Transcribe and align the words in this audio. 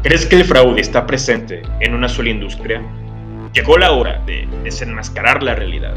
¿Crees 0.00 0.26
que 0.26 0.36
el 0.36 0.44
fraude 0.44 0.80
está 0.80 1.04
presente 1.06 1.60
en 1.80 1.92
una 1.92 2.08
sola 2.08 2.30
industria? 2.30 2.80
Llegó 3.52 3.76
la 3.76 3.90
hora 3.90 4.24
de 4.26 4.46
desenmascarar 4.62 5.42
la 5.42 5.56
realidad. 5.56 5.96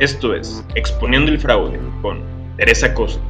Esto 0.00 0.34
es 0.34 0.64
Exponiendo 0.74 1.30
el 1.30 1.38
Fraude 1.38 1.78
con 2.00 2.24
Teresa 2.56 2.94
Costa. 2.94 3.22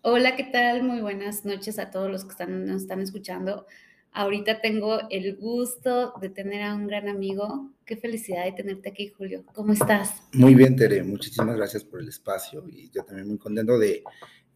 Hola, 0.00 0.34
¿qué 0.34 0.44
tal? 0.44 0.82
Muy 0.82 1.02
buenas 1.02 1.44
noches 1.44 1.78
a 1.78 1.90
todos 1.90 2.10
los 2.10 2.24
que 2.24 2.30
están, 2.30 2.64
nos 2.64 2.80
están 2.80 3.02
escuchando. 3.02 3.66
Ahorita 4.12 4.62
tengo 4.62 5.00
el 5.10 5.36
gusto 5.36 6.14
de 6.22 6.30
tener 6.30 6.62
a 6.62 6.74
un 6.74 6.86
gran 6.86 7.06
amigo. 7.06 7.70
Qué 7.84 7.98
felicidad 7.98 8.44
de 8.44 8.52
tenerte 8.52 8.88
aquí, 8.88 9.08
Julio. 9.08 9.44
¿Cómo 9.52 9.74
estás? 9.74 10.22
Muy 10.32 10.54
bien, 10.54 10.74
Tere. 10.74 11.02
Muchísimas 11.02 11.54
gracias 11.54 11.84
por 11.84 12.00
el 12.00 12.08
espacio 12.08 12.64
y 12.66 12.88
yo 12.88 13.04
también 13.04 13.28
muy 13.28 13.36
contento 13.36 13.78
de 13.78 14.02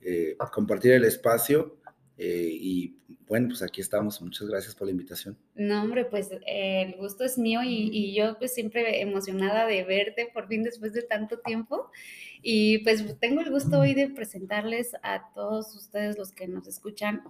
eh, 0.01 0.37
compartir 0.53 0.93
el 0.93 1.05
espacio. 1.05 1.77
Eh, 2.17 2.51
y 2.53 2.97
bueno, 3.29 3.49
pues 3.49 3.63
aquí 3.63 3.81
estamos. 3.81 4.21
Muchas 4.21 4.49
gracias 4.49 4.75
por 4.75 4.87
la 4.87 4.93
invitación. 4.93 5.39
No, 5.55 5.83
hombre, 5.83 6.05
pues 6.05 6.31
eh, 6.33 6.83
el 6.83 6.97
gusto 6.97 7.25
es 7.25 7.39
mío 7.39 7.63
y, 7.63 7.91
y, 7.93 8.15
yo 8.15 8.37
pues 8.39 8.53
siempre 8.53 9.01
emocionada 9.01 9.67
de 9.67 9.85
verte 9.85 10.29
por 10.33 10.49
fin 10.49 10.65
después 10.65 10.93
de 10.93 11.03
tanto 11.03 11.39
tiempo. 11.39 11.91
Y 12.43 12.79
pues 12.79 13.05
tengo 13.21 13.41
el 13.41 13.51
gusto 13.51 13.81
hoy 13.81 13.95
de 13.95 14.09
presentarles 14.09 14.95
a 15.03 15.33
todos 15.35 15.75
ustedes 15.77 16.19
los 16.19 16.33
que 16.33 16.49
nos 16.49 16.67
escuchan 16.67 17.23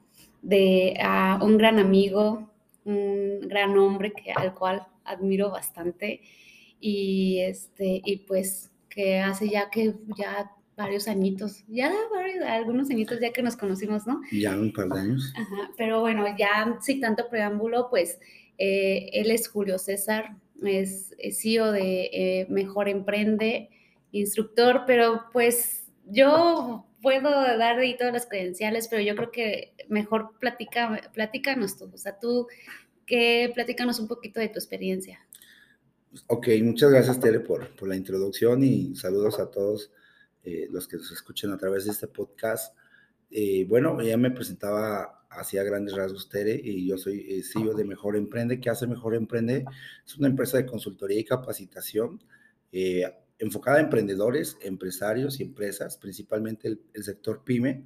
de 0.42 0.96
a 1.02 1.38
un 1.42 1.58
gran 1.58 1.78
amigo, 1.78 2.50
un 2.84 3.40
gran 3.42 3.76
hombre 3.76 4.12
que, 4.12 4.32
al 4.32 4.54
cual 4.54 4.86
admiro 5.04 5.50
bastante 5.50 6.22
y 6.80 7.40
este 7.40 8.00
y 8.04 8.18
pues 8.18 8.70
que 8.88 9.18
hace 9.18 9.48
ya 9.48 9.70
que 9.70 9.94
ya 10.16 10.52
varios 10.78 11.08
añitos, 11.08 11.64
ya 11.66 11.92
varios, 12.14 12.44
algunos 12.44 12.88
añitos 12.88 13.18
ya 13.20 13.32
que 13.32 13.42
nos 13.42 13.56
conocimos, 13.56 14.06
¿no? 14.06 14.20
Ya 14.30 14.56
un 14.56 14.72
par 14.72 14.88
de 14.88 15.00
años. 15.00 15.32
Ajá, 15.36 15.72
pero 15.76 16.00
bueno, 16.00 16.24
ya 16.38 16.78
sin 16.80 17.00
tanto 17.00 17.28
preámbulo, 17.28 17.90
pues 17.90 18.20
eh, 18.58 19.10
él 19.12 19.32
es 19.32 19.48
Julio 19.48 19.78
César, 19.78 20.36
es, 20.62 21.14
es 21.18 21.42
CEO 21.42 21.72
de 21.72 22.10
eh, 22.12 22.46
Mejor 22.48 22.88
Emprende, 22.88 23.70
instructor, 24.12 24.84
pero 24.86 25.24
pues 25.32 25.84
yo 26.06 26.86
puedo 27.02 27.28
dar 27.28 27.78
ahí 27.80 27.96
todas 27.96 28.12
las 28.12 28.26
credenciales, 28.26 28.86
pero 28.86 29.02
yo 29.02 29.16
creo 29.16 29.32
que 29.32 29.74
mejor 29.88 30.38
platica, 30.38 31.10
platícanos 31.12 31.76
tú, 31.76 31.90
o 31.92 31.98
sea, 31.98 32.20
tú, 32.20 32.46
que 33.04 33.50
platícanos 33.52 33.98
un 33.98 34.06
poquito 34.06 34.38
de 34.38 34.48
tu 34.48 34.60
experiencia. 34.60 35.26
Ok, 36.28 36.48
muchas 36.62 36.90
gracias 36.90 37.18
Tere 37.18 37.40
por, 37.40 37.68
por 37.74 37.88
la 37.88 37.96
introducción 37.96 38.62
y 38.62 38.94
saludos 38.94 39.40
a 39.40 39.50
todos 39.50 39.90
eh, 40.48 40.68
los 40.70 40.88
que 40.88 40.96
nos 40.96 41.10
escuchen 41.10 41.52
a 41.52 41.58
través 41.58 41.84
de 41.84 41.92
este 41.92 42.08
podcast. 42.08 42.74
Eh, 43.30 43.66
bueno, 43.68 44.00
ya 44.02 44.16
me 44.16 44.30
presentaba 44.30 45.18
hacia 45.30 45.62
grandes 45.62 45.94
rasgos 45.94 46.28
Tere 46.28 46.58
y 46.62 46.86
yo 46.86 46.96
soy 46.96 47.20
eh, 47.28 47.42
CEO 47.42 47.74
de 47.74 47.84
Mejor 47.84 48.16
Emprende. 48.16 48.60
¿Qué 48.60 48.70
hace 48.70 48.86
Mejor 48.86 49.14
Emprende? 49.14 49.64
Es 50.06 50.16
una 50.16 50.28
empresa 50.28 50.56
de 50.56 50.66
consultoría 50.66 51.20
y 51.20 51.24
capacitación 51.24 52.22
eh, 52.72 53.04
enfocada 53.38 53.78
a 53.78 53.80
emprendedores, 53.80 54.56
empresarios 54.62 55.40
y 55.40 55.44
empresas, 55.44 55.96
principalmente 55.98 56.68
el, 56.68 56.80
el 56.94 57.04
sector 57.04 57.42
pyme. 57.44 57.84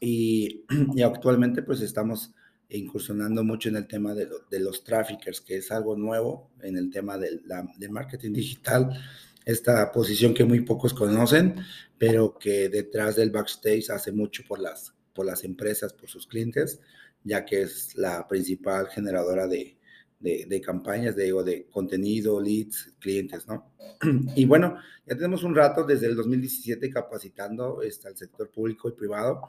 Y, 0.00 0.64
y, 0.96 1.02
actualmente 1.02 1.62
pues 1.62 1.80
estamos 1.80 2.34
incursionando 2.68 3.44
mucho 3.44 3.68
en 3.68 3.76
el 3.76 3.86
tema 3.86 4.14
de, 4.14 4.26
lo, 4.26 4.38
de, 4.50 4.60
los 4.60 4.82
traffickers, 4.82 5.42
que 5.42 5.56
es 5.58 5.70
algo 5.70 5.94
nuevo 5.94 6.50
en 6.62 6.78
el 6.78 6.90
tema 6.90 7.18
del, 7.18 7.42
del 7.76 7.90
marketing 7.90 8.32
digital, 8.32 8.98
esta 9.44 9.90
posición 9.92 10.34
que 10.34 10.44
muy 10.44 10.60
pocos 10.60 10.94
conocen, 10.94 11.56
pero 11.98 12.38
que 12.38 12.68
detrás 12.68 13.16
del 13.16 13.30
backstage 13.30 13.90
hace 13.90 14.12
mucho 14.12 14.42
por 14.46 14.58
las, 14.58 14.94
por 15.12 15.26
las 15.26 15.44
empresas, 15.44 15.92
por 15.92 16.08
sus 16.08 16.26
clientes, 16.26 16.80
ya 17.24 17.44
que 17.44 17.62
es 17.62 17.96
la 17.96 18.26
principal 18.28 18.88
generadora 18.88 19.46
de, 19.46 19.78
de, 20.22 20.60
campañas, 20.60 21.16
de, 21.16 21.32
de 21.42 21.66
contenido, 21.70 22.40
leads, 22.40 22.94
clientes, 23.00 23.46
¿no? 23.46 23.72
Y 24.36 24.44
bueno, 24.44 24.76
ya 25.04 25.16
tenemos 25.16 25.42
un 25.42 25.54
rato 25.54 25.84
desde 25.84 26.06
el 26.06 26.14
2017 26.14 26.90
capacitando 26.90 27.82
este, 27.82 28.08
al 28.08 28.16
sector 28.16 28.50
público 28.50 28.88
y 28.88 28.92
privado. 28.92 29.48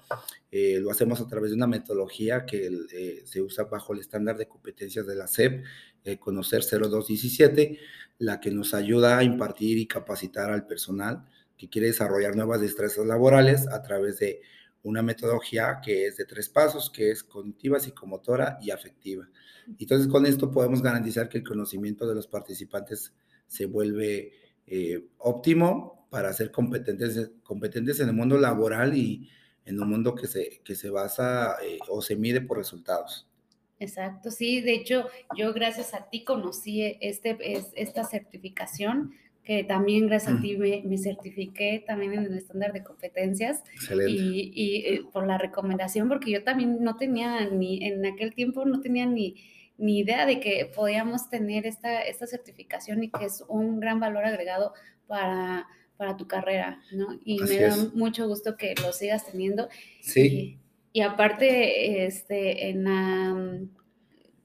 Eh, 0.51 0.79
lo 0.81 0.89
hacemos 0.89 1.21
a 1.21 1.27
través 1.27 1.51
de 1.51 1.57
una 1.57 1.67
metodología 1.67 2.45
que 2.45 2.71
eh, 2.91 3.21
se 3.25 3.41
usa 3.41 3.65
bajo 3.65 3.93
el 3.93 3.99
estándar 3.99 4.37
de 4.37 4.47
competencias 4.47 5.05
de 5.05 5.15
la 5.15 5.27
SEP, 5.27 5.63
eh, 6.05 6.17
Conocer 6.17 6.63
0217, 6.63 7.79
la 8.19 8.39
que 8.39 8.51
nos 8.51 8.73
ayuda 8.73 9.17
a 9.17 9.23
impartir 9.23 9.77
y 9.77 9.87
capacitar 9.87 10.51
al 10.51 10.65
personal 10.65 11.25
que 11.57 11.69
quiere 11.69 11.87
desarrollar 11.87 12.35
nuevas 12.35 12.61
destrezas 12.61 13.05
laborales 13.05 13.67
a 13.67 13.81
través 13.81 14.19
de 14.19 14.41
una 14.83 15.01
metodología 15.01 15.79
que 15.81 16.07
es 16.07 16.17
de 16.17 16.25
tres 16.25 16.49
pasos, 16.49 16.89
que 16.89 17.11
es 17.11 17.23
cognitiva, 17.23 17.79
psicomotora 17.79 18.57
y 18.61 18.71
afectiva. 18.71 19.29
Entonces, 19.79 20.07
con 20.07 20.25
esto 20.25 20.51
podemos 20.51 20.81
garantizar 20.81 21.29
que 21.29 21.37
el 21.37 21.43
conocimiento 21.43 22.05
de 22.05 22.15
los 22.15 22.27
participantes 22.27 23.13
se 23.47 23.65
vuelve 23.65 24.33
eh, 24.67 25.07
óptimo 25.19 26.07
para 26.09 26.33
ser 26.33 26.51
competentes, 26.51 27.31
competentes 27.43 27.99
en 28.01 28.09
el 28.09 28.15
mundo 28.15 28.37
laboral 28.37 28.95
y 28.95 29.29
en 29.65 29.81
un 29.81 29.89
mundo 29.89 30.13
que 30.15 30.27
se, 30.27 30.61
que 30.63 30.75
se 30.75 30.89
basa 30.89 31.55
eh, 31.63 31.79
o 31.87 32.01
se 32.01 32.15
mide 32.17 32.41
por 32.41 32.57
resultados. 32.57 33.27
Exacto, 33.79 34.31
sí, 34.31 34.61
de 34.61 34.73
hecho, 34.73 35.07
yo 35.35 35.53
gracias 35.53 35.93
a 35.93 36.09
ti 36.09 36.23
conocí 36.23 36.97
este, 37.01 37.37
es, 37.41 37.71
esta 37.75 38.03
certificación 38.03 39.13
que 39.43 39.65
también 39.65 40.07
gracias 40.07 40.37
a 40.37 40.41
ti 40.41 40.55
me, 40.55 40.83
me, 40.85 40.97
certifiqué 40.97 41.83
también 41.85 42.13
en 42.13 42.25
el 42.25 42.37
estándar 42.37 42.71
de 42.71 42.81
competencias 42.81 43.61
Excelente. 43.73 44.11
Y, 44.11 44.51
y, 44.55 44.75
eh, 44.85 45.01
por 45.11 45.27
la 45.27 45.37
recomendación, 45.37 46.07
porque 46.07 46.31
yo 46.31 46.43
también 46.43 46.81
no 46.81 46.95
tenía 46.95 47.49
ni, 47.49 47.85
en 47.85 48.05
aquel 48.05 48.33
tiempo 48.33 48.63
no 48.63 48.79
tenía 48.79 49.05
ni, 49.05 49.35
ni 49.77 49.99
idea 49.99 50.25
de 50.25 50.39
que 50.39 50.71
podíamos 50.73 51.29
tener 51.29 51.65
esta, 51.65 52.01
esta 52.01 52.27
certificación 52.27 53.03
y 53.03 53.09
que 53.09 53.25
es 53.25 53.43
un 53.49 53.79
gran 53.79 53.99
valor 53.99 54.23
agregado 54.23 54.73
para, 55.07 55.67
para 55.97 56.15
tu 56.15 56.27
carrera, 56.27 56.81
¿no? 56.91 57.19
Y 57.25 57.41
Así 57.41 57.53
me 57.53 57.61
da 57.61 57.67
es. 57.67 57.93
mucho 57.93 58.27
gusto 58.27 58.55
que 58.55 58.75
lo 58.81 58.93
sigas 58.93 59.25
teniendo. 59.29 59.67
Sí. 60.01 60.21
Y, 60.21 60.62
y 60.93 61.01
aparte, 61.01 62.05
este, 62.05 62.69
en 62.69 62.83
la, 62.83 63.59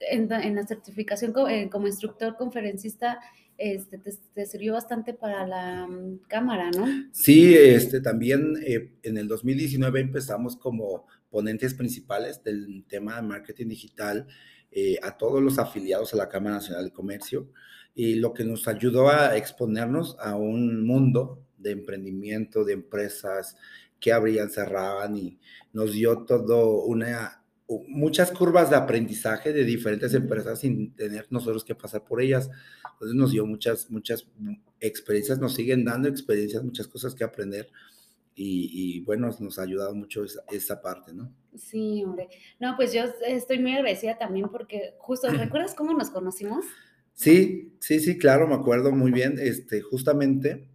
en, 0.00 0.54
la 0.54 0.66
certificación 0.66 1.32
como, 1.32 1.48
como 1.70 1.86
instructor 1.86 2.36
conferencista, 2.36 3.20
este, 3.58 3.98
te, 3.98 4.46
sirvió 4.46 4.72
bastante 4.72 5.12
para 5.12 5.46
la 5.46 5.84
um, 5.84 6.18
cámara, 6.28 6.70
¿no? 6.70 6.86
Sí, 7.12 7.54
este, 7.54 8.00
también 8.00 8.54
eh, 8.64 8.92
en 9.02 9.18
el 9.18 9.28
2019 9.28 10.00
empezamos 10.00 10.56
como 10.56 11.06
ponentes 11.28 11.74
principales 11.74 12.42
del 12.42 12.84
tema 12.88 13.16
de 13.16 13.22
marketing 13.22 13.66
digital 13.68 14.26
eh, 14.70 14.96
a 15.02 15.16
todos 15.16 15.42
los 15.42 15.58
afiliados 15.58 16.14
a 16.14 16.18
la 16.18 16.28
Cámara 16.28 16.56
Nacional 16.56 16.84
de 16.84 16.92
Comercio 16.92 17.50
y 17.94 18.14
lo 18.14 18.32
que 18.32 18.44
nos 18.44 18.68
ayudó 18.68 19.08
a 19.08 19.36
exponernos 19.36 20.16
a 20.20 20.36
un 20.36 20.86
mundo 20.86 21.44
de 21.58 21.72
emprendimiento, 21.72 22.64
de 22.64 22.74
empresas 22.74 23.56
que 24.00 24.12
abrían, 24.12 24.50
cerraban 24.50 25.16
y 25.16 25.38
nos 25.72 25.92
dio 25.92 26.24
todo 26.24 26.84
una 26.84 27.38
muchas 27.86 28.30
curvas 28.30 28.70
de 28.70 28.76
aprendizaje 28.76 29.52
de 29.52 29.64
diferentes 29.64 30.14
empresas 30.14 30.60
sin 30.60 30.94
tener 30.94 31.26
nosotros 31.30 31.64
que 31.64 31.74
pasar 31.74 32.04
por 32.04 32.22
ellas. 32.22 32.50
Entonces 32.92 33.14
nos 33.14 33.32
dio 33.32 33.46
muchas, 33.46 33.90
muchas 33.90 34.26
experiencias, 34.80 35.38
nos 35.38 35.54
siguen 35.54 35.84
dando 35.84 36.08
experiencias, 36.08 36.64
muchas 36.64 36.88
cosas 36.88 37.14
que 37.14 37.24
aprender. 37.24 37.68
Y, 38.34 38.70
y 38.72 39.00
bueno, 39.00 39.28
nos 39.40 39.58
ha 39.58 39.62
ayudado 39.62 39.94
mucho 39.94 40.24
esa, 40.24 40.42
esa, 40.50 40.80
parte, 40.80 41.12
¿no? 41.12 41.34
Sí, 41.56 42.04
hombre. 42.04 42.28
No, 42.60 42.74
pues 42.76 42.92
yo 42.92 43.02
estoy 43.26 43.58
muy 43.58 43.74
agradecida 43.74 44.16
también 44.16 44.48
porque 44.48 44.94
justo, 44.98 45.28
¿recuerdas 45.28 45.74
cómo 45.74 45.92
nos 45.92 46.10
conocimos? 46.10 46.64
Sí, 47.14 47.74
sí, 47.80 47.98
sí, 47.98 48.16
claro, 48.16 48.46
me 48.46 48.54
acuerdo 48.54 48.92
muy 48.92 49.10
bien. 49.10 49.38
Este, 49.40 49.80
justamente 49.80 50.67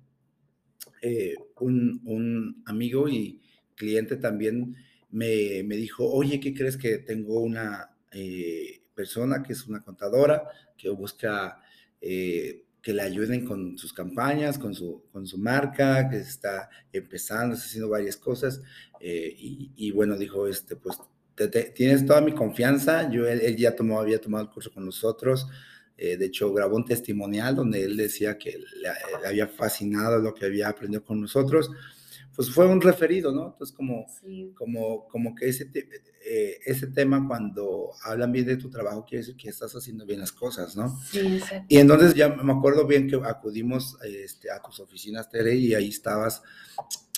eh, 1.06 1.36
un, 1.60 2.00
un 2.06 2.64
amigo 2.66 3.10
y 3.10 3.42
cliente 3.76 4.16
también 4.16 4.74
me, 5.12 5.62
me, 5.64 5.76
dijo, 5.76 6.10
oye, 6.10 6.40
¿qué 6.40 6.54
crees 6.54 6.78
que 6.78 7.00
tengo 7.00 7.42
una 7.42 7.90
eh, 8.10 8.84
persona 8.96 9.44
que 9.44 9.52
es 9.52 9.68
una 9.68 9.84
contadora 9.84 10.48
que 10.78 10.88
busca 10.88 11.62
eh, 12.00 12.64
que 12.82 12.94
le 12.94 13.02
ayuden 13.02 13.46
con 13.46 13.78
sus 13.78 13.92
campañas, 13.92 14.58
con 14.58 14.74
su, 14.74 15.04
con 15.12 15.28
su 15.28 15.38
marca, 15.38 16.08
que 16.08 16.20
está 16.20 16.70
empezando, 16.94 17.56
está 17.56 17.66
haciendo 17.66 17.90
varias 17.90 18.16
cosas? 18.16 18.62
Y, 19.02 19.92
bueno, 19.92 20.18
dijo, 20.18 20.48
este, 20.48 20.78
pues 20.78 20.98
tienes 21.76 22.06
toda 22.06 22.22
mi 22.22 22.34
confianza, 22.34 23.12
yo, 23.12 23.28
él, 23.28 23.42
él, 23.42 23.58
ya 23.58 23.76
tomó, 23.76 24.00
había 24.00 24.22
tomado 24.22 24.46
el 24.46 24.50
curso 24.50 24.72
con 24.72 24.86
nosotros, 24.86 25.50
eh, 25.98 26.18
de 26.18 26.26
hecho 26.26 26.54
grabó 26.54 26.76
un 26.76 26.86
testimonial 26.86 27.56
donde 27.56 27.84
él 27.84 27.98
decía 27.98 28.38
que 28.38 28.58
le, 28.58 28.90
le 29.22 29.28
había 29.28 29.48
fascinado 29.48 30.20
lo 30.20 30.34
que 30.34 30.46
había 30.46 30.70
aprendido 30.70 31.04
con 31.04 31.22
nosotros, 31.22 31.70
pues 32.36 32.50
fue 32.50 32.66
un 32.66 32.82
referido, 32.82 33.32
¿no? 33.32 33.48
Entonces, 33.48 33.76
como, 33.76 34.06
sí. 34.22 34.52
como, 34.56 35.08
como 35.08 35.36
que 35.36 35.50
ese, 35.50 35.66
te, 35.66 35.88
eh, 36.26 36.60
ese 36.66 36.88
tema, 36.88 37.28
cuando 37.28 37.92
hablan 38.04 38.32
bien 38.32 38.46
de 38.46 38.58
tu 38.58 38.70
trabajo, 38.70 39.06
quiere 39.06 39.24
decir 39.24 39.38
que 39.38 39.50
estás 39.50 39.74
haciendo 39.74 40.06
bien 40.06 40.20
las 40.20 40.32
cosas, 40.32 40.76
¿no? 40.76 41.00
Sí, 41.12 41.20
exacto. 41.20 41.66
Y 41.70 41.78
entonces 41.78 42.16
ya 42.16 42.30
me 42.30 42.54
acuerdo 42.54 42.88
bien 42.88 43.08
que 43.08 43.18
acudimos 43.24 43.98
este, 44.04 44.50
a 44.50 44.62
tus 44.62 44.80
oficinas, 44.80 45.30
Tere, 45.30 45.56
y 45.56 45.76
ahí 45.76 45.90
estabas 45.90 46.42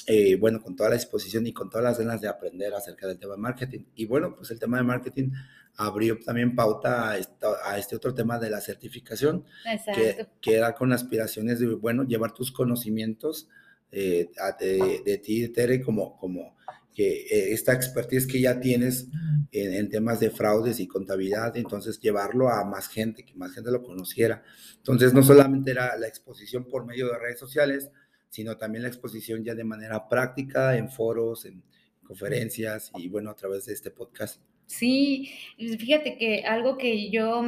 eh, 0.08 0.36
bueno, 0.36 0.62
con 0.62 0.76
toda 0.76 0.90
la 0.90 0.96
exposición 0.96 1.48
y 1.48 1.54
con 1.54 1.70
todas 1.70 1.84
las 1.84 2.00
ganas 2.00 2.22
de 2.22 2.28
aprender 2.28 2.74
acerca 2.74 3.08
del 3.08 3.18
tema 3.18 3.34
de 3.34 3.42
marketing. 3.42 3.86
Y 3.96 4.06
bueno, 4.06 4.36
pues 4.36 4.52
el 4.52 4.60
tema 4.60 4.78
de 4.78 4.84
marketing 4.84 5.32
abrió 5.78 6.20
también 6.20 6.56
pauta 6.56 7.12
a, 7.12 7.18
a 7.66 7.78
este 7.78 7.96
otro 7.96 8.14
tema 8.14 8.40
de 8.40 8.50
la 8.50 8.62
certificación, 8.62 9.46
que, 9.94 10.28
que, 10.42 10.56
era 10.56 10.74
con 10.74 10.94
aspiraciones 10.94 11.60
de, 11.60 11.68
bueno, 11.68 12.04
llevar 12.04 12.34
tus 12.34 12.52
conocimientos 12.52 13.50
eh, 13.92 14.30
de, 14.60 15.02
de, 15.06 15.18
ti, 15.18 15.48
Tere, 15.50 15.82
como, 15.82 16.18
como 16.18 16.56
que 16.94 17.24
eh, 17.24 17.54
esta 17.54 17.74
expertise 17.74 18.26
que 18.26 18.40
ya 18.40 18.60
tienes 18.60 19.08
en, 19.52 19.74
en, 19.74 19.90
temas 19.90 20.20
de 20.20 20.30
fraudes 20.30 20.80
y 20.80 20.88
contabilidad, 20.88 21.58
entonces 21.58 22.00
llevarlo 22.00 22.50
a 22.50 22.64
más 22.64 22.88
gente, 22.88 23.26
que 23.26 23.36
más 23.36 23.54
gente 23.54 23.72
lo 23.72 23.84
conociera. 23.84 24.44
Entonces, 24.78 25.14
no 25.14 25.24
solamente 25.24 25.72
era 25.72 25.98
la 25.98 26.08
exposición 26.08 26.66
por 26.66 26.86
medio 26.86 27.08
de 27.08 27.18
redes 27.18 27.40
sociales, 27.40 27.90
sino 28.36 28.58
también 28.58 28.84
la 28.84 28.90
exposición 28.90 29.46
ya 29.46 29.56
de 29.56 29.64
manera 29.64 30.10
práctica 30.10 30.76
en 30.76 30.90
foros, 30.90 31.46
en 31.46 31.64
conferencias 32.04 32.92
y 32.98 33.08
bueno, 33.08 33.30
a 33.30 33.36
través 33.36 33.66
de 33.66 33.74
este 33.74 33.92
podcast. 33.92 34.42
Sí, 34.66 35.32
fíjate 35.58 36.18
que 36.18 36.44
algo 36.44 36.78
que 36.78 37.10
yo 37.10 37.42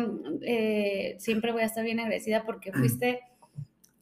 eh, 0.43 1.17
siempre 1.19 1.51
voy 1.51 1.63
a 1.63 1.65
estar 1.65 1.83
bien 1.83 1.99
agradecida 1.99 2.45
porque 2.45 2.71
fuiste 2.73 3.19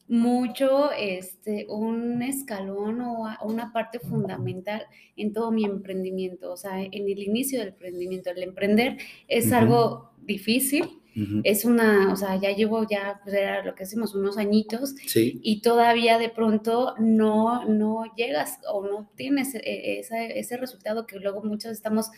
mucho 0.06 0.92
este, 0.92 1.66
un 1.68 2.22
escalón 2.22 3.00
o 3.00 3.26
una 3.42 3.72
parte 3.72 3.98
fundamental 3.98 4.86
en 5.16 5.32
todo 5.32 5.50
mi 5.50 5.64
emprendimiento, 5.64 6.52
o 6.52 6.56
sea, 6.56 6.80
en 6.80 6.92
el 6.92 7.18
inicio 7.18 7.58
del 7.58 7.70
emprendimiento. 7.70 8.30
El 8.30 8.44
emprender 8.44 8.98
es 9.26 9.52
algo 9.52 10.12
difícil, 10.22 11.00
es 11.44 11.64
una, 11.64 12.12
o 12.12 12.16
sea, 12.16 12.36
ya 12.36 12.50
llevo 12.50 12.86
ya, 12.88 13.20
pues 13.22 13.34
era 13.34 13.64
lo 13.64 13.74
que 13.74 13.84
decimos, 13.84 14.14
unos 14.14 14.36
añitos 14.36 14.94
y 15.14 15.62
todavía 15.62 16.18
de 16.18 16.28
pronto 16.28 16.94
no, 16.98 17.64
no 17.64 18.04
llegas 18.16 18.58
o 18.70 18.86
no 18.86 19.10
tienes 19.16 19.54
e, 19.54 19.98
ese, 20.00 20.38
ese 20.38 20.56
resultado 20.58 21.06
que 21.06 21.18
luego 21.18 21.42
muchos 21.42 21.72
estamos 21.72 22.10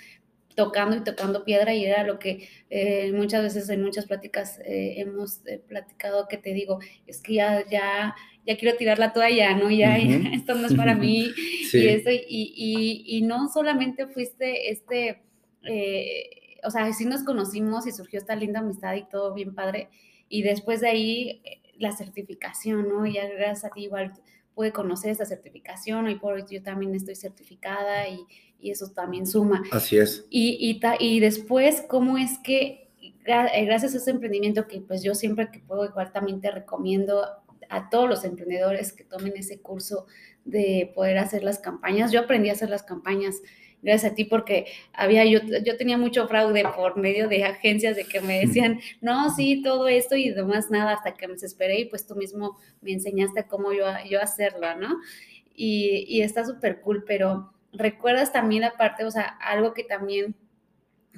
tocando 0.56 0.96
y 0.96 1.04
tocando 1.04 1.44
piedra 1.44 1.72
y 1.72 1.84
era 1.84 2.02
lo 2.02 2.18
que 2.18 2.48
eh, 2.70 3.12
muchas 3.12 3.44
veces 3.44 3.68
en 3.68 3.84
muchas 3.84 4.06
pláticas 4.06 4.58
eh, 4.64 4.94
hemos 4.96 5.46
eh, 5.46 5.62
platicado 5.68 6.26
que 6.26 6.36
te 6.36 6.52
digo, 6.52 6.80
es 7.06 7.22
que 7.22 7.34
ya, 7.34 7.64
ya, 7.70 8.16
ya 8.44 8.56
quiero 8.56 8.76
tirar 8.76 8.98
la 8.98 9.12
toalla, 9.12 9.54
¿no? 9.54 9.70
Ya, 9.70 9.96
esto 10.32 10.56
no 10.56 10.66
es 10.66 10.74
para 10.74 10.96
mí 10.96 11.30
y, 11.72 11.86
eso, 11.86 12.10
y, 12.10 12.52
y, 12.56 13.04
y, 13.06 13.22
no 13.22 13.48
solamente 13.48 14.08
fuiste 14.08 14.72
este 14.72 15.22
o 16.64 16.70
sea, 16.70 16.92
sí 16.92 17.04
nos 17.04 17.24
conocimos 17.24 17.86
y 17.86 17.92
surgió 17.92 18.18
esta 18.18 18.36
linda 18.36 18.60
amistad 18.60 18.94
y 18.94 19.04
todo 19.08 19.34
bien 19.34 19.54
padre. 19.54 19.88
Y 20.28 20.42
después 20.42 20.80
de 20.80 20.88
ahí, 20.88 21.42
eh, 21.44 21.62
la 21.78 21.92
certificación, 21.92 22.88
¿no? 22.88 23.06
Ya 23.06 23.26
gracias 23.28 23.64
a 23.64 23.70
ti 23.70 23.84
igual 23.84 24.12
pude 24.54 24.72
conocer 24.72 25.12
esta 25.12 25.24
certificación, 25.24 26.06
hoy 26.06 26.16
por 26.16 26.34
hoy 26.34 26.44
yo 26.50 26.62
también 26.62 26.92
estoy 26.94 27.14
certificada 27.14 28.08
y, 28.08 28.18
y 28.58 28.72
eso 28.72 28.90
también 28.90 29.24
suma. 29.24 29.62
Así 29.70 29.96
es. 29.96 30.26
Y, 30.30 30.56
y, 30.60 30.80
y 30.98 31.20
después, 31.20 31.84
¿cómo 31.88 32.18
es 32.18 32.38
que 32.38 32.88
eh, 33.00 33.64
gracias 33.66 33.94
a 33.94 33.98
ese 33.98 34.10
emprendimiento 34.10 34.66
que 34.66 34.80
pues 34.80 35.02
yo 35.02 35.14
siempre 35.14 35.50
que 35.50 35.60
puedo 35.60 35.84
igual 35.84 36.12
también 36.12 36.40
te 36.40 36.50
recomiendo 36.50 37.24
a 37.68 37.90
todos 37.90 38.08
los 38.08 38.24
emprendedores 38.24 38.92
que 38.92 39.04
tomen 39.04 39.34
ese 39.36 39.60
curso 39.60 40.06
de 40.44 40.90
poder 40.94 41.18
hacer 41.18 41.44
las 41.44 41.58
campañas. 41.58 42.10
Yo 42.10 42.20
aprendí 42.20 42.48
a 42.48 42.54
hacer 42.54 42.70
las 42.70 42.82
campañas 42.82 43.36
gracias 43.82 44.12
a 44.12 44.14
ti 44.14 44.24
porque 44.24 44.66
había 44.92 45.24
yo, 45.24 45.40
yo 45.64 45.76
tenía 45.76 45.98
mucho 45.98 46.26
fraude 46.28 46.64
por 46.76 46.96
medio 46.96 47.28
de 47.28 47.44
agencias 47.44 47.96
de 47.96 48.04
que 48.04 48.20
me 48.20 48.40
decían, 48.40 48.80
no, 49.00 49.30
sí, 49.34 49.62
todo 49.62 49.88
esto 49.88 50.16
y 50.16 50.30
demás 50.30 50.70
nada, 50.70 50.94
hasta 50.94 51.14
que 51.14 51.26
me 51.26 51.34
desesperé 51.34 51.80
y 51.80 51.84
pues 51.86 52.06
tú 52.06 52.14
mismo 52.16 52.58
me 52.80 52.92
enseñaste 52.92 53.46
cómo 53.46 53.72
yo, 53.72 53.86
yo 54.08 54.20
hacerlo, 54.20 54.74
¿no? 54.76 54.96
Y, 55.54 56.04
y 56.08 56.22
está 56.22 56.44
súper 56.44 56.80
cool, 56.80 57.04
pero 57.06 57.52
recuerdas 57.72 58.32
también 58.32 58.64
aparte, 58.64 59.04
o 59.04 59.10
sea, 59.10 59.24
algo 59.40 59.74
que 59.74 59.84
también, 59.84 60.34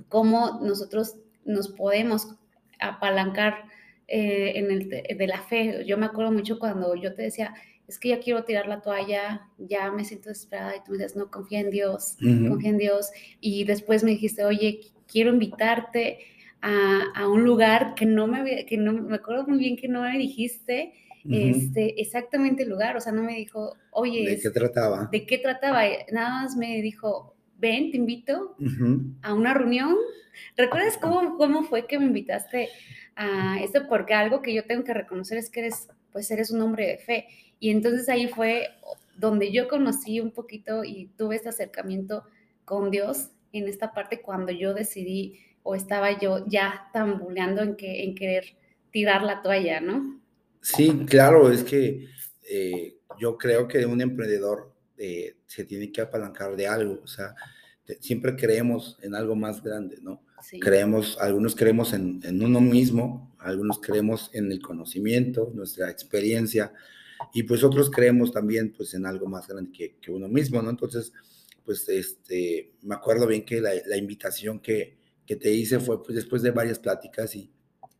cómo 0.09 0.61
nosotros 0.63 1.17
nos 1.45 1.69
podemos 1.69 2.37
apalancar 2.79 3.65
eh, 4.09 4.53
en 4.56 4.71
el 4.71 4.89
de 4.89 5.27
la 5.27 5.41
fe. 5.41 5.85
Yo 5.87 5.97
me 5.97 6.06
acuerdo 6.06 6.33
mucho 6.33 6.59
cuando 6.59 6.95
yo 6.97 7.15
te 7.15 7.23
decía, 7.23 7.55
es 7.91 7.99
que 7.99 8.11
ya 8.11 8.21
quiero 8.21 8.45
tirar 8.45 8.69
la 8.69 8.81
toalla, 8.81 9.49
ya 9.59 9.91
me 9.91 10.05
siento 10.05 10.29
desesperada 10.29 10.77
y 10.77 10.85
tú 10.85 10.93
me 10.93 10.99
dices, 10.99 11.17
no, 11.17 11.31
confía 11.31 11.61
en 11.61 11.71
Dios, 11.71 12.17
confía 12.21 12.71
en 12.71 12.79
Dios. 12.79 13.11
Y 13.41 13.65
después 13.65 14.05
me 14.05 14.13
dijiste, 14.13 14.45
oye, 14.45 14.81
quiero 15.07 15.31
invitarte 15.31 16.21
a, 16.61 17.03
a, 17.15 17.29
un 17.29 17.45
lugar 17.45 17.95
que 17.95 18.07
no 18.07 18.27
me, 18.27 18.65
que 18.65 18.77
no, 18.77 18.93
me 18.93 19.17
acuerdo 19.17 19.47
muy 19.47 19.59
bien 19.59 19.77
que 19.77 19.89
no 19.89 20.03
me 20.03 20.17
dijiste 20.19 20.95
este, 21.29 22.01
exactamente 22.01 22.63
el 22.63 22.71
lugar, 22.71 22.97
o 22.97 23.01
sea, 23.01 23.13
no 23.13 23.23
me 23.23 23.35
dijo, 23.35 23.77
oye. 23.91 24.25
¿De 24.27 24.39
qué 24.39 24.51
trataba? 24.51 25.09
¿De 25.11 25.27
qué 25.27 25.39
trataba? 25.39 25.83
Nada 26.13 26.43
más 26.43 26.57
me 26.57 26.81
dijo, 26.81 27.35
ven, 27.59 27.91
te 27.91 27.97
invito 27.97 28.57
a 29.23 29.35
una 29.35 29.53
reunión. 29.53 29.97
¿Recuerdas 30.57 30.97
cómo, 30.97 31.37
cómo 31.37 31.65
fue 31.65 31.87
que 31.87 31.99
me 31.99 32.07
invitaste 32.07 32.69
a 33.17 33.59
esto? 33.61 33.87
Porque 33.89 34.15
algo 34.15 34.41
que 34.41 34.55
yo 34.55 34.65
tengo 34.65 34.85
que 34.85 34.95
reconocer 34.95 35.39
es 35.39 35.51
que 35.51 35.61
eres, 35.61 35.89
pues 36.12 36.31
eres 36.31 36.51
un 36.51 36.61
hombre 36.61 36.87
de 36.87 36.99
fe 36.99 37.27
y 37.59 37.71
entonces 37.71 38.09
ahí 38.09 38.29
fue 38.29 38.69
donde 39.17 39.53
yo 39.53 39.69
conocí 39.69 40.21
un 40.21 40.31
poquito 40.31 40.83
y 40.85 41.07
tuve 41.17 41.37
este 41.37 41.51
acercamiento 41.51 42.25
con 42.65 42.91
Dios 42.91 43.31
en 43.53 43.69
esta 43.69 43.93
parte 43.93 44.23
cuando 44.23 44.53
yo 44.53 44.75
decidí 44.75 45.41
o 45.62 45.75
estaba 45.75 46.19
yo 46.19 46.47
ya 46.47 46.89
tambuleando 46.93 47.62
en, 47.62 47.77
que, 47.77 48.05
en 48.05 48.15
querer 48.15 48.45
tirar 48.91 49.23
la 49.23 49.43
toalla, 49.43 49.81
¿no? 49.81 50.21
Sí, 50.62 51.05
claro, 51.07 51.51
es 51.51 51.62
que 51.62 52.07
eh, 52.49 52.97
yo 53.19 53.37
creo 53.37 53.69
que 53.69 53.85
un 53.85 54.01
emprendedor 54.01 54.73
eh, 54.97 55.37
se 55.47 55.65
tiene 55.65 55.93
que 55.93 56.01
apalancar 56.01 56.56
de 56.56 56.67
algo, 56.67 57.01
o 57.03 57.06
sea, 57.06 57.35
siempre 58.01 58.37
creemos 58.37 58.99
en 59.03 59.15
algo 59.15 59.35
más 59.35 59.63
grande, 59.63 59.99
¿no? 60.03 60.23
Creemos, 60.61 61.19
algunos 61.21 61.55
creemos 61.55 61.93
en, 61.93 62.21
en, 62.25 62.43
uno 62.43 62.61
mismo, 62.61 63.35
algunos 63.39 63.79
creemos 63.79 64.31
en 64.33 64.51
el 64.51 64.63
conocimiento, 64.63 65.51
nuestra 65.55 65.91
experiencia, 65.91 66.73
y 67.35 67.43
pues 67.43 67.63
otros 67.63 67.91
creemos 67.91 68.33
también 68.33 68.73
pues 68.73 68.95
en 68.95 69.07
algo 69.07 69.27
más 69.27 69.47
grande 69.47 69.71
que, 69.71 69.97
que 70.01 70.11
uno 70.11 70.29
mismo, 70.29 70.63
¿no? 70.63 70.71
Entonces, 70.71 71.13
pues 71.65 71.89
este, 71.89 72.73
me 72.83 72.95
acuerdo 72.95 73.27
bien 73.27 73.45
que 73.45 73.61
la, 73.61 73.71
la 73.87 73.97
invitación 73.97 74.61
que, 74.61 74.99
que, 75.27 75.37
te 75.37 75.53
hice 75.53 75.79
fue 75.79 76.03
pues 76.03 76.17
después 76.17 76.43
de 76.43 76.51
varias 76.51 76.79
pláticas 76.79 77.37
y, 77.37 77.51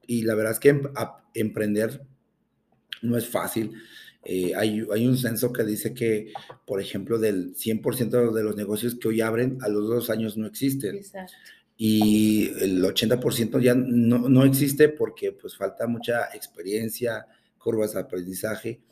y 0.07 0.23
la 0.23 0.35
verdad 0.35 0.53
es 0.53 0.61
que 0.61 0.71
em, 0.71 0.83
emprender 1.35 2.05
no 3.03 3.17
es 3.17 3.29
fácil. 3.29 3.75
Eh, 4.25 4.53
hay, 4.55 4.87
hay, 4.93 5.07
un 5.07 5.17
censo 5.17 5.53
que 5.53 5.65
dice 5.65 5.95
que, 5.95 6.33
por 6.67 6.81
ejemplo, 6.81 7.19
del 7.19 7.55
100% 7.55 8.33
de 8.33 8.43
los 8.43 8.55
negocios 8.55 8.95
que 8.97 9.09
hoy 9.09 9.21
abren, 9.23 9.59
a 9.63 9.69
los 9.69 9.89
dos 9.89 10.11
años 10.11 10.37
no 10.37 10.47
existen. 10.47 10.97
Exacto. 10.97 11.33
Y 11.77 12.49
el 12.61 12.85
80% 12.85 13.59
ya 13.61 13.75
no, 13.75 14.29
no, 14.29 14.45
existe 14.45 14.91
porque 14.91 15.33
pues 15.33 15.57
falta 15.57 15.87
mucha 15.87 16.27
experiencia, 16.35 17.27
curvas 17.57 17.95
de 17.95 18.01
aprendizaje 18.01 18.83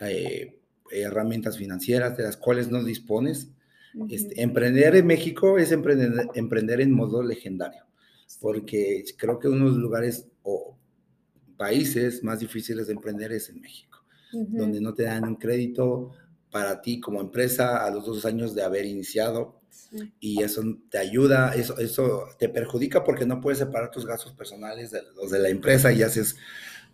eh, 0.00 0.58
herramientas 0.92 1.56
financieras 1.56 2.16
de 2.16 2.24
las 2.24 2.36
cuales 2.36 2.70
no 2.70 2.82
dispones. 2.84 3.48
este, 4.08 4.42
emprender 4.42 4.96
en 4.96 5.06
México 5.06 5.58
es 5.58 5.70
emprender, 5.72 6.26
emprender 6.34 6.80
en 6.80 6.92
modo 6.92 7.22
legendario, 7.22 7.84
porque 8.40 9.04
creo 9.16 9.38
que 9.38 9.48
uno 9.48 9.66
de 9.66 9.70
los 9.70 9.78
lugares 9.78 10.26
o 10.42 10.76
países 11.56 12.24
más 12.24 12.40
difíciles 12.40 12.86
de 12.86 12.94
emprender 12.94 13.32
es 13.32 13.48
en 13.50 13.60
México, 13.60 13.91
donde 14.32 14.80
no 14.80 14.94
te 14.94 15.04
dan 15.04 15.24
un 15.24 15.36
crédito 15.36 16.10
para 16.50 16.82
ti 16.82 17.00
como 17.00 17.20
empresa 17.20 17.84
a 17.84 17.90
los 17.90 18.04
dos 18.04 18.24
años 18.24 18.54
de 18.54 18.62
haber 18.62 18.86
iniciado. 18.86 19.60
Y 20.20 20.42
eso 20.42 20.62
te 20.90 20.98
ayuda, 20.98 21.54
eso, 21.54 21.78
eso 21.78 22.24
te 22.38 22.48
perjudica 22.48 23.04
porque 23.04 23.26
no 23.26 23.40
puedes 23.40 23.58
separar 23.58 23.90
tus 23.90 24.06
gastos 24.06 24.32
personales 24.32 24.90
de 24.90 25.02
los 25.14 25.30
de 25.30 25.38
la 25.38 25.50
empresa 25.50 25.92
y 25.92 26.02
haces, 26.02 26.36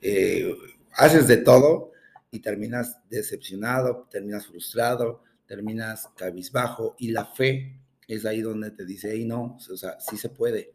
eh, 0.00 0.52
haces 0.92 1.28
de 1.28 1.36
todo 1.36 1.92
y 2.30 2.40
terminas 2.40 2.98
decepcionado, 3.08 4.08
terminas 4.10 4.46
frustrado, 4.46 5.22
terminas 5.46 6.08
cabizbajo 6.16 6.96
y 6.98 7.10
la 7.10 7.24
fe 7.24 7.80
es 8.08 8.24
ahí 8.24 8.40
donde 8.40 8.70
te 8.70 8.84
dice, 8.84 9.10
hey, 9.12 9.24
no, 9.24 9.56
o 9.56 9.76
sea, 9.76 10.00
sí 10.00 10.16
se 10.16 10.30
puede. 10.30 10.74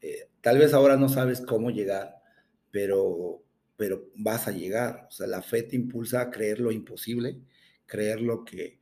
Eh, 0.00 0.28
tal 0.40 0.58
vez 0.58 0.74
ahora 0.74 0.96
no 0.96 1.08
sabes 1.08 1.40
cómo 1.40 1.70
llegar, 1.70 2.16
pero, 2.70 3.42
pero 3.76 4.10
vas 4.16 4.48
a 4.48 4.52
llegar. 4.52 5.06
O 5.08 5.12
sea, 5.12 5.26
la 5.26 5.42
fe 5.42 5.62
te 5.62 5.76
impulsa 5.76 6.20
a 6.20 6.30
creer 6.30 6.60
lo 6.60 6.72
imposible, 6.72 7.38
creer 7.86 8.20
lo 8.20 8.44
que 8.44 8.78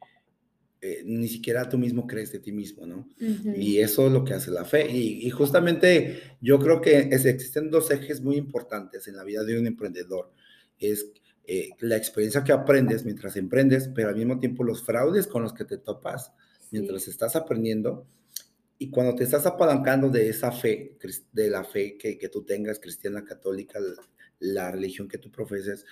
eh, 0.86 1.02
ni 1.02 1.28
siquiera 1.28 1.66
tú 1.66 1.78
mismo 1.78 2.06
crees 2.06 2.30
de 2.30 2.40
ti 2.40 2.52
mismo, 2.52 2.84
¿no? 2.84 3.08
Y 3.18 3.78
eso 3.78 4.06
es 4.06 4.12
lo 4.12 4.22
que 4.22 4.34
hace 4.34 4.50
la 4.50 4.66
fe. 4.66 4.86
Y, 4.90 5.26
y 5.26 5.30
justamente 5.30 6.36
yo 6.42 6.58
creo 6.58 6.82
que 6.82 7.08
es, 7.10 7.24
existen 7.24 7.70
dos 7.70 7.90
ejes 7.90 8.20
muy 8.20 8.36
importantes 8.36 9.08
en 9.08 9.16
la 9.16 9.24
vida 9.24 9.44
de 9.44 9.58
un 9.58 9.66
emprendedor. 9.66 10.30
Es 10.78 11.06
eh, 11.46 11.70
la 11.80 11.96
experiencia 11.96 12.44
que 12.44 12.52
aprendes 12.52 13.02
mientras 13.02 13.36
emprendes, 13.36 13.88
pero 13.94 14.10
al 14.10 14.16
mismo 14.16 14.38
tiempo 14.38 14.62
los 14.62 14.84
fraudes 14.84 15.26
con 15.26 15.42
los 15.42 15.54
que 15.54 15.64
te 15.64 15.78
topas 15.78 16.32
mientras 16.70 17.08
estás 17.08 17.34
aprendiendo. 17.34 18.06
Y 18.76 18.90
cuando 18.90 19.14
te 19.14 19.24
estás 19.24 19.46
apalancando 19.46 20.10
de 20.10 20.28
esa 20.28 20.52
fe, 20.52 20.98
de 21.32 21.48
la 21.48 21.64
fe 21.64 21.96
que, 21.96 22.18
que 22.18 22.28
tú 22.28 22.44
tengas, 22.44 22.78
cristiana, 22.78 23.24
católica, 23.24 23.78
la, 24.38 24.70
religión 24.70 25.08
que 25.08 25.18
tú 25.18 25.30
profeses, 25.30 25.84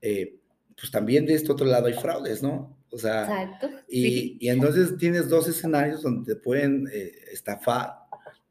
eh, 0.00 0.36
pues 0.76 0.90
también 0.90 1.26
de 1.26 1.34
este 1.34 1.52
otro 1.52 1.66
lado 1.66 1.86
hay 1.86 1.94
fraudes, 1.94 2.42
¿no? 2.42 2.76
O 2.90 2.98
sea, 2.98 3.22
Exacto. 3.22 3.70
y, 3.88 4.02
sí. 4.02 4.38
y 4.40 4.48
entonces 4.48 4.96
tienes 4.98 5.28
dos 5.28 5.46
escenarios 5.48 6.02
donde 6.02 6.34
te 6.34 6.40
pueden 6.40 6.88
eh, 6.92 7.12
estafar, 7.32 7.94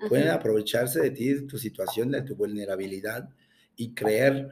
pueden 0.08 0.28
Ajá. 0.28 0.38
aprovecharse 0.38 1.02
de 1.02 1.12
ti, 1.12 1.34
de 1.34 1.42
tu 1.42 1.58
situación, 1.58 2.12
de 2.12 2.22
tu 2.22 2.36
vulnerabilidad 2.36 3.30
y 3.76 3.94
creer, 3.94 4.50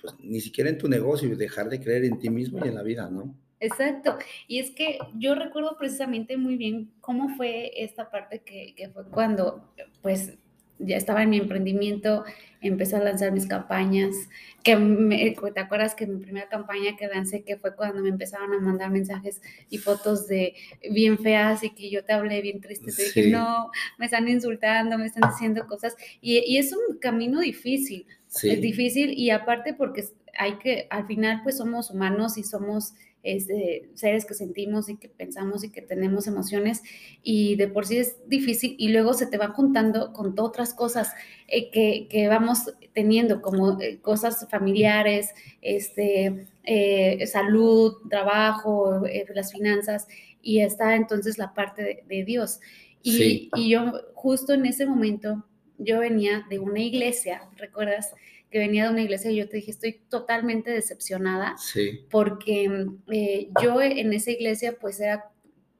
pues 0.00 0.14
ni 0.20 0.40
siquiera 0.40 0.68
en 0.68 0.78
tu 0.78 0.88
negocio 0.88 1.28
y 1.28 1.36
dejar 1.36 1.68
de 1.70 1.80
creer 1.80 2.04
en 2.04 2.18
ti 2.18 2.28
mismo 2.28 2.64
y 2.64 2.68
en 2.68 2.74
la 2.74 2.82
vida, 2.82 3.08
¿no? 3.10 3.34
Exacto. 3.60 4.18
Y 4.48 4.58
es 4.58 4.72
que 4.72 4.98
yo 5.14 5.36
recuerdo 5.36 5.76
precisamente 5.78 6.36
muy 6.36 6.56
bien 6.56 6.90
cómo 7.00 7.34
fue 7.36 7.70
esta 7.84 8.10
parte 8.10 8.40
que, 8.40 8.74
que 8.74 8.88
fue 8.88 9.04
cuando, 9.04 9.72
pues, 10.02 10.32
ya 10.80 10.96
estaba 10.96 11.22
en 11.22 11.30
mi 11.30 11.38
emprendimiento, 11.38 12.24
empecé 12.68 12.96
a 12.96 13.00
lanzar 13.02 13.32
mis 13.32 13.46
campañas, 13.46 14.14
que 14.62 14.76
me- 14.76 15.34
te 15.54 15.60
acuerdas 15.60 15.94
que 15.94 16.06
mi 16.06 16.18
primera 16.22 16.48
campaña 16.48 16.96
que 16.96 17.08
lancé, 17.08 17.42
que 17.42 17.56
fue 17.56 17.74
cuando 17.74 18.02
me 18.02 18.08
empezaron 18.08 18.52
a 18.54 18.60
mandar 18.60 18.90
mensajes 18.90 19.40
y 19.70 19.78
fotos 19.78 20.28
de 20.28 20.54
bien 20.90 21.18
feas 21.18 21.64
y 21.64 21.70
que 21.70 21.90
yo 21.90 22.04
te 22.04 22.12
hablé 22.12 22.40
bien 22.42 22.60
triste, 22.60 22.92
te 22.92 23.02
dije, 23.04 23.24
Sí. 23.24 23.30
no, 23.30 23.70
me 23.98 24.06
están 24.06 24.28
insultando, 24.28 24.98
me 24.98 25.06
están 25.06 25.28
diciendo 25.30 25.66
cosas, 25.66 25.96
y, 26.20 26.38
y 26.46 26.58
es 26.58 26.72
un 26.72 26.98
camino 26.98 27.40
difícil. 27.40 28.06
Sí. 28.28 28.50
Es 28.50 28.60
difícil 28.60 29.12
y 29.18 29.30
aparte 29.30 29.74
porque 29.74 30.04
hay 30.38 30.54
que, 30.58 30.86
al 30.90 31.06
final 31.06 31.40
pues 31.42 31.58
somos 31.58 31.90
humanos 31.90 32.38
y 32.38 32.44
somos 32.44 32.94
este, 33.22 33.88
seres 33.94 34.24
que 34.24 34.34
sentimos 34.34 34.88
y 34.88 34.96
que 34.96 35.08
pensamos 35.08 35.62
y 35.64 35.70
que 35.70 35.82
tenemos 35.82 36.26
emociones 36.26 36.82
y 37.22 37.56
de 37.56 37.68
por 37.68 37.86
sí 37.86 37.98
es 37.98 38.16
difícil 38.28 38.74
y 38.78 38.88
luego 38.88 39.14
se 39.14 39.26
te 39.26 39.38
va 39.38 39.48
juntando 39.48 40.12
con 40.12 40.34
otras 40.38 40.74
cosas 40.74 41.12
eh, 41.48 41.70
que, 41.70 42.08
que 42.08 42.28
vamos 42.28 42.74
teniendo 42.94 43.40
como 43.40 43.80
eh, 43.80 44.00
cosas 44.00 44.46
familiares, 44.50 45.30
este, 45.60 46.46
eh, 46.64 47.26
salud, 47.26 47.94
trabajo, 48.10 49.02
las 49.34 49.52
finanzas 49.52 50.08
y 50.42 50.60
está 50.60 50.96
entonces 50.96 51.38
la 51.38 51.54
parte 51.54 51.82
de, 51.82 52.04
de 52.08 52.24
Dios. 52.24 52.60
Y, 53.02 53.12
Sí. 53.16 53.50
y 53.56 53.70
yo 53.70 53.92
justo 54.14 54.52
en 54.54 54.66
ese 54.66 54.86
momento, 54.86 55.44
yo 55.78 55.98
venía 56.00 56.44
de 56.48 56.58
una 56.60 56.80
iglesia, 56.80 57.42
¿recuerdas? 57.56 58.12
Que 58.52 58.58
venía 58.58 58.84
de 58.84 58.90
una 58.90 59.02
iglesia 59.02 59.30
y 59.30 59.36
yo 59.36 59.48
te 59.48 59.56
dije, 59.56 59.70
estoy 59.72 59.94
totalmente 60.10 60.70
decepcionada 60.70 61.56
Sí. 61.56 62.04
porque 62.10 62.86
eh, 63.10 63.48
yo 63.62 63.80
en 63.82 64.12
esa 64.12 64.30
iglesia 64.30 64.76
pues 64.78 65.00
era, 65.00 65.30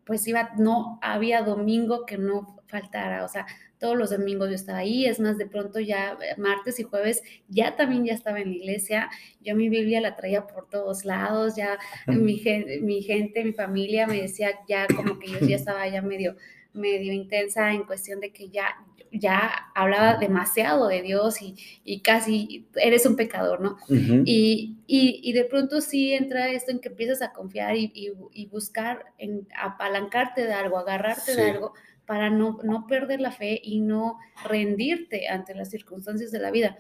pues 0.05 0.27
iba, 0.27 0.51
no 0.59 0.99
había 1.03 1.43
domingo 1.43 2.07
que 2.07 2.17
no 2.19 2.57
faltara, 2.67 3.25
o 3.25 3.29
sea, 3.29 3.47
todos 3.79 3.97
los 3.99 4.11
domingos 4.11 4.49
yo 4.49 4.55
estaba 4.55 4.79
ahí, 4.79 5.05
es 5.05 5.21
más, 5.21 5.37
de 5.37 5.47
pronto 5.47 5.79
ya 5.81 6.13
eh, 6.23 6.41
martes 6.41 6.79
y 6.81 6.85
jueves 6.85 7.23
ya 7.49 7.77
también 7.77 8.05
ya 8.07 8.15
estaba 8.15 8.41
en 8.41 8.49
la 8.51 8.57
iglesia, 8.57 9.11
yo 9.43 9.55
mi 9.55 9.69
Biblia 9.69 10.01
la 10.01 10.17
traía 10.17 10.47
por 10.47 10.71
todos 10.71 11.05
lados, 11.05 11.55
ya 11.57 11.79
mi, 12.07 12.39
gen- 12.39 12.85
mi 12.87 13.03
gente, 13.03 13.45
mi 13.45 13.53
familia 13.53 14.07
me 14.07 14.23
decía 14.23 14.53
ya 14.67 14.87
como 14.97 15.19
que 15.19 15.29
yo 15.29 15.41
ya 15.41 15.57
estaba 15.57 15.87
ya 15.89 16.01
medio, 16.01 16.37
medio 16.73 17.13
intensa 17.13 17.73
en 17.75 17.83
cuestión 17.85 18.21
de 18.21 18.33
que 18.33 18.49
ya, 18.49 18.69
ya 19.13 19.71
hablaba 19.75 20.17
demasiado 20.17 20.89
de 20.89 21.03
Dios 21.03 21.43
y, 21.43 21.55
y 21.85 22.01
casi 22.01 22.67
eres 22.77 23.05
un 23.07 23.15
pecador, 23.17 23.61
¿no? 23.61 23.77
Ujú. 23.89 24.23
Y, 24.25 24.79
y, 24.87 25.21
y 25.23 25.33
de 25.33 25.45
pronto 25.45 25.81
sí 25.81 26.15
entra 26.15 26.49
esto 26.51 26.71
en 26.71 26.81
que 26.81 26.89
empiezas 26.89 27.21
a 27.23 27.33
confiar 27.33 27.77
y, 27.77 28.11
buscar, 28.51 29.05
en 29.19 29.47
apalancarte 29.57 30.47
de 30.47 30.53
algo, 30.55 30.79
agarrarte 30.79 31.37
de 31.37 31.43
Sí. 31.45 31.51
algo 31.51 31.75
para 32.07 32.31
no, 32.31 32.59
no 32.65 32.87
perder 32.87 33.21
la 33.21 33.33
fe 33.33 33.61
y 33.63 33.81
no 33.81 34.19
rendirte 34.49 35.29
ante 35.29 35.55
las 35.55 35.71
circunstancias 35.71 36.33
de 36.33 36.41
la 36.41 36.51
vida. 36.51 36.79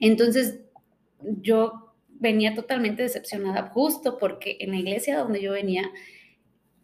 Entonces 0.00 0.60
yo 1.40 1.94
venía 2.08 2.54
totalmente 2.54 3.02
decepcionada 3.02 3.68
justo 3.68 4.18
porque 4.18 4.56
en 4.60 4.72
la 4.72 4.76
iglesia 4.78 5.18
donde 5.18 5.40
yo 5.40 5.52
venía, 5.52 5.90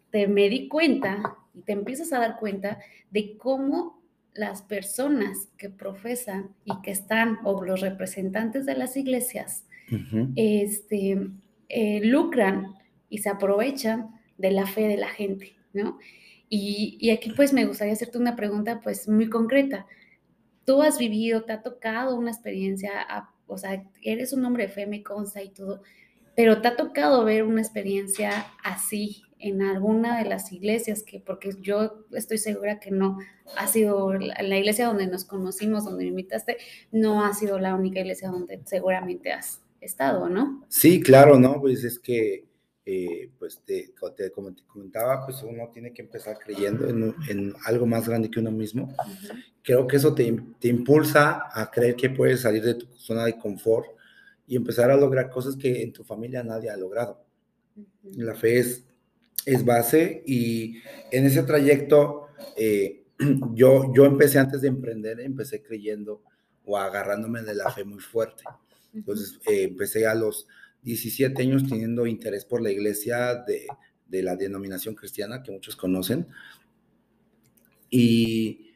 te 0.09 0.27
me 0.27 0.49
di 0.49 0.67
cuenta 0.67 1.35
y 1.53 1.61
te 1.61 1.73
empiezas 1.73 2.11
a 2.13 2.19
dar 2.19 2.39
cuenta 2.39 2.79
de 3.11 3.37
cómo 3.37 3.96
las 4.37 4.61
personas 4.61 5.49
que 5.57 5.69
profesan 5.69 6.51
y 6.65 6.71
que 6.81 6.91
están, 6.91 7.39
o 7.43 7.63
los 7.63 7.81
representantes 7.81 8.65
de 8.65 8.75
las 8.75 8.95
iglesias, 8.97 9.65
este, 10.35 11.29
eh, 11.69 12.01
lucran 12.03 12.75
y 13.09 13.19
se 13.19 13.29
aprovechan 13.29 14.09
de 14.37 14.51
la 14.51 14.65
fe 14.67 14.87
de 14.87 14.97
la 14.97 15.07
gente, 15.09 15.55
¿no? 15.73 15.97
Y, 16.49 16.97
y 17.01 17.09
aquí 17.11 17.31
pues 17.31 17.51
me 17.53 17.65
gustaría 17.65 17.93
hacerte 17.93 18.17
una 18.17 18.35
pregunta 18.35 18.79
pues 18.81 19.07
muy 19.09 19.29
concreta. 19.29 19.85
¿Tú 20.65 20.81
has 20.81 20.97
vivido, 20.97 21.43
te 21.43 21.53
ha 21.53 21.61
tocado 21.63 22.15
una 22.15 22.31
experiencia, 22.31 22.91
a- 23.01 23.33
o 23.47 23.57
sea, 23.57 23.83
eres 24.01 24.33
un 24.33 24.43
hombre 24.45 24.67
de 24.67 24.69
fe, 24.73 24.85
me 24.85 25.03
consta 25.03 25.41
y 25.41 25.49
todo, 25.49 25.81
pero 26.35 26.61
te 26.61 26.67
ha 26.67 26.75
tocado 26.75 27.23
ver 27.23 27.43
una 27.43 27.61
experiencia 27.61 28.47
así 28.63 29.23
en 29.39 29.61
alguna 29.61 30.17
de 30.21 30.29
las 30.29 30.51
iglesias, 30.51 31.03
que 31.03 31.19
porque 31.19 31.51
yo 31.61 32.05
estoy 32.11 32.37
segura 32.37 32.79
que 32.79 32.91
no 32.91 33.19
ha 33.55 33.67
sido 33.67 34.13
la, 34.13 34.57
iglesia 34.57 34.87
donde 34.87 35.07
nos 35.07 35.25
conocimos, 35.25 35.85
donde 35.85 36.05
me 36.05 36.09
invitaste, 36.09 36.57
no 36.91 37.23
ha 37.23 37.33
sido 37.33 37.59
la 37.59 37.75
única 37.75 37.99
iglesia 37.99 38.29
donde 38.29 38.61
seguramente 38.65 39.31
has 39.31 39.61
estado, 39.81 40.27
¿no? 40.29 40.65
Sí, 40.69 41.01
claro, 41.01 41.39
¿no? 41.39 41.59
Pues 41.61 41.83
es 41.83 41.99
que, 41.99 42.45
eh, 42.85 43.29
pues 43.37 43.61
te, 43.65 43.93
te- 44.15 44.31
como 44.31 44.53
te 44.53 44.63
comentaba, 44.63 45.25
pues 45.25 45.43
uno 45.43 45.69
tiene 45.71 45.93
que 45.93 46.01
empezar 46.01 46.37
creyendo 46.39 46.87
en, 46.87 47.13
en 47.29 47.53
algo 47.65 47.85
más 47.85 48.07
grande 48.07 48.29
que 48.29 48.39
uno 48.39 48.51
mismo. 48.51 48.83
Ujú, 48.83 49.39
Creo 49.61 49.85
que 49.85 49.97
eso 49.97 50.15
te, 50.15 50.35
te 50.59 50.67
impulsa 50.69 51.43
a 51.53 51.69
creer 51.69 51.95
que 51.95 52.09
puedes 52.09 52.41
salir 52.41 52.63
de 52.63 52.75
tu 52.75 52.87
zona 52.97 53.25
de 53.25 53.37
confort 53.37 53.85
y 54.47 54.55
empezar 54.55 54.89
a 54.89 54.97
lograr 54.97 55.29
cosas 55.29 55.55
que 55.57 55.83
en 55.83 55.91
tu 55.91 56.03
familia 56.03 56.41
nadie 56.41 56.69
ha 56.69 56.77
logrado. 56.77 57.21
La 58.15 58.33
fe 58.33 58.59
es, 58.59 58.86
es 59.47 59.63
base 59.65 60.23
y 60.27 60.79
en 61.11 61.25
ese 61.25 61.43
trayecto 61.43 62.27
eh, 62.57 63.05
yo, 63.53 63.93
yo 63.95 64.05
empecé 64.05 64.39
antes 64.39 64.61
de 64.61 64.67
emprender, 64.67 65.21
empecé 65.21 65.63
creyendo 65.63 66.21
o 66.65 66.77
agarrándome 66.77 67.41
de 67.43 67.55
la 67.55 67.71
fe 67.71 67.85
muy 67.85 67.99
fuerte. 68.01 68.43
Entonces 68.93 69.39
eh, 69.47 69.63
empecé 69.63 70.05
a 70.05 70.15
los 70.15 70.47
17 70.83 71.41
años 71.43 71.67
teniendo 71.67 72.05
interés 72.05 72.43
por 72.43 72.61
la 72.61 72.71
iglesia 72.71 73.35
de, 73.35 73.67
de 74.05 74.21
la 74.21 74.35
denominación 74.35 74.95
cristiana 74.95 75.41
que 75.41 75.51
muchos 75.53 75.77
conocen. 75.77 76.27
Y 77.89 78.71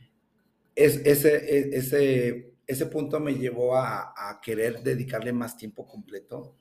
es, 0.75 0.97
ese, 1.05 1.35
e- 1.35 1.77
ese, 1.77 2.53
ese 2.67 2.85
punto 2.87 3.19
me 3.19 3.35
llevó 3.35 3.75
a, 3.77 4.13
a 4.15 4.41
querer 4.41 4.83
dedicarle 4.83 5.33
más 5.33 5.57
tiempo 5.57 5.87
completo 5.87 6.55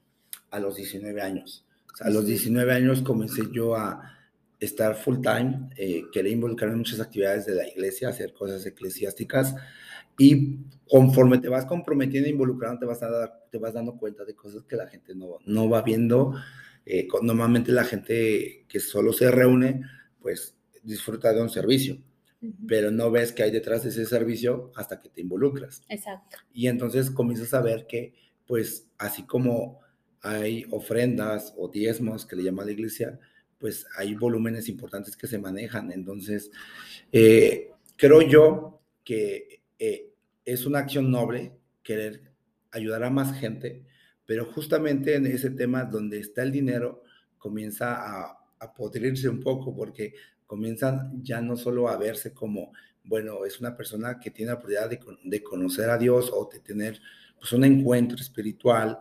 a 0.50 0.60
los 0.60 0.76
19 0.76 1.22
años. 1.22 1.66
O 1.92 1.96
sea, 1.96 2.06
a 2.06 2.10
los 2.10 2.24
Sí. 2.24 2.32
19 2.32 2.72
años 2.72 3.02
comencé 3.02 3.42
yo 3.52 3.74
a 3.76 4.16
estar 4.58 4.94
full 4.94 5.20
time, 5.22 5.70
eh, 5.76 6.04
querer 6.12 6.32
involucrarme 6.32 6.74
en 6.74 6.78
muchas 6.80 7.00
actividades 7.00 7.46
de 7.46 7.54
la 7.54 7.66
iglesia, 7.66 8.08
hacer 8.10 8.32
cosas 8.34 8.64
eclesiásticas 8.66 9.54
y 10.18 10.58
conforme 10.88 11.38
te 11.38 11.48
vas 11.48 11.64
comprometiendo 11.64 12.28
e 12.28 12.32
involucrando, 12.32 12.78
te 12.80 12.86
vas, 12.86 13.02
a 13.02 13.10
dar- 13.10 13.44
te 13.50 13.56
vas 13.58 13.72
dando 13.72 13.96
cuenta 13.96 14.24
de 14.24 14.34
cosas 14.34 14.64
que 14.64 14.76
la 14.76 14.86
gente 14.86 15.14
no, 15.14 15.38
no 15.46 15.68
va 15.70 15.80
viendo. 15.82 16.34
Eh, 16.84 17.08
normalmente 17.22 17.72
la 17.72 17.84
gente 17.84 18.64
que 18.68 18.80
solo 18.80 19.12
se 19.14 19.30
reúne, 19.30 19.82
pues 20.20 20.56
disfruta 20.82 21.32
de 21.32 21.40
un 21.40 21.48
servicio, 21.50 21.98
pero 22.66 22.90
no 22.90 23.10
ves 23.10 23.32
que 23.32 23.42
hay 23.42 23.50
detrás 23.50 23.82
de 23.84 23.90
ese 23.90 24.04
servicio 24.06 24.72
hasta 24.76 25.00
que 25.00 25.08
te 25.08 25.20
involucras. 25.22 25.82
Exacto. 25.88 26.36
Y 26.52 26.66
entonces 26.68 27.10
comienzas 27.10 27.52
a 27.54 27.60
ver 27.62 27.86
que, 27.86 28.14
pues, 28.46 28.88
así 28.98 29.22
como 29.24 29.80
hay 30.22 30.66
ofrendas 30.70 31.54
o 31.56 31.68
diezmos 31.68 32.26
que 32.26 32.36
le 32.36 32.44
llama 32.44 32.64
la 32.64 32.72
iglesia, 32.72 33.18
pues 33.58 33.86
hay 33.96 34.14
volúmenes 34.14 34.68
importantes 34.68 35.16
que 35.16 35.26
se 35.26 35.38
manejan. 35.38 35.92
Entonces, 35.92 36.50
eh, 37.12 37.70
creo 37.96 38.22
yo 38.22 38.80
que 39.04 39.62
eh, 39.78 40.12
es 40.44 40.66
una 40.66 40.80
acción 40.80 41.10
noble 41.10 41.52
querer 41.82 42.32
ayudar 42.70 43.04
a 43.04 43.10
más 43.10 43.38
gente, 43.38 43.84
pero 44.26 44.46
justamente 44.46 45.14
en 45.14 45.26
ese 45.26 45.50
tema 45.50 45.84
donde 45.84 46.20
está 46.20 46.42
el 46.42 46.52
dinero, 46.52 47.02
comienza 47.38 47.94
a, 47.94 48.38
a 48.58 48.74
podrirse 48.74 49.28
un 49.28 49.40
poco 49.40 49.74
porque 49.74 50.14
comienzan 50.46 51.22
ya 51.22 51.40
no 51.40 51.56
solo 51.56 51.88
a 51.88 51.96
verse 51.96 52.32
como, 52.32 52.72
bueno, 53.04 53.44
es 53.44 53.60
una 53.60 53.76
persona 53.76 54.18
que 54.18 54.30
tiene 54.30 54.52
la 54.52 54.58
oportunidad 54.58 54.90
de, 54.90 55.00
de 55.24 55.42
conocer 55.42 55.88
a 55.90 55.98
Dios 55.98 56.30
o 56.32 56.48
de 56.52 56.60
tener 56.60 57.00
pues, 57.38 57.52
un 57.52 57.64
encuentro 57.64 58.16
espiritual 58.18 58.98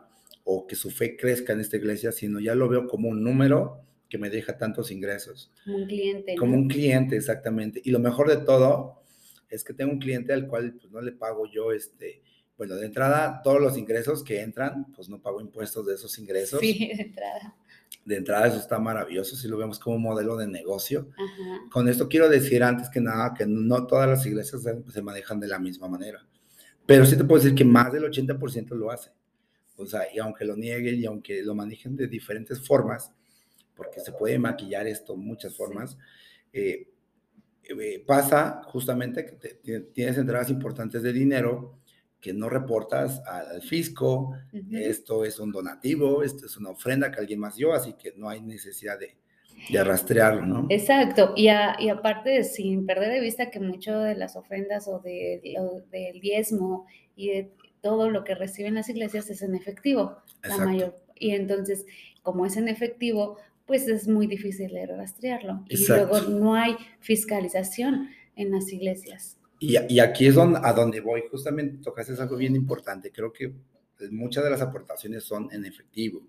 o 0.51 0.65
que 0.65 0.75
su 0.75 0.89
fe 0.89 1.15
crezca 1.15 1.53
en 1.53 1.59
esta 1.59 1.77
iglesia, 1.77 2.11
sino 2.11 2.39
ya 2.39 2.55
lo 2.55 2.67
veo 2.67 2.87
como 2.87 3.07
un 3.07 3.23
número 3.23 3.83
que 4.09 4.17
me 4.17 4.31
deja 4.31 4.57
tantos 4.57 4.89
ingresos. 4.89 5.51
Como 5.63 5.77
un 5.77 5.85
cliente. 5.85 6.35
Como 6.37 6.53
¿no? 6.53 6.57
un 6.63 6.67
cliente, 6.67 7.15
exactamente. 7.15 7.79
Y 7.85 7.91
lo 7.91 7.99
mejor 7.99 8.27
de 8.27 8.37
todo 8.37 9.03
es 9.47 9.63
que 9.63 9.75
tengo 9.75 9.91
un 9.91 9.99
cliente 9.99 10.33
al 10.33 10.47
cual 10.47 10.73
pues, 10.73 10.91
no 10.91 11.01
le 11.01 11.11
pago 11.11 11.45
yo, 11.45 11.71
este, 11.71 12.23
bueno, 12.57 12.77
de 12.77 12.87
entrada, 12.87 13.41
todos 13.43 13.61
los 13.61 13.77
ingresos 13.77 14.23
que 14.23 14.41
entran, 14.41 14.91
pues 14.91 15.07
no 15.07 15.21
pago 15.21 15.39
impuestos 15.39 15.85
de 15.85 15.93
esos 15.93 16.17
ingresos. 16.17 16.59
Sí, 16.59 16.93
de 16.97 17.03
entrada. 17.03 17.55
De 18.03 18.15
entrada, 18.15 18.47
eso 18.47 18.57
está 18.57 18.79
maravilloso, 18.79 19.35
si 19.35 19.47
lo 19.47 19.55
vemos 19.55 19.77
como 19.77 19.97
un 19.97 20.01
modelo 20.01 20.35
de 20.35 20.47
negocio. 20.47 21.09
Ajá. 21.11 21.69
Con 21.71 21.87
esto 21.87 22.09
quiero 22.09 22.27
decir 22.27 22.63
antes 22.63 22.89
que 22.89 23.01
nada 23.01 23.35
que 23.37 23.45
no 23.45 23.85
todas 23.85 24.09
las 24.09 24.25
iglesias 24.25 24.63
se, 24.63 24.91
se 24.91 25.01
manejan 25.03 25.39
de 25.39 25.47
la 25.47 25.59
misma 25.59 25.87
manera, 25.87 26.25
pero 26.87 27.05
sí 27.05 27.15
te 27.15 27.23
puedo 27.23 27.39
decir 27.39 27.55
que 27.55 27.65
más 27.65 27.93
del 27.93 28.05
80% 28.05 28.69
lo 28.69 28.89
hace. 28.89 29.11
O 29.79 29.85
sea, 29.85 30.03
y 30.13 30.19
aunque 30.19 30.45
lo 30.45 30.55
nieguen 30.55 30.99
y 30.99 31.05
aunque 31.05 31.41
lo 31.43 31.55
manejen 31.55 31.95
de 31.95 32.07
diferentes 32.07 32.65
formas, 32.65 33.11
porque 33.75 33.99
se 33.99 34.11
puede 34.11 34.37
maquillar 34.37 34.87
esto 34.87 35.15
muchas 35.15 35.55
formas, 35.55 35.97
eh, 36.51 36.89
eh, 37.63 38.03
pasa 38.05 38.61
justamente 38.65 39.25
que 39.63 39.79
tienes 39.93 40.17
entradas 40.17 40.49
importantes 40.49 41.03
de 41.03 41.13
dinero 41.13 41.79
que 42.19 42.33
no 42.33 42.49
reportas 42.49 43.21
al, 43.25 43.61
fisco, 43.61 44.33
esto 44.71 45.23
es 45.23 45.39
un 45.39 45.51
donativo, 45.51 46.21
esto 46.23 46.45
es 46.45 46.57
una 46.57 46.71
ofrenda 46.71 47.11
que 47.11 47.19
alguien 47.19 47.39
más 47.39 47.55
dio, 47.55 47.73
así 47.73 47.93
que 47.93 48.13
no 48.17 48.27
hay 48.27 48.41
necesidad 48.41 48.99
de, 48.99 49.15
de 49.69 49.83
rastrearlo, 49.83 50.45
¿no? 50.45 50.67
Exacto, 50.69 51.33
y, 51.35 51.45
y 51.45 51.89
aparte, 51.89 52.43
sin 52.43 52.85
perder 52.85 53.13
de 53.13 53.21
vista 53.21 53.49
que 53.49 53.59
mucho 53.59 53.99
de 53.99 54.15
las 54.15 54.35
ofrendas 54.35 54.87
o 54.87 54.99
de, 54.99 55.41
del 55.91 56.19
diezmo 56.19 56.85
y 57.15 57.29
de 57.29 57.51
todo 57.81 58.09
lo 58.09 58.23
que 58.23 58.35
reciben 58.35 58.75
las 58.75 58.89
iglesias 58.89 59.29
es 59.29 59.41
en 59.41 59.55
efectivo, 59.55 60.17
la 60.43 60.57
mayor. 60.57 60.99
Y 61.15 61.31
entonces, 61.31 61.85
como 62.21 62.45
es 62.45 62.57
en 62.57 62.67
efectivo, 62.67 63.37
pues 63.65 63.87
es 63.87 64.07
muy 64.07 64.27
difícil 64.27 64.71
de 64.71 64.85
rastrearlo. 64.85 65.63
Y 65.69 65.85
luego 65.87 66.21
no 66.21 66.55
hay 66.55 66.75
fiscalización 66.99 68.09
en 68.35 68.51
las 68.51 68.71
iglesias. 68.71 69.37
Y, 69.59 69.77
y 69.93 69.99
aquí 69.99 70.27
es 70.27 70.35
donde, 70.35 70.59
a 70.63 70.73
donde 70.73 71.01
voy, 71.01 71.23
justamente 71.29 71.83
tocaste 71.83 72.13
algo 72.13 72.37
bien 72.37 72.55
importante, 72.55 73.11
creo 73.11 73.31
que 73.33 73.53
muchas 74.11 74.43
de 74.43 74.49
las 74.49 74.61
aportaciones 74.61 75.23
son 75.23 75.49
en 75.51 75.65
efectivo. 75.65 76.21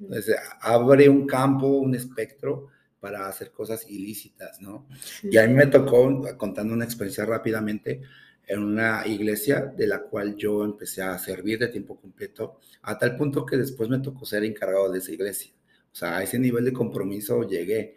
Entonces, 0.00 0.36
abre 0.60 1.08
un 1.08 1.26
campo, 1.26 1.66
un 1.66 1.94
espectro 1.94 2.68
para 3.00 3.28
hacer 3.28 3.50
cosas 3.50 3.88
ilícitas, 3.88 4.60
¿no? 4.60 4.86
Y 5.22 5.36
a 5.36 5.46
mí 5.46 5.54
me 5.54 5.66
tocó, 5.66 6.22
contando 6.36 6.74
una 6.74 6.84
experiencia 6.84 7.24
rápidamente, 7.24 8.00
en 8.46 8.60
una 8.62 9.06
iglesia 9.06 9.60
de 9.60 9.86
la 9.86 10.02
cual 10.02 10.36
yo 10.36 10.64
empecé 10.64 11.02
a 11.02 11.18
servir 11.18 11.58
de 11.58 11.68
tiempo 11.68 11.98
completo, 12.00 12.60
a 12.82 12.98
tal 12.98 13.16
punto 13.16 13.46
que 13.46 13.56
después 13.56 13.88
me 13.88 14.00
tocó 14.00 14.24
ser 14.24 14.44
encargado 14.44 14.90
de 14.90 14.98
esa 14.98 15.12
iglesia. 15.12 15.52
O 15.92 15.96
sea, 15.96 16.18
a 16.18 16.22
ese 16.22 16.38
nivel 16.38 16.64
de 16.64 16.72
compromiso 16.72 17.48
llegué. 17.48 17.96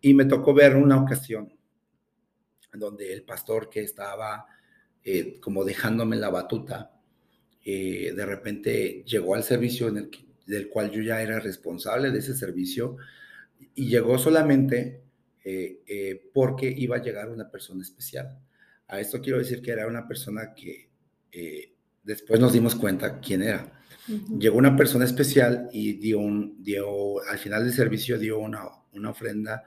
Y 0.00 0.14
me 0.14 0.24
tocó 0.24 0.54
ver 0.54 0.76
una 0.76 1.00
ocasión 1.00 1.52
donde 2.72 3.12
el 3.12 3.22
pastor 3.22 3.68
que 3.68 3.82
estaba 3.82 4.46
eh, 5.04 5.38
como 5.40 5.64
dejándome 5.64 6.16
la 6.16 6.30
batuta, 6.30 6.92
eh, 7.64 8.12
de 8.14 8.26
repente 8.26 9.04
llegó 9.06 9.34
al 9.34 9.42
servicio 9.42 9.88
en 9.88 9.98
el 9.98 10.10
del 10.46 10.68
cual 10.68 10.90
yo 10.90 11.02
ya 11.02 11.20
era 11.20 11.38
responsable 11.38 12.10
de 12.10 12.20
ese 12.20 12.34
servicio 12.34 12.96
y 13.74 13.88
llegó 13.88 14.18
solamente 14.18 15.02
eh, 15.44 16.30
porque 16.32 16.68
iba 16.74 16.96
a 16.96 17.02
llegar 17.02 17.28
una 17.28 17.50
persona 17.50 17.82
especial. 17.82 18.38
A 18.88 19.00
esto 19.00 19.20
quiero 19.20 19.38
decir 19.38 19.62
que 19.62 19.70
era 19.70 19.86
una 19.86 20.06
persona 20.06 20.54
que 20.54 20.88
después 22.02 22.40
nos 22.40 22.52
dimos 22.52 22.74
cuenta 22.74 23.20
quién 23.20 23.42
era. 23.42 23.72
Llegó 24.38 24.56
una 24.56 24.74
persona 24.74 25.04
especial 25.04 25.68
y 25.72 25.94
dio 25.94 26.18
un, 26.18 26.62
dio, 26.62 27.22
al 27.28 27.38
final 27.38 27.64
del 27.64 27.74
servicio 27.74 28.18
dio 28.18 28.38
una, 28.38 28.62
una 28.94 29.10
ofrenda 29.10 29.62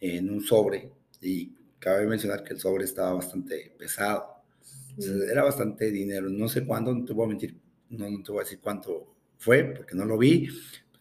en 0.00 0.30
un 0.30 0.40
sobre 0.40 0.90
y 1.20 1.52
cabe 1.78 2.06
mencionar 2.06 2.42
que 2.42 2.54
el 2.54 2.60
sobre 2.60 2.84
estaba 2.84 3.12
bastante 3.12 3.74
pesado. 3.78 4.42
era 5.30 5.44
bastante 5.44 5.90
dinero. 5.90 6.30
No 6.30 6.48
sé 6.48 6.64
cuándo, 6.64 6.94
no 6.94 7.04
te 7.04 7.12
voy 7.12 7.26
a 7.26 7.28
mentir, 7.28 7.56
no, 7.90 8.06
te 8.22 8.32
voy 8.32 8.40
a 8.40 8.44
decir 8.44 8.60
cuánto 8.60 9.14
fue, 9.36 9.64
porque 9.64 9.94
no 9.94 10.04
lo 10.06 10.16
vi. 10.16 10.48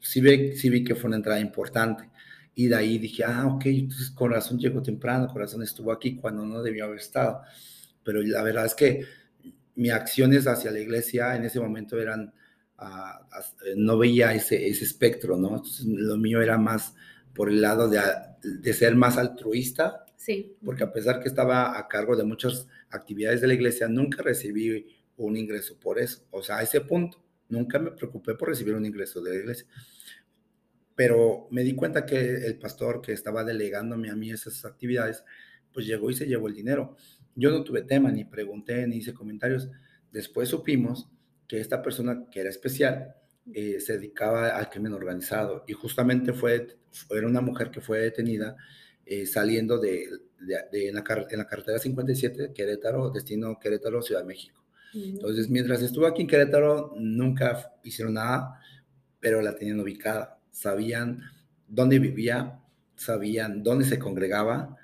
Sí 0.02 0.20
vi, 0.22 0.56
sí 0.56 0.70
vi 0.70 0.84
que 0.84 0.96
fue 0.96 1.08
una 1.08 1.18
entrada 1.18 1.40
importante. 1.40 2.10
Y 2.56 2.68
de 2.68 2.76
ahí 2.76 2.98
dije, 2.98 3.24
ah, 3.26 3.48
ok, 3.48 3.66
entonces 3.66 4.10
corazón 4.12 4.58
llegó 4.58 4.82
temprano, 4.82 5.28
corazón 5.28 5.62
estuvo 5.62 5.92
aquí 5.92 6.16
cuando 6.16 6.46
no 6.46 6.64
debió 6.64 6.86
haber 6.86 7.00
estado. 7.00 7.42
Pero 8.04 8.22
la 8.22 8.42
verdad 8.44 8.66
es 8.66 8.76
que 8.76 9.06
mis 9.76 9.92
acciones 9.92 10.48
hacia 10.48 10.72
la 10.72 10.80
iglesia 10.80 11.36
en 11.36 11.44
ese 11.44 11.60
momento 11.60 12.00
eran, 12.00 12.34
ah, 12.78 13.28
no 13.76 13.98
veía 13.98 14.34
ese, 14.34 14.68
ese 14.68 14.86
espectro, 14.86 15.38
¿no? 15.38 15.50
Entonces, 15.50 15.86
lo 15.86 16.18
mío 16.18 16.42
era 16.42 16.58
más 16.58 16.96
por 17.34 17.50
el 17.50 17.62
lado 17.62 17.90
de, 17.90 18.00
de 18.42 18.74
ser 18.74 18.96
más 18.96 19.18
altruista 19.18 20.06
Sí. 20.18 20.58
Porque 20.66 20.84
a 20.84 20.92
pesar 20.92 21.22
que 21.22 21.28
estaba 21.28 21.78
a 21.78 21.88
cargo 21.88 22.16
de 22.16 22.24
muchas 22.24 22.68
actividades 22.90 23.42
de 23.42 23.48
la 23.48 23.54
iglesia, 23.54 23.88
nunca 23.88 24.24
recibí 24.24 24.88
un 25.18 25.38
ingreso 25.38 25.80
por 25.80 26.00
eso. 26.00 26.24
O 26.32 26.42
sea, 26.42 26.58
a 26.58 26.64
ese 26.64 26.82
punto, 26.82 27.24
nunca 27.48 27.78
me 27.78 27.92
preocupé 27.92 28.34
por 28.34 28.50
recibir 28.50 28.74
un 28.74 28.86
ingreso 28.86 29.22
de 29.22 29.32
la 29.32 29.36
iglesia. 29.38 29.68
Pero 30.96 31.48
me 31.52 31.64
di 31.64 31.76
cuenta 31.76 32.06
que 32.06 32.46
el 32.46 32.58
pastor 32.58 33.02
que 33.02 33.12
estaba 33.12 33.44
delegándome 33.44 34.10
a 34.10 34.16
mí 34.16 34.32
esas 34.32 34.64
actividades, 34.66 35.24
pues 35.74 35.86
llegó 35.86 36.10
y 36.10 36.16
se 36.16 36.26
llevó 36.26 36.48
el 36.48 36.56
dinero. 36.56 36.96
Yo 37.36 37.52
no 37.52 37.64
tuve 37.64 37.82
tema, 37.82 38.12
ni 38.12 38.24
pregunté, 38.24 38.88
ni 38.88 38.98
hice 38.98 39.14
comentarios. 39.14 39.70
Después 40.12 40.48
supimos 40.50 41.10
que 41.48 41.60
esta 41.60 41.82
persona 41.82 42.28
que 42.32 42.40
era 42.40 42.50
especial 42.50 43.16
eh, 43.54 43.80
se 43.80 43.94
dedicaba 43.94 44.50
al 44.50 44.70
crimen 44.70 44.94
organizado 44.94 45.64
y 45.68 45.74
justamente 45.74 46.34
fue, 46.34 46.78
era 47.12 47.28
una 47.28 47.42
mujer 47.42 47.70
que 47.70 47.82
fue 47.82 48.00
detenida 48.00 48.56
eh, 49.06 49.28
saliendo 49.28 49.78
de, 49.78 50.10
de, 50.40 50.88
en, 50.90 50.96
la, 50.96 51.04
en, 51.30 51.38
la, 51.38 51.48
carretera 51.48 51.78
57, 51.78 52.54
Querétaro, 52.56 53.12
destino 53.12 53.60
Querétaro, 53.60 54.02
Ciudad 54.02 54.22
de 54.22 54.28
México. 54.28 54.64
Entonces, 54.94 55.50
mientras 55.50 55.82
estuvo 55.82 56.08
aquí 56.08 56.22
en 56.22 56.28
Querétaro, 56.28 56.94
nunca 56.98 57.74
hicieron 57.84 58.14
nada, 58.14 58.62
pero 59.20 59.42
la 59.42 59.54
tenían 59.54 59.80
ubicada. 59.80 60.40
Sabían 60.56 61.22
dónde 61.68 62.00
vivía, 62.00 62.60
sabían 62.96 63.62
dónde 63.62 63.84
se 63.84 64.00
congregaba 64.00 64.78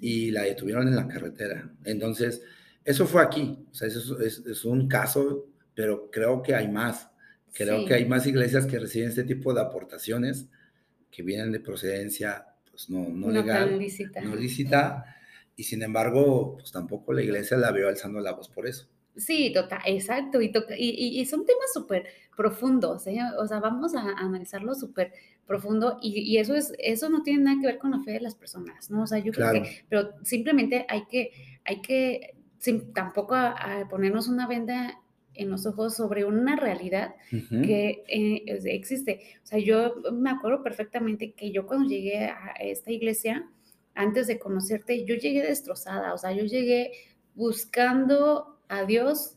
y 0.00 0.30
la 0.30 0.42
detuvieron 0.42 0.86
en 0.86 0.96
la 0.96 1.08
carretera. 1.08 1.68
Entonces, 1.84 2.42
eso 2.84 3.06
fue 3.06 3.22
aquí. 3.22 3.66
O 3.70 3.74
sea, 3.74 3.88
eso 3.88 4.20
es, 4.20 4.38
es, 4.46 4.64
un 4.64 4.86
caso, 4.86 5.48
pero 5.74 6.10
creo 6.10 6.42
que 6.42 6.54
hay 6.54 6.68
más. 6.68 7.10
Creo 7.52 7.84
que 7.84 7.94
hay 7.94 8.06
más 8.06 8.26
iglesias 8.26 8.66
que 8.66 8.78
reciben 8.78 9.08
este 9.08 9.24
tipo 9.24 9.52
de 9.52 9.60
aportaciones 9.60 10.46
que 11.10 11.22
vienen 11.24 11.50
de 11.50 11.58
procedencia 11.58 12.46
pues, 12.70 12.88
no, 12.88 13.08
no, 13.08 13.30
legal, 13.30 13.78
no 14.22 14.36
lícita, 14.36 15.04
y 15.56 15.64
sin 15.64 15.82
embargo, 15.82 16.56
pues 16.56 16.72
tampoco 16.72 17.12
la 17.12 17.22
iglesia 17.22 17.56
la 17.56 17.72
veo 17.72 17.88
alzando 17.88 18.20
la 18.20 18.32
voz 18.32 18.48
por 18.48 18.66
eso. 18.66 18.88
Sí, 19.20 19.52
total, 19.52 19.80
exacto, 19.86 20.40
y, 20.40 20.50
y, 20.76 21.20
y, 21.20 21.26
son 21.26 21.44
temas 21.44 21.72
súper 21.72 22.06
profundos, 22.36 23.06
¿eh? 23.06 23.18
o 23.38 23.46
sea, 23.46 23.60
vamos 23.60 23.94
a, 23.94 24.00
analizarlo 24.16 24.74
súper 24.74 25.12
profundo 25.46 25.98
y, 26.00 26.20
y, 26.20 26.38
eso 26.38 26.54
es, 26.54 26.72
eso 26.78 27.08
no 27.10 27.22
tiene 27.22 27.44
nada 27.44 27.60
que 27.60 27.66
ver 27.66 27.78
con 27.78 27.90
la 27.90 28.00
fe 28.00 28.12
de 28.12 28.20
las 28.20 28.34
personas, 28.34 28.90
¿no? 28.90 29.02
O 29.02 29.06
sea, 29.06 29.18
yo 29.18 29.32
creo 29.32 29.52
que, 29.52 29.84
pero 29.88 30.12
simplemente 30.24 30.86
hay 30.88 31.04
que, 31.04 31.32
hay 31.64 31.82
que, 31.82 32.34
sin, 32.58 32.92
tampoco 32.92 33.34
a 33.34 33.86
ponernos 33.90 34.26
una 34.28 34.46
venda 34.46 35.00
en 35.34 35.50
los 35.50 35.66
ojos 35.66 35.96
sobre 35.96 36.24
una 36.24 36.56
realidad 36.56 37.14
que 37.30 38.04
eh, 38.08 38.60
existe. 38.64 39.20
O 39.42 39.46
sea, 39.46 39.58
yo 39.58 39.96
me 40.12 40.30
acuerdo 40.30 40.62
perfectamente 40.62 41.32
que 41.32 41.50
yo 41.50 41.66
cuando 41.66 41.88
llegué 41.88 42.26
a 42.26 42.52
esta 42.60 42.90
iglesia, 42.90 43.48
antes 43.94 44.26
de 44.26 44.38
conocerte, 44.38 45.04
yo 45.04 45.14
llegué 45.14 45.42
destrozada, 45.42 46.14
o 46.14 46.18
sea, 46.18 46.32
yo 46.32 46.44
llegué 46.44 46.92
buscando 47.34 48.59
a 48.70 48.84
Dios 48.84 49.36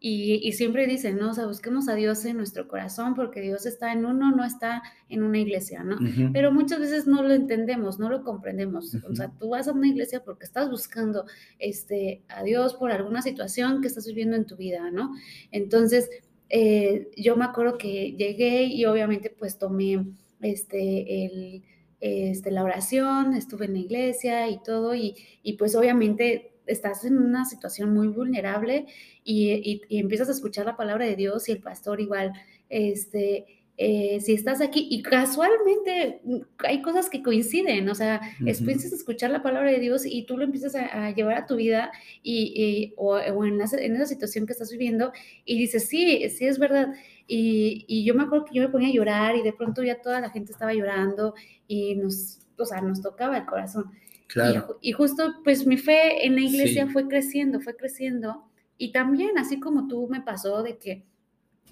y, 0.00 0.52
siempre 0.52 0.86
dicen, 0.86 1.18
¿no? 1.18 1.30
O 1.30 1.34
sea, 1.34 1.46
busquemos 1.46 1.88
a 1.88 1.96
Dios 1.96 2.24
en 2.24 2.36
nuestro 2.36 2.68
corazón 2.68 3.14
porque 3.16 3.40
Dios 3.40 3.66
está 3.66 3.92
en 3.92 4.06
uno, 4.06 4.30
no 4.30 4.44
está 4.44 4.80
en 5.08 5.24
una 5.24 5.38
iglesia, 5.38 5.82
¿no? 5.82 5.98
Pero 6.32 6.52
muchas 6.52 6.78
veces 6.78 7.08
no 7.08 7.22
lo 7.22 7.34
entendemos, 7.34 7.98
no 7.98 8.08
lo 8.08 8.22
comprendemos. 8.22 8.94
O 8.94 9.14
sea, 9.16 9.32
tú 9.40 9.48
vas 9.48 9.66
a 9.66 9.72
una 9.72 9.88
iglesia 9.88 10.22
porque 10.22 10.44
estás 10.44 10.70
buscando 10.70 11.24
este, 11.58 12.22
a 12.28 12.44
Dios 12.44 12.74
por 12.74 12.92
alguna 12.92 13.22
situación 13.22 13.80
que 13.80 13.88
estás 13.88 14.06
viviendo 14.06 14.36
en 14.36 14.46
tu 14.46 14.56
vida, 14.56 14.88
¿no? 14.92 15.14
Entonces, 15.50 16.08
eh, 16.48 17.10
yo 17.16 17.36
me 17.36 17.44
acuerdo 17.44 17.76
que 17.76 18.12
llegué 18.12 18.64
y 18.64 18.84
obviamente 18.84 19.34
pues 19.36 19.58
tomé 19.58 20.06
este, 20.40 21.24
el, 21.26 21.64
este, 21.98 22.52
la 22.52 22.62
oración, 22.62 23.34
estuve 23.34 23.64
en 23.64 23.72
la 23.72 23.80
iglesia 23.80 24.48
y 24.48 24.62
todo, 24.62 24.94
y, 24.94 25.16
y 25.42 25.54
pues 25.54 25.74
obviamente 25.74 26.52
estás 26.68 27.04
en 27.04 27.18
una 27.18 27.44
situación 27.44 27.92
muy 27.92 28.08
vulnerable 28.08 28.86
y, 29.24 29.82
empiezas 29.90 30.28
a 30.28 30.32
escuchar 30.32 30.66
la 30.66 30.76
palabra 30.76 31.06
de 31.06 31.16
Dios 31.16 31.48
y 31.48 31.52
el 31.52 31.60
pastor 31.60 32.00
igual, 32.00 32.32
este, 32.68 33.46
eh, 33.76 34.20
si 34.20 34.32
estás 34.32 34.60
aquí 34.60 34.88
y 34.90 35.02
casualmente 35.02 36.20
hay 36.58 36.82
cosas 36.82 37.08
que 37.08 37.22
coinciden, 37.22 37.88
o 37.88 37.94
sea, 37.94 38.20
empiezas 38.44 38.92
a 38.92 38.96
escuchar 38.96 39.30
la 39.30 39.42
palabra 39.42 39.70
de 39.70 39.78
Dios 39.78 40.04
y 40.04 40.24
tú 40.26 40.36
lo 40.36 40.44
empiezas 40.44 40.74
a, 40.74 41.10
llevar 41.12 41.36
a 41.36 41.46
tu 41.46 41.56
vida 41.56 41.92
y, 42.22 42.92
o, 42.96 43.18
en, 43.18 43.60
esa 43.60 44.06
situación 44.06 44.46
que 44.46 44.52
estás 44.52 44.70
viviendo 44.72 45.12
y 45.44 45.58
dices, 45.58 45.86
sí, 45.88 46.28
sí 46.30 46.46
es 46.46 46.58
verdad. 46.58 46.92
Y, 47.28 47.84
y, 47.86 48.04
yo 48.04 48.14
me 48.14 48.24
acuerdo 48.24 48.46
que 48.46 48.54
yo 48.54 48.62
me 48.62 48.68
ponía 48.68 48.88
a 48.88 48.92
llorar 48.92 49.36
y 49.36 49.42
de 49.42 49.52
pronto 49.52 49.82
ya 49.82 50.00
toda 50.00 50.20
la 50.20 50.30
gente 50.30 50.50
estaba 50.50 50.72
llorando 50.72 51.34
y 51.68 51.94
nos, 51.94 52.40
o 52.56 52.64
sea, 52.64 52.80
nos 52.80 53.00
tocaba 53.00 53.36
el 53.38 53.46
corazón. 53.46 53.92
Claro. 54.28 54.78
Y, 54.80 54.92
justo, 54.92 55.34
pues 55.42 55.66
mi 55.66 55.76
fe 55.76 56.24
en 56.26 56.36
la 56.36 56.42
iglesia 56.42 56.86
fue 56.86 57.08
creciendo, 57.08 57.60
fue 57.60 57.76
creciendo. 57.76 58.44
Y 58.76 58.92
también, 58.92 59.36
así 59.38 59.58
como 59.58 59.88
tú 59.88 60.06
me 60.08 60.20
pasó, 60.20 60.62
de 60.62 60.78
que 60.78 61.04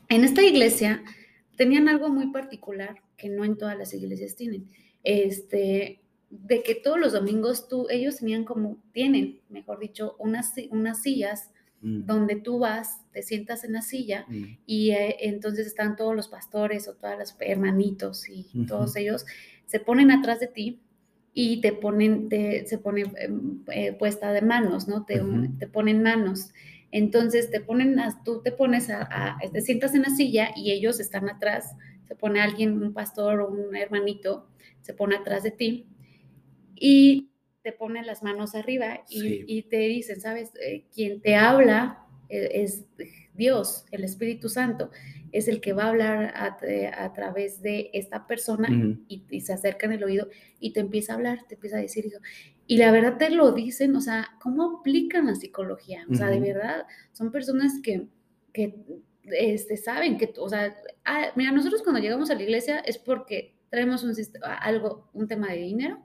en 0.08 0.24
esta 0.24 0.42
iglesia 0.42 1.04
tenían 1.56 1.88
algo 1.88 2.08
muy 2.08 2.32
particular 2.32 2.96
que 3.16 3.28
no 3.28 3.44
en 3.44 3.56
todas 3.56 3.78
las 3.78 3.94
iglesias 3.94 4.34
tienen. 4.36 4.68
Este, 5.04 6.00
de 6.30 6.62
que 6.62 6.74
todos 6.74 6.98
los 6.98 7.12
domingos 7.12 7.68
tú, 7.68 7.86
ellos 7.90 8.16
tenían 8.16 8.44
como, 8.44 8.82
tienen, 8.92 9.40
mejor 9.48 9.78
dicho, 9.78 10.16
unas, 10.18 10.54
unas 10.70 11.02
sillas 11.02 11.50
Mm, 11.82 12.06
donde 12.06 12.36
tú 12.36 12.58
vas, 12.58 13.00
te 13.12 13.22
sientas 13.22 13.62
en 13.62 13.74
la 13.74 13.82
silla 13.82 14.24
mm, 14.28 14.44
y 14.64 14.90
eh, 14.92 15.16
entonces 15.20 15.66
están 15.66 15.94
todos 15.94 16.16
los 16.16 16.28
pastores 16.28 16.88
o 16.88 16.94
todos 16.94 17.18
los 17.18 17.36
hermanitos 17.38 18.28
y 18.30 18.46
todos 18.66 18.96
ellos 18.96 19.26
se 19.66 19.78
ponen 19.78 20.10
atrás 20.10 20.40
de 20.40 20.46
ti 20.46 20.80
y 21.38 21.60
te 21.60 21.74
ponen, 21.74 22.30
te- 22.30 22.66
se 22.66 22.78
pone 22.78 23.02
em, 23.20 23.62
eh, 23.70 23.92
puesta 23.92 24.32
de 24.32 24.40
manos, 24.40 24.88
¿no? 24.88 25.04
Te, 25.04 25.20
te 25.58 25.66
ponen 25.66 26.02
manos. 26.02 26.50
Entonces 26.90 27.50
te 27.50 27.60
ponen, 27.60 28.00
a- 28.00 28.22
tú 28.24 28.40
te 28.42 28.52
pones 28.52 28.88
a, 28.88 29.02
a- 29.02 29.38
te 29.52 29.60
sientas 29.60 29.94
en 29.94 30.02
la 30.02 30.08
silla 30.08 30.52
y 30.56 30.70
ellos 30.72 30.98
están 30.98 31.28
atrás, 31.28 31.76
se 32.08 32.14
pone 32.16 32.40
alguien, 32.40 32.82
un 32.82 32.94
pastor 32.94 33.40
o 33.40 33.50
un 33.50 33.76
hermanito, 33.76 34.48
se 34.80 34.94
pone 34.94 35.14
atrás 35.16 35.42
de 35.42 35.50
ti 35.50 35.86
y 36.74 37.28
te 37.62 37.72
pone 37.72 38.02
las 38.02 38.22
manos 38.22 38.54
arriba 38.54 39.02
y, 39.10 39.20
Sí. 39.20 39.44
y 39.46 39.62
te 39.64 39.76
dicen, 39.80 40.22
¿sabes? 40.22 40.52
Eh, 40.62 40.86
quien 40.94 41.20
te 41.20 41.34
habla 41.34 41.98
eh, 42.30 42.48
es 42.54 42.86
Dios, 43.36 43.84
el 43.90 44.04
Espíritu 44.04 44.48
Santo, 44.48 44.90
es 45.32 45.48
el 45.48 45.60
que 45.60 45.72
va 45.72 45.84
a 45.84 45.88
hablar 45.88 46.32
a, 46.36 46.56
tra- 46.58 46.94
a 46.96 47.12
través 47.12 47.60
de 47.62 47.90
esta 47.92 48.26
persona 48.26 48.68
y, 49.08 49.24
y 49.30 49.40
se 49.40 49.52
acerca 49.52 49.86
en 49.86 49.92
el 49.92 50.04
oído 50.04 50.28
y 50.60 50.72
te 50.72 50.80
empieza 50.80 51.12
a 51.12 51.16
hablar, 51.16 51.44
te 51.48 51.54
empieza 51.56 51.76
a 51.76 51.80
decir. 51.80 52.06
Y 52.66 52.78
la 52.78 52.90
verdad 52.90 53.16
te 53.18 53.30
lo 53.30 53.52
dicen, 53.52 53.94
o 53.96 54.00
sea, 54.00 54.28
¿cómo 54.40 54.78
aplican 54.80 55.26
la 55.26 55.34
psicología? 55.34 56.04
O 56.10 56.14
sea, 56.14 56.28
de 56.28 56.40
verdad, 56.40 56.86
son 57.12 57.30
personas 57.30 57.74
que, 57.82 58.08
que 58.52 58.74
este, 59.24 59.76
saben 59.76 60.16
que, 60.18 60.32
o 60.38 60.48
sea, 60.48 60.74
ah, 61.04 61.26
mira, 61.36 61.52
nosotros 61.52 61.82
cuando 61.82 62.00
llegamos 62.00 62.30
a 62.30 62.34
la 62.34 62.42
iglesia 62.42 62.78
es 62.80 62.96
porque 62.98 63.54
traemos 63.70 64.04
un, 64.04 64.14
sist- 64.14 64.38
algo, 64.60 65.10
un 65.12 65.26
tema 65.28 65.48
de 65.52 65.58
dinero, 65.58 65.98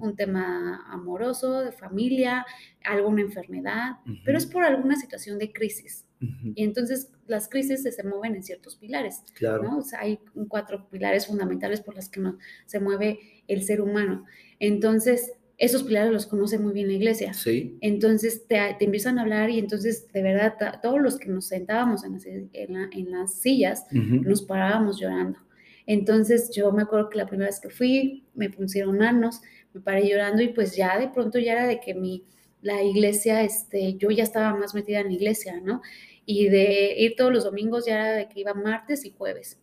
un 0.00 0.14
tema 0.14 0.84
amoroso, 0.92 1.60
de 1.62 1.72
familia, 1.72 2.46
alguna 2.84 3.22
enfermedad, 3.22 3.96
pero 4.24 4.38
es 4.38 4.46
por 4.46 4.62
alguna 4.62 4.94
situación 4.96 5.38
de 5.38 5.52
crisis. 5.52 6.05
Y 6.54 6.64
entonces 6.64 7.10
las 7.26 7.48
crisis 7.48 7.82
se, 7.82 7.92
se 7.92 8.02
mueven 8.02 8.34
en 8.36 8.42
ciertos 8.42 8.76
pilares, 8.76 9.22
Claro. 9.34 9.62
¿no? 9.64 9.78
O 9.78 9.82
sea, 9.82 10.00
hay 10.00 10.18
cuatro 10.48 10.88
pilares 10.88 11.26
fundamentales 11.26 11.80
por 11.82 11.94
los 11.94 12.08
que 12.08 12.20
no, 12.20 12.38
se 12.64 12.80
mueve 12.80 13.18
el 13.48 13.62
ser 13.62 13.80
humano. 13.82 14.24
Entonces, 14.58 15.32
esos 15.58 15.82
pilares 15.84 16.12
los 16.12 16.26
conoce 16.26 16.58
muy 16.58 16.72
bien 16.72 16.88
la 16.88 16.94
iglesia. 16.94 17.32
Sí. 17.34 17.76
Entonces 17.80 18.46
te, 18.46 18.58
te 18.78 18.84
empiezan 18.86 19.18
a 19.18 19.22
hablar 19.22 19.50
y 19.50 19.58
entonces 19.58 20.06
de 20.12 20.22
verdad 20.22 20.54
todos 20.82 21.00
los 21.00 21.18
que 21.18 21.28
nos 21.28 21.46
sentábamos 21.46 22.04
en 22.04 22.12
las, 22.14 22.26
en 22.26 22.50
la- 22.72 22.88
en 22.92 23.10
las 23.10 23.34
sillas 23.40 23.86
nos 23.90 24.42
parábamos 24.42 24.98
llorando. 25.00 25.38
Entonces 25.86 26.50
yo 26.54 26.72
me 26.72 26.82
acuerdo 26.82 27.08
que 27.10 27.18
la 27.18 27.26
primera 27.26 27.48
vez 27.48 27.60
que 27.60 27.70
fui 27.70 28.24
me 28.34 28.50
pusieron 28.50 28.98
manos, 28.98 29.40
me 29.72 29.80
paré 29.80 30.08
llorando 30.08 30.42
y 30.42 30.48
pues 30.48 30.74
ya 30.76 30.98
de 30.98 31.08
pronto 31.08 31.38
ya 31.38 31.52
era 31.52 31.66
de 31.66 31.80
que 31.80 31.94
mi, 31.94 32.24
la 32.66 32.82
iglesia, 32.82 33.42
este, 33.42 33.94
yo 33.94 34.10
ya 34.10 34.24
estaba 34.24 34.54
más 34.56 34.74
metida 34.74 34.98
en 35.00 35.06
la 35.06 35.12
iglesia, 35.12 35.60
¿no? 35.62 35.80
Y 36.24 36.48
de 36.48 36.94
ir 36.98 37.14
todos 37.16 37.32
los 37.32 37.44
domingos 37.44 37.86
ya 37.86 37.94
era 37.94 38.12
de 38.16 38.28
que 38.28 38.40
iba 38.40 38.54
martes 38.54 39.04
y 39.04 39.10
jueves. 39.12 39.60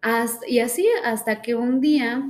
Hasta- 0.00 0.46
y 0.48 0.58
así 0.60 0.86
hasta 1.04 1.42
que 1.42 1.54
un 1.54 1.80
día, 1.80 2.22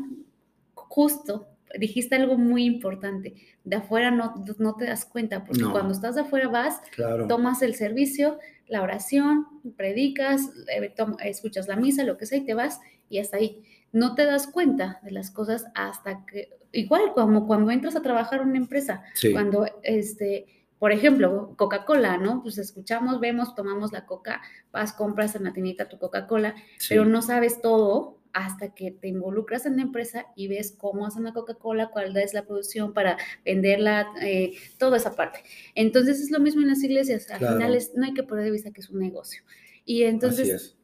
justo, 0.75 1.47
dijiste 1.79 2.15
algo 2.15 2.37
muy 2.39 2.65
importante, 2.65 3.35
de 3.65 3.77
afuera 3.77 4.11
no, 4.11 4.35
no 4.59 4.75
te 4.77 4.85
das 4.87 5.05
cuenta, 5.05 5.45
porque 5.45 5.63
No. 5.63 5.73
cuando 5.73 5.93
estás 5.93 6.15
de 6.15 6.21
afuera 6.23 6.49
vas, 6.49 6.81
Claro. 6.95 7.27
tomas 7.27 7.63
el 7.63 7.75
servicio, 7.75 8.39
la 8.69 8.81
oración, 8.83 9.47
predicas, 9.77 10.41
eh, 10.75 10.95
escuchas 11.25 11.67
la 11.69 11.77
misa, 11.77 12.05
lo 12.05 12.17
que 12.17 12.27
sea, 12.27 12.39
y 12.39 12.45
te 12.47 12.55
vas 12.55 12.81
y 13.11 13.19
hasta 13.19 13.37
ahí. 13.39 13.63
No 13.95 14.15
te 14.17 14.25
das 14.27 14.49
cuenta 14.49 14.99
de 15.05 15.13
las 15.13 15.31
cosas 15.31 15.67
hasta 15.75 16.27
que, 16.27 16.51
igual 16.73 17.13
como 17.15 17.47
cuando 17.47 17.71
entras 17.71 17.95
a 17.95 18.03
trabajar 18.03 18.41
en 18.43 18.49
una 18.49 18.59
empresa, 18.59 19.03
Sí. 19.15 19.33
cuando, 19.33 19.67
este, 19.85 20.47
por 20.81 20.91
ejemplo, 20.91 21.55
Coca-Cola, 21.57 22.19
¿no? 22.19 22.43
Pues 22.43 22.59
escuchamos, 22.59 23.21
vemos, 23.21 23.55
tomamos 23.55 23.93
la 23.93 24.05
coca, 24.05 24.43
vas, 24.73 24.93
compras 24.93 25.37
en 25.37 25.45
la 25.45 25.53
tiendita 25.53 25.89
tu 25.89 25.99
Coca-Cola, 26.01 26.57
Sí. 26.79 26.89
pero 26.91 27.05
no 27.05 27.23
sabes 27.23 27.63
todo 27.63 28.19
hasta 28.33 28.75
que 28.75 28.91
te 28.91 29.07
involucras 29.07 29.65
en 29.65 29.77
la 29.77 29.83
empresa 29.83 30.27
y 30.35 30.49
ves 30.49 30.75
cómo 30.77 31.07
hacen 31.07 31.23
la 31.23 31.33
Coca-Cola, 31.33 31.91
cuál 31.91 32.17
es 32.17 32.35
la 32.35 32.43
producción 32.45 32.93
para 32.93 33.17
venderla, 33.45 34.09
eh, 34.21 34.55
toda 34.77 34.97
esa 34.97 35.15
parte. 35.15 35.39
Entonces 35.77 36.21
es 36.21 36.33
lo 36.33 36.41
mismo 36.41 36.63
en 36.63 36.69
las 36.69 36.83
iglesias, 36.83 37.31
al 37.31 37.39
Claro. 37.39 37.57
final 37.59 37.75
es- 37.77 37.93
no 37.95 38.05
hay 38.05 38.13
que 38.13 38.25
perder 38.25 38.47
de 38.47 38.51
vista 38.51 38.73
que 38.73 38.81
es 38.81 38.91
un 38.91 38.99
negocio. 38.99 39.45
Y 39.85 40.03
entonces 40.03 40.49
es. 40.49 40.77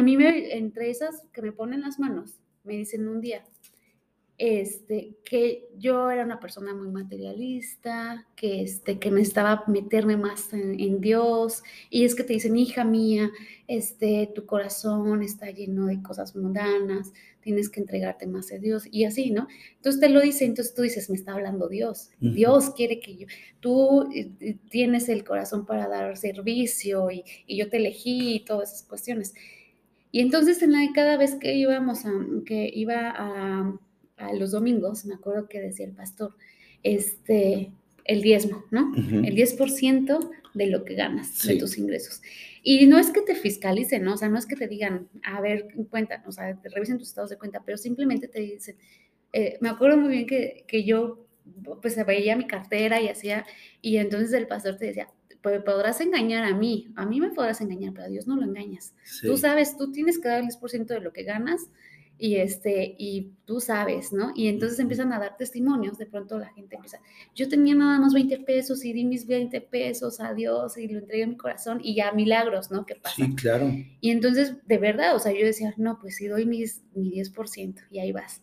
A 0.00 0.02
mí 0.02 0.16
me, 0.16 0.56
entre 0.56 0.90
esas 0.90 1.22
que 1.32 1.42
me 1.42 1.52
ponen 1.52 1.80
las 1.80 1.98
manos, 1.98 2.38
me 2.64 2.74
dicen 2.74 3.08
un 3.08 3.20
día, 3.20 3.44
este, 4.38 5.16
que 5.24 5.68
yo 5.78 6.10
era 6.12 6.24
una 6.24 6.38
persona 6.38 6.72
muy 6.72 6.88
materialista, 6.88 8.24
que, 8.36 8.62
este, 8.62 9.00
que 9.00 9.10
necesitaba 9.10 9.64
meterme 9.66 10.16
más 10.16 10.52
en, 10.52 10.78
en 10.78 11.00
Dios, 11.00 11.64
y 11.90 12.04
es 12.04 12.14
que 12.14 12.22
te 12.22 12.34
dicen, 12.34 12.56
hija 12.56 12.84
mía, 12.84 13.32
este, 13.66 14.30
tu 14.32 14.46
corazón 14.46 15.24
está 15.24 15.50
lleno 15.50 15.86
de 15.86 16.00
cosas 16.02 16.36
mundanas, 16.36 17.12
tienes 17.40 17.68
que 17.68 17.80
entregarte 17.80 18.28
más 18.28 18.52
a 18.52 18.58
Dios, 18.58 18.84
y 18.88 19.06
así, 19.06 19.32
¿no? 19.32 19.48
Entonces 19.74 20.00
te 20.00 20.08
lo 20.08 20.20
dice, 20.20 20.44
entonces 20.44 20.72
tú 20.72 20.82
dices, 20.82 21.10
me 21.10 21.16
está 21.16 21.32
hablando 21.32 21.68
Dios. 21.68 22.10
Dios 22.20 22.70
quiere 22.70 23.00
que 23.00 23.16
yo, 23.16 23.26
tú 23.58 24.08
eh, 24.14 24.30
eh, 24.38 24.56
tienes 24.70 25.08
el 25.08 25.24
corazón 25.24 25.66
para 25.66 25.88
dar 25.88 26.16
servicio, 26.16 27.10
y, 27.10 27.24
y 27.44 27.56
yo 27.56 27.68
te 27.68 27.78
elegí, 27.78 28.36
y 28.36 28.44
todas 28.44 28.72
esas 28.72 28.86
cuestiones. 28.86 29.34
Y 30.10 30.20
entonces 30.20 30.62
en 30.62 30.72
la, 30.72 30.86
cada 30.94 31.16
vez 31.16 31.34
que 31.34 31.54
íbamos 31.54 32.06
a, 32.06 32.12
que 32.46 32.70
iba 32.72 33.10
a, 33.10 33.78
a 34.16 34.32
los 34.34 34.52
domingos, 34.52 35.04
me 35.04 35.14
acuerdo 35.14 35.48
que 35.48 35.60
decía 35.60 35.86
el 35.86 35.92
pastor, 35.92 36.34
este, 36.82 37.72
el 38.04 38.22
diezmo, 38.22 38.64
¿no? 38.70 38.90
Ujú. 38.90 39.24
El 39.24 39.34
10% 39.36 40.30
de 40.54 40.66
lo 40.66 40.84
que 40.84 40.94
ganas, 40.94 41.46
de 41.46 41.56
tus 41.56 41.78
ingresos. 41.78 42.22
Y 42.62 42.86
no 42.86 42.98
es 42.98 43.10
que 43.10 43.20
te 43.20 43.34
fiscalicen, 43.34 44.02
¿no? 44.02 44.14
O 44.14 44.16
sea, 44.16 44.28
no 44.28 44.38
es 44.38 44.46
que 44.46 44.56
te 44.56 44.66
digan, 44.66 45.08
a 45.22 45.40
ver, 45.40 45.68
cuenta, 45.90 46.22
o 46.26 46.32
sea, 46.32 46.56
te 46.60 46.68
revisen 46.68 46.98
tus 46.98 47.08
estados 47.08 47.30
de 47.30 47.38
cuenta, 47.38 47.62
pero 47.64 47.78
simplemente 47.78 48.26
te 48.26 48.40
dicen, 48.40 48.76
eh, 49.32 49.58
me 49.60 49.68
acuerdo 49.68 49.98
muy 49.98 50.10
bien 50.10 50.26
que, 50.26 50.64
que 50.66 50.84
yo, 50.84 51.26
pues, 51.80 52.04
veía 52.06 52.34
mi 52.34 52.46
cartera 52.46 53.00
y 53.00 53.08
hacía, 53.08 53.46
y 53.82 53.98
entonces 53.98 54.32
el 54.32 54.46
pastor 54.46 54.76
te 54.76 54.86
decía, 54.86 55.08
"Pues, 55.48 55.62
podrás 55.62 56.00
engañar 56.00 56.44
a 56.44 56.54
mí, 56.54 56.88
a 56.96 57.06
mí 57.06 57.20
me 57.20 57.30
podrás 57.30 57.60
engañar, 57.60 57.92
pero 57.92 58.06
a 58.06 58.08
Dios 58.08 58.26
no 58.26 58.36
lo 58.36 58.44
engañas. 58.44 58.94
Sí. 59.04 59.26
Tú 59.26 59.36
sabes, 59.36 59.76
tú 59.76 59.92
tienes 59.92 60.18
que 60.18 60.28
dar 60.28 60.40
el 60.40 60.46
10% 60.46 60.94
de 60.94 61.00
lo 61.00 61.12
que 61.12 61.22
ganas 61.24 61.68
y 62.18 62.36
este 62.36 62.96
y 62.98 63.30
tú 63.44 63.60
sabes, 63.60 64.12
¿no? 64.12 64.32
Y 64.34 64.48
entonces 64.48 64.78
empiezan 64.80 65.12
a 65.12 65.20
dar 65.20 65.36
testimonios, 65.36 65.98
de 65.98 66.06
pronto 66.06 66.38
la 66.38 66.48
gente 66.48 66.74
empieza, 66.74 66.98
yo 67.34 67.48
tenía 67.48 67.74
nada 67.74 68.00
más 68.00 68.12
20 68.12 68.40
pesos 68.40 68.84
y 68.84 68.92
di 68.92 69.04
mis 69.04 69.26
20 69.26 69.60
pesos 69.60 70.20
a 70.20 70.34
Dios 70.34 70.76
y 70.76 70.88
lo 70.88 70.98
entregué 70.98 71.22
en 71.22 71.30
mi 71.30 71.36
corazón 71.36 71.80
y 71.82 71.94
ya 71.94 72.12
milagros, 72.12 72.70
¿no? 72.70 72.84
¿Qué 72.84 72.96
pasa? 72.96 73.14
Sí, 73.16 73.34
claro. 73.36 73.70
Y 74.00 74.10
entonces, 74.10 74.56
de 74.66 74.78
verdad, 74.78 75.14
o 75.14 75.18
sea, 75.18 75.32
yo 75.32 75.46
decía, 75.46 75.72
no, 75.76 75.98
pues 76.00 76.16
si 76.16 76.26
doy 76.26 76.44
mis, 76.44 76.82
mi 76.94 77.12
10% 77.12 77.82
y 77.90 78.00
ahí 78.00 78.12
vas. 78.12 78.42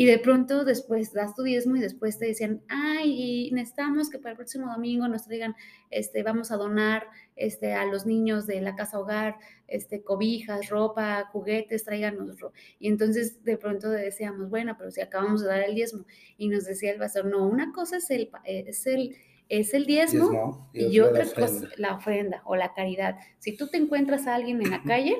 Y 0.00 0.06
de 0.06 0.18
pronto 0.18 0.64
después 0.64 1.12
das 1.12 1.34
tu 1.34 1.42
diezmo 1.42 1.76
y 1.76 1.80
después 1.80 2.16
te 2.18 2.24
decían, 2.24 2.62
ay, 2.68 3.48
y 3.48 3.52
necesitamos 3.52 4.08
que 4.08 4.18
para 4.18 4.30
el 4.30 4.36
próximo 4.36 4.72
domingo 4.72 5.06
nos 5.08 5.24
traigan, 5.26 5.54
este, 5.90 6.22
vamos 6.22 6.50
a 6.50 6.56
donar 6.56 7.04
este, 7.36 7.74
a 7.74 7.84
los 7.84 8.06
niños 8.06 8.46
de 8.46 8.62
la 8.62 8.74
casa 8.76 8.98
hogar, 8.98 9.36
este, 9.68 10.02
cobijas, 10.02 10.70
ropa, 10.70 11.28
juguetes, 11.32 11.84
tráiganos. 11.84 12.40
ro-". 12.40 12.52
Y 12.78 12.88
entonces 12.88 13.44
de 13.44 13.58
pronto 13.58 13.90
decíamos, 13.90 14.48
bueno, 14.48 14.74
pero 14.78 14.90
si 14.90 15.02
acabamos 15.02 15.42
de 15.42 15.48
dar 15.48 15.60
el 15.68 15.74
diezmo. 15.74 16.06
Y 16.38 16.48
nos 16.48 16.64
decía 16.64 16.92
el 16.92 16.98
pastor, 16.98 17.26
no, 17.26 17.46
una 17.46 17.70
cosa 17.72 17.98
es 17.98 18.10
el, 18.10 18.28
pa- 18.28 18.40
eh, 18.46 18.64
es 18.68 18.86
el, 18.86 19.16
es 19.50 19.74
el 19.74 19.84
diezmo, 19.84 20.30
Diezmo, 20.72 20.92
y 20.94 21.00
otra 21.00 21.24
cosa, 21.34 21.68
la 21.76 21.94
ofrenda 21.96 22.40
o 22.46 22.56
la 22.56 22.72
caridad. 22.72 23.16
Si 23.38 23.54
tú 23.54 23.68
te 23.68 23.76
encuentras 23.76 24.26
a 24.26 24.34
alguien 24.34 24.62
en 24.62 24.70
la 24.70 24.82
calle, 24.82 25.14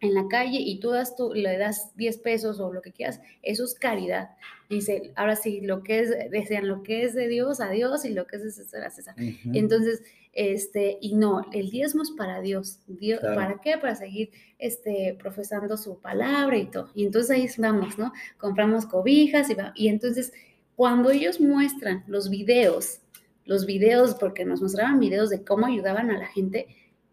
en 0.00 0.14
la 0.14 0.26
calle 0.28 0.58
y 0.60 0.80
tú 0.80 0.90
das 0.90 1.14
tu, 1.16 1.32
le 1.34 1.58
das 1.58 1.94
10 1.96 2.18
pesos 2.18 2.58
o 2.60 2.72
lo 2.72 2.80
que 2.82 2.92
quieras, 2.92 3.20
eso 3.42 3.64
es 3.64 3.74
caridad. 3.74 4.30
Dice, 4.68 5.12
ahora 5.16 5.36
sí, 5.36 5.60
lo 5.60 5.82
que 5.82 6.00
es, 6.00 6.10
decían, 6.30 6.68
lo 6.68 6.82
que 6.82 7.04
es 7.04 7.14
de 7.14 7.28
Dios 7.28 7.60
a 7.60 7.70
Dios 7.70 8.04
y 8.04 8.10
lo 8.10 8.26
que 8.26 8.36
es 8.36 8.44
de 8.44 8.50
César 8.50 8.84
a 8.84 8.90
César. 8.90 9.14
Ujú. 9.18 9.50
Entonces, 9.52 10.02
este, 10.32 10.96
y 11.00 11.16
no, 11.16 11.44
el 11.52 11.70
diezmo 11.70 12.02
es 12.02 12.12
para 12.12 12.40
Dios. 12.40 12.78
Dios 12.86 13.18
Claro. 13.20 13.34
¿Para 13.34 13.60
qué? 13.60 13.78
Para 13.78 13.96
seguir 13.96 14.30
este, 14.58 15.16
profesando 15.20 15.76
su 15.76 15.98
palabra 16.00 16.56
y 16.56 16.66
todo. 16.70 16.88
Y 16.94 17.04
entonces 17.04 17.32
ahí 17.32 17.42
estamos, 17.44 17.98
¿no? 17.98 18.12
Compramos 18.38 18.86
cobijas 18.86 19.50
y, 19.50 19.54
va- 19.54 19.72
y 19.74 19.88
entonces 19.88 20.32
cuando 20.76 21.10
ellos 21.10 21.40
muestran 21.40 22.04
los 22.06 22.30
videos, 22.30 23.00
los 23.44 23.66
videos, 23.66 24.14
porque 24.14 24.44
nos 24.44 24.62
mostraban 24.62 25.00
videos 25.00 25.30
de 25.30 25.42
cómo 25.44 25.66
ayudaban 25.66 26.10
a 26.10 26.18
la 26.18 26.26
gente, 26.28 26.68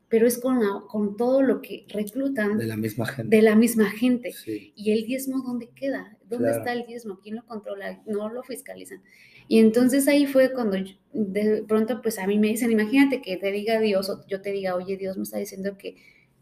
pero 0.09 0.25
es 0.27 0.37
con, 0.37 0.59
la- 0.59 0.83
con 0.87 1.17
todo 1.17 1.41
lo 1.41 1.61
que 1.61 1.85
reclutan 1.89 2.57
de 2.57 2.63
de 2.63 2.67
la 2.69 2.77
misma 2.77 3.05
la, 3.05 3.11
gente. 3.13 3.55
misma 3.55 3.89
gente. 3.89 4.31
Sí. 4.33 4.71
¿Y 4.75 4.91
el 4.91 5.05
diezmo 5.05 5.41
dónde 5.45 5.69
queda? 5.75 6.17
¿Dónde 6.29 6.45
Claro. 6.49 6.57
está 6.59 6.73
el 6.73 6.85
diezmo? 6.85 7.19
¿Quién 7.21 7.35
lo 7.35 7.45
controla? 7.45 8.01
No 8.05 8.29
lo 8.29 8.41
fiscalizan. 8.43 9.01
Y 9.49 9.59
entonces 9.59 10.07
ahí 10.07 10.25
fue 10.25 10.51
cuando 10.53 10.77
yo- 10.77 10.95
de 11.13 11.63
pronto 11.67 12.01
pues 12.01 12.19
a 12.19 12.27
mí 12.27 12.37
me 12.39 12.47
dicen, 12.47 12.71
imagínate 12.71 13.21
que 13.21 13.37
te 13.37 13.51
diga 13.51 13.79
Dios 13.79 14.09
o 14.09 14.25
yo 14.27 14.41
te 14.41 14.51
diga, 14.51 14.75
oye, 14.75 14.97
Dios 14.97 15.17
me 15.17 15.23
está 15.23 15.37
diciendo 15.39 15.77
que, 15.77 15.95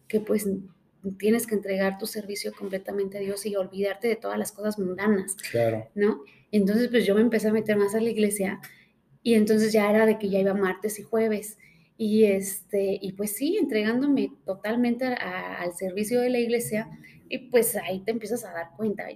que 0.08 0.20
pues 0.20 0.48
tienes 1.20 1.46
que 1.48 1.54
entregar 1.56 1.98
tu 2.00 2.06
servicio 2.08 2.52
completamente 2.54 3.18
a 3.18 3.22
Dios 3.22 3.46
y 3.46 3.56
olvidarte 3.56 4.08
de 4.08 4.16
todas 4.16 4.40
las 4.40 4.52
cosas 4.52 4.80
mundanas, 4.80 5.36
Claro. 5.52 5.88
¿no? 5.96 6.22
Entonces 6.52 6.88
pues 6.90 7.06
yo 7.06 7.14
me 7.16 7.22
empecé 7.22 7.48
a 7.50 7.54
meter 7.54 7.78
más 7.78 7.94
a 7.96 8.00
la 8.02 8.10
iglesia 8.10 8.60
Y 9.24 9.34
entonces 9.34 9.74
ya 9.74 9.90
era 9.90 10.06
de 10.06 10.20
que 10.20 10.30
ya 10.30 10.40
iba 10.40 10.54
martes 10.54 11.00
y 11.00 11.04
jueves. 11.04 11.58
Y, 11.98 12.26
este, 12.26 13.00
y 13.02 13.14
pues 13.14 13.32
sí, 13.32 13.58
entregándome 13.58 14.34
totalmente 14.46 15.06
al 15.06 15.74
servicio 15.76 16.20
de 16.22 16.30
la 16.30 16.40
iglesia, 16.40 16.90
y 17.30 17.38
pues 17.38 17.76
ahí 17.76 18.02
te 18.02 18.12
empiezas 18.12 18.44
a 18.46 18.52
dar 18.52 18.72
cuenta. 18.76 19.08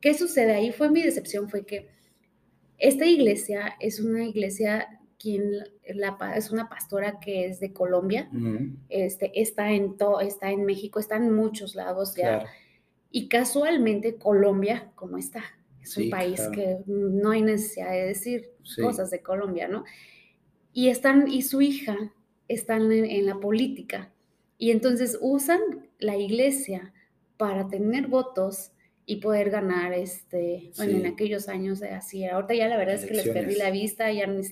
¿Qué 0.00 0.14
sucede? 0.14 0.54
Ahí 0.54 0.72
fue 0.72 0.90
mi 0.90 1.02
decepción, 1.02 1.48
fue 1.48 1.64
que 1.64 1.88
esta 2.78 3.06
iglesia 3.06 3.76
es 3.78 4.00
una 4.00 4.24
iglesia 4.24 5.00
quien 5.18 5.52
la, 5.94 6.18
es 6.36 6.50
una 6.50 6.68
pastora 6.68 7.20
que 7.20 7.46
es 7.46 7.60
de 7.60 7.72
Colombia, 7.72 8.28
este, 8.88 9.30
está, 9.40 9.70
en 9.70 9.96
to, 9.96 10.20
está 10.20 10.50
en 10.50 10.64
México, 10.64 10.98
está 10.98 11.16
en 11.16 11.32
muchos 11.32 11.76
lados 11.76 12.16
ya. 12.16 12.44
Y 13.12 13.28
casualmente 13.28 14.16
Colombia, 14.16 14.90
como 14.96 15.18
está, 15.18 15.44
es 15.80 15.96
un 15.96 16.10
país 16.10 16.40
que 16.52 16.78
no 16.86 17.30
hay 17.30 17.42
necesidad 17.42 17.92
de 17.92 18.06
decir 18.06 18.50
cosas 18.80 19.10
de 19.10 19.22
Colombia, 19.22 19.68
¿no? 19.68 19.84
Y, 20.72 20.88
están, 20.88 21.28
y 21.28 21.42
su 21.42 21.60
hija 21.60 21.96
están 22.48 22.90
en, 22.92 23.26
la 23.26 23.38
política. 23.38 24.12
Y 24.58 24.70
entonces 24.70 25.18
usan 25.20 25.60
la 25.98 26.16
iglesia 26.16 26.92
para 27.36 27.68
tener 27.68 28.06
votos 28.06 28.72
y 29.04 29.16
poder 29.16 29.50
ganar, 29.50 29.92
este, 29.92 30.70
bueno, 30.76 30.98
en 30.98 31.06
aquellos 31.06 31.48
años 31.48 31.82
así. 31.82 32.24
Ahorita 32.24 32.54
ya 32.54 32.68
la 32.68 32.76
verdad 32.76 32.94
es 32.94 33.04
que 33.04 33.14
les 33.14 33.28
perdí 33.28 33.56
la 33.56 33.70
vista, 33.70 34.12
ya 34.12 34.26
ni, 34.26 34.42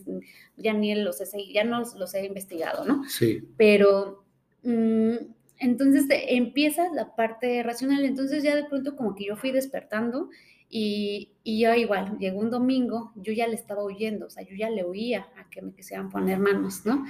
ya 0.56 0.72
ni 0.72 0.94
los 0.96 1.20
he, 1.20 1.52
ya 1.52 1.64
no 1.64 1.82
los 1.96 2.14
he 2.14 2.24
investigado, 2.24 2.84
¿no? 2.84 3.04
Sí. 3.08 3.42
Pero 3.56 4.24
mm, 4.64 5.14
entonces 5.58 6.06
empieza 6.10 6.92
la 6.92 7.14
parte 7.14 7.62
racional, 7.62 8.04
entonces 8.04 8.42
ya 8.42 8.56
de 8.56 8.64
pronto 8.64 8.96
como 8.96 9.14
que 9.14 9.26
yo 9.26 9.36
fui 9.36 9.52
despertando 9.52 10.30
y, 10.70 11.32
y 11.42 11.60
yo 11.60 11.74
igual, 11.74 12.16
llegó 12.18 12.38
un 12.38 12.50
domingo, 12.50 13.12
yo 13.16 13.32
ya 13.32 13.48
le 13.48 13.56
estaba 13.56 13.82
oyendo, 13.82 14.26
o 14.26 14.30
sea, 14.30 14.44
yo 14.44 14.54
ya 14.54 14.70
le 14.70 14.84
oía 14.84 15.28
a 15.36 15.50
que 15.50 15.60
me 15.60 15.72
quisieran 15.72 16.08
poner 16.08 16.38
manos, 16.38 16.86
¿no? 16.86 17.04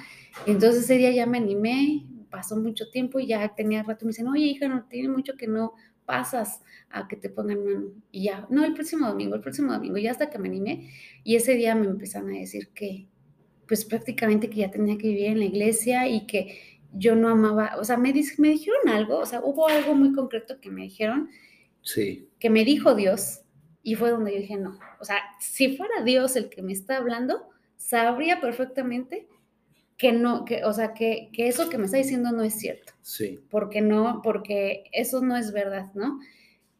entonces 0.46 0.84
ese 0.84 0.96
día 0.96 1.12
ya 1.12 1.26
me 1.26 1.38
animé, 1.38 2.06
pasó 2.30 2.56
mucho 2.56 2.90
tiempo 2.90 3.20
y 3.20 3.26
ya 3.26 3.54
tenía 3.54 3.82
rato, 3.82 4.06
me 4.06 4.10
dicen, 4.10 4.28
oye 4.28 4.46
hija, 4.46 4.66
no 4.66 4.84
tiene 4.84 5.08
mucho 5.08 5.34
que 5.36 5.46
no 5.46 5.74
pasas 6.06 6.62
a 6.90 7.06
que 7.06 7.16
te 7.16 7.28
pongan 7.28 7.64
mano. 7.64 7.92
Y 8.10 8.24
ya, 8.24 8.46
no, 8.50 8.64
el 8.64 8.74
próximo 8.74 9.06
domingo, 9.06 9.36
el 9.36 9.40
próximo 9.40 9.72
domingo, 9.72 9.96
ya 9.98 10.10
hasta 10.10 10.28
que 10.28 10.38
me 10.38 10.48
animé. 10.48 10.90
Y 11.22 11.36
ese 11.36 11.54
día 11.54 11.74
me 11.76 11.86
empezaron 11.86 12.30
a 12.30 12.38
decir 12.38 12.70
que, 12.74 13.06
pues 13.68 13.84
prácticamente 13.84 14.50
que 14.50 14.56
ya 14.56 14.70
tenía 14.70 14.98
que 14.98 15.06
vivir 15.06 15.26
en 15.26 15.38
la 15.38 15.44
iglesia 15.44 16.08
y 16.08 16.26
que 16.26 16.80
yo 16.92 17.14
no 17.14 17.28
amaba, 17.28 17.76
o 17.78 17.84
sea, 17.84 17.96
me, 17.96 18.12
me 18.38 18.48
dijeron 18.48 18.88
algo, 18.88 19.18
o 19.18 19.26
sea, 19.26 19.40
hubo 19.44 19.68
algo 19.68 19.94
muy 19.94 20.12
concreto 20.12 20.60
que 20.60 20.70
me 20.70 20.82
dijeron, 20.82 21.30
sí. 21.82 22.28
que 22.40 22.50
me 22.50 22.64
dijo 22.64 22.96
Dios, 22.96 23.42
y 23.82 23.94
fue 23.94 24.10
donde 24.10 24.32
yo 24.32 24.38
dije, 24.38 24.56
no, 24.56 24.78
o 24.98 25.04
sea, 25.04 25.18
si 25.40 25.76
fuera 25.76 26.02
Dios 26.04 26.36
el 26.36 26.48
que 26.48 26.62
me 26.62 26.72
está 26.72 26.98
hablando, 26.98 27.48
sabría 27.76 28.40
perfectamente 28.40 29.26
que 29.96 30.12
no, 30.12 30.44
que, 30.44 30.64
o 30.64 30.72
sea, 30.72 30.94
que, 30.94 31.28
que, 31.32 31.48
eso 31.48 31.68
que 31.68 31.76
me 31.76 31.84
está 31.84 31.98
diciendo 31.98 32.32
no 32.32 32.42
es 32.42 32.54
cierto. 32.54 32.94
Sí. 33.02 33.38
Porque 33.50 33.82
no, 33.82 34.22
porque 34.24 34.84
eso 34.92 35.20
no 35.20 35.36
es 35.36 35.52
verdad, 35.52 35.92
¿no? 35.94 36.20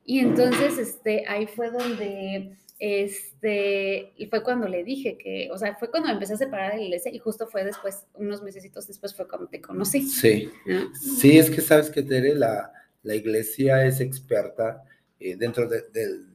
Y 0.07 0.21
entonces, 0.21 0.79
este, 0.79 1.25
ahí 1.29 1.47
fue 1.47 1.71
donde, 1.71 2.57
este, 2.79 4.13
y 4.17 4.27
fue 4.27 4.43
cuando 4.43 4.69
le 4.69 4.85
dije 4.85 5.19
que, 5.19 5.51
o 5.53 5.59
sea, 5.59 5.77
fue 5.77 5.91
cuando 5.91 6.09
empecé 6.09 6.33
a 6.33 6.39
separar 6.39 6.73
de 6.73 6.79
la 6.79 6.85
iglesia 6.85 7.13
y 7.13 7.19
justo 7.19 7.47
fue 7.47 7.63
después, 7.63 8.07
unos 8.15 8.43
mesecitos 8.43 8.87
después 8.87 9.15
fue 9.15 9.29
cuando 9.29 9.49
te 9.49 9.61
conocí. 9.61 10.01
Sí. 10.03 10.51
Sí, 10.99 11.39
es 11.39 11.51
que 11.51 11.61
sabes 11.61 11.91
que 11.91 12.03
Tere, 12.03 12.35
la, 12.35 12.73
la 13.03 13.15
iglesia 13.15 13.85
es 13.85 14.01
experta 14.01 14.83
eh, 15.19 15.37
dentro 15.37 15.69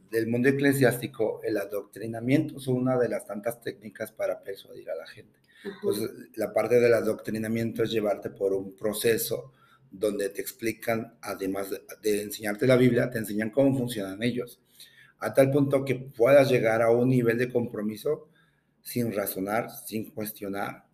del 0.10 0.28
mundo 0.28 0.50
eclesiástico, 0.50 1.42
el 1.44 1.58
adoctrinamiento 1.58 2.58
es 2.58 2.68
una 2.68 2.98
de 2.98 3.10
las 3.10 3.26
tantas 3.26 3.62
técnicas 3.62 4.12
para 4.12 4.42
persuadir 4.42 4.90
a 4.90 4.96
la 4.96 5.08
gente. 5.08 5.40
Pues 5.82 6.00
la 6.36 6.54
parte 6.54 6.80
del 6.80 6.94
adoctrinamiento 6.94 7.84
es 7.84 7.92
llevarte 7.92 8.30
por 8.30 8.54
un 8.54 8.76
proceso 8.76 9.52
donde 9.90 10.30
te 10.30 10.42
explican, 10.42 11.18
además 11.22 11.70
de, 12.02 12.22
enseñarte 12.22 12.68
la 12.68 12.76
Biblia, 12.76 13.10
te 13.10 13.18
enseñan 13.18 13.50
cómo 13.50 13.78
funcionan 13.78 14.22
ellos, 14.22 14.60
a 15.20 15.34
tal 15.34 15.50
punto 15.52 15.84
que 15.84 15.96
puedas 15.96 16.50
llegar 16.50 16.82
a 16.82 16.92
un 16.92 17.10
nivel 17.10 17.38
de 17.38 17.52
compromiso 17.52 18.30
sin 18.82 19.12
razonar, 19.12 19.70
sin 19.70 20.12
cuestionar. 20.12 20.86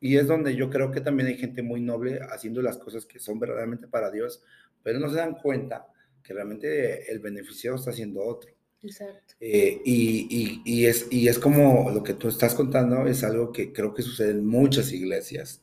Y 0.00 0.16
es 0.16 0.26
donde 0.26 0.56
yo 0.56 0.70
creo 0.70 0.90
que 0.90 1.02
también 1.02 1.28
hay 1.28 1.36
gente 1.36 1.62
muy 1.62 1.80
noble 1.80 2.20
haciendo 2.30 2.62
las 2.62 2.78
cosas 2.78 3.04
que 3.04 3.18
son 3.18 3.38
verdaderamente 3.38 3.86
para 3.86 4.10
Dios, 4.10 4.42
pero 4.82 4.98
no 4.98 5.10
se 5.10 5.16
dan 5.16 5.34
cuenta 5.34 5.86
que 6.22 6.34
realmente 6.34 7.10
el 7.10 7.18
beneficiado 7.18 7.76
está 7.76 7.90
haciendo 7.90 8.22
otro. 8.24 8.50
Exacto. 8.82 9.34
Eh, 9.40 9.80
y, 9.84 10.62
y, 10.64 10.86
es, 10.86 11.06
y 11.10 11.28
es 11.28 11.38
como 11.38 11.90
lo 11.90 12.02
que 12.02 12.14
tú 12.14 12.28
estás 12.28 12.54
contando, 12.54 13.06
es 13.06 13.24
algo 13.24 13.52
que 13.52 13.72
creo 13.72 13.92
que 13.94 14.02
sucede 14.02 14.30
en 14.30 14.46
muchas 14.46 14.92
iglesias, 14.92 15.62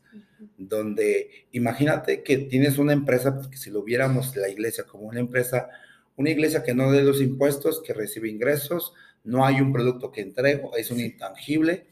donde 0.57 1.47
imagínate 1.51 2.23
que 2.23 2.37
tienes 2.37 2.77
una 2.77 2.93
empresa, 2.93 3.35
porque 3.35 3.57
si 3.57 3.71
lo 3.71 3.83
viéramos 3.83 4.35
la 4.35 4.49
iglesia 4.49 4.83
como 4.83 5.07
una 5.07 5.19
empresa, 5.19 5.69
una 6.15 6.29
iglesia 6.29 6.63
que 6.63 6.75
no 6.75 6.91
dé 6.91 7.03
los 7.03 7.21
impuestos, 7.21 7.81
que 7.81 7.93
recibe 7.93 8.29
ingresos, 8.29 8.93
no 9.23 9.45
hay 9.45 9.61
un 9.61 9.73
producto 9.73 10.11
que 10.11 10.21
entrego, 10.21 10.75
es 10.77 10.91
un 10.91 10.99
intangible, 10.99 11.87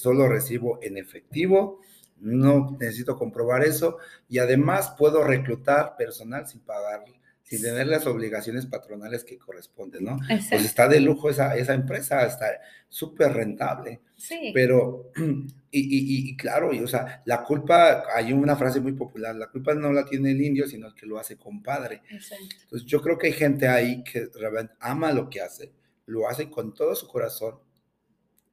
solo 0.00 0.28
recibo 0.28 0.78
en 0.82 0.96
efectivo, 0.96 1.80
no 2.20 2.76
necesito 2.80 3.16
comprobar 3.16 3.64
eso 3.64 3.98
y 4.28 4.38
además 4.38 4.94
puedo 4.98 5.22
reclutar 5.22 5.96
personal 5.96 6.48
sin 6.48 6.60
pagarle 6.60 7.17
sin 7.48 7.62
tener 7.62 7.86
las 7.86 8.06
obligaciones 8.06 8.66
patronales 8.66 9.24
que 9.24 9.38
corresponden, 9.38 10.04
¿no? 10.04 10.18
Pues 10.50 10.64
está 10.66 10.86
de 10.86 11.00
lujo 11.00 11.30
esa, 11.30 11.56
esa 11.56 11.72
empresa, 11.72 12.26
está 12.26 12.46
súper 12.90 13.32
rentable. 13.32 14.02
Sí. 14.16 14.50
Pero, 14.52 15.10
y, 15.70 16.30
y, 16.30 16.36
claro, 16.36 16.74
y, 16.74 16.80
o 16.80 16.86
sea, 16.86 17.22
la 17.24 17.42
culpa, 17.42 18.04
hay 18.14 18.34
una 18.34 18.54
frase 18.54 18.80
muy 18.80 18.92
popular, 18.92 19.34
la 19.34 19.46
culpa 19.46 19.72
no 19.74 19.90
la 19.94 20.04
tiene 20.04 20.32
el 20.32 20.42
indio, 20.42 20.66
sino 20.66 20.88
el 20.88 20.94
que 20.94 21.06
lo 21.06 21.18
hace 21.18 21.38
compadre. 21.38 22.02
Exacto. 22.10 22.44
Entonces, 22.64 22.86
yo 22.86 23.00
creo 23.00 23.16
que 23.16 23.28
hay 23.28 23.32
gente 23.32 23.66
ahí 23.66 24.04
que 24.04 24.28
realmente 24.34 24.74
ama 24.80 25.10
lo 25.12 25.30
que 25.30 25.40
hace, 25.40 25.72
lo 26.04 26.28
hace 26.28 26.50
con 26.50 26.74
todo 26.74 26.94
su 26.94 27.08
corazón. 27.08 27.60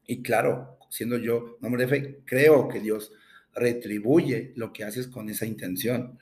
Y 0.07 0.21
claro, 0.21 0.79
siendo 0.89 1.17
yo 1.17 1.57
hombre 1.61 1.85
de 1.85 1.89
fe, 1.89 2.19
creo 2.25 2.69
que 2.69 2.79
Dios 2.79 3.11
retribuye 3.55 4.51
lo 4.55 4.73
que 4.73 4.83
haces 4.83 5.07
con 5.07 5.29
esa 5.29 5.45
intención. 5.45 6.19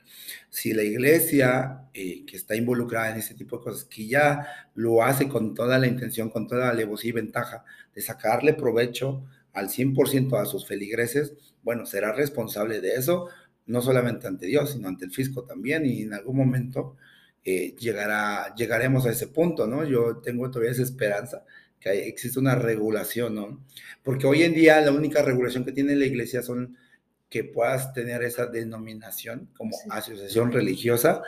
Si 0.50 0.72
la 0.72 0.84
iglesia 0.84 1.88
eh, 1.92 2.24
que 2.24 2.36
está 2.36 2.54
involucrada 2.54 3.10
en 3.10 3.18
ese 3.18 3.34
tipo 3.34 3.58
de 3.58 3.64
cosas, 3.64 3.84
que 3.84 4.06
ya 4.06 4.46
lo 4.74 5.02
hace 5.02 5.28
con 5.28 5.54
toda 5.54 5.78
la 5.78 5.88
intención, 5.88 6.30
con 6.30 6.46
toda 6.46 6.66
la 6.66 6.70
alevosía 6.70 7.10
y 7.10 7.12
ventaja 7.12 7.64
de 7.94 8.00
sacarle 8.00 8.54
provecho 8.54 9.24
al 9.52 9.68
100% 9.68 10.40
a 10.40 10.46
sus 10.46 10.66
feligreses, 10.66 11.34
bueno, 11.62 11.86
será 11.86 12.12
responsable 12.12 12.80
de 12.80 12.94
eso, 12.94 13.28
no 13.66 13.82
solamente 13.82 14.26
ante 14.26 14.46
Dios, 14.46 14.72
sino 14.72 14.88
ante 14.88 15.06
el 15.06 15.10
fisco 15.10 15.44
también, 15.44 15.86
y 15.86 16.02
en 16.02 16.14
algún 16.14 16.36
momento 16.36 16.96
eh, 17.44 17.74
llegará, 17.78 18.54
llegaremos 18.54 19.06
a 19.06 19.10
ese 19.10 19.28
punto, 19.28 19.66
¿no? 19.66 19.84
Yo 19.84 20.18
tengo 20.18 20.50
todavía 20.50 20.72
esa 20.72 20.82
esperanza 20.82 21.44
que 21.80 22.08
existe 22.08 22.38
una 22.38 22.54
regulación, 22.54 23.34
¿no? 23.34 23.64
Porque 24.02 24.26
hoy 24.26 24.42
en 24.42 24.54
día 24.54 24.80
la 24.80 24.92
única 24.92 25.22
regulación 25.22 25.64
que 25.64 25.72
tiene 25.72 25.96
la 25.96 26.06
iglesia 26.06 26.42
son 26.42 26.76
que 27.34 27.42
puedas 27.42 27.92
tener 27.92 28.22
esa 28.22 28.46
denominación 28.46 29.50
como 29.56 29.76
asociación 29.90 30.52
religiosa 30.52 31.20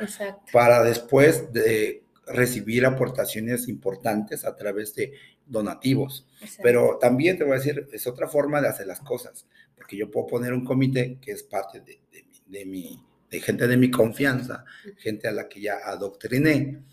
para 0.52 0.84
después 0.84 1.52
de 1.52 2.04
recibir 2.28 2.86
aportaciones 2.86 3.66
importantes 3.66 4.44
a 4.44 4.54
través 4.54 4.94
de 4.94 5.14
donativos. 5.44 6.24
Pero 6.62 6.98
también 7.00 7.36
te 7.36 7.42
voy 7.42 7.54
a 7.54 7.56
decir, 7.56 7.88
es 7.90 8.06
otra 8.06 8.28
forma 8.28 8.60
de 8.60 8.68
hacer 8.68 8.86
las 8.86 9.00
cosas, 9.00 9.46
porque 9.74 9.96
yo 9.96 10.08
puedo 10.08 10.28
poner 10.28 10.52
un 10.52 10.64
comité 10.64 11.18
que 11.20 11.32
es 11.32 11.42
parte 11.42 11.80
de, 11.80 11.98
de, 12.46 12.64
mi, 12.64 13.02
de 13.28 13.40
gente 13.40 13.66
de 13.66 13.76
mi 13.76 13.90
confianza, 13.90 14.64
gente 14.98 15.26
a 15.26 15.32
la 15.32 15.48
que 15.48 15.60
ya 15.60 15.78
adoctriné 15.84 16.84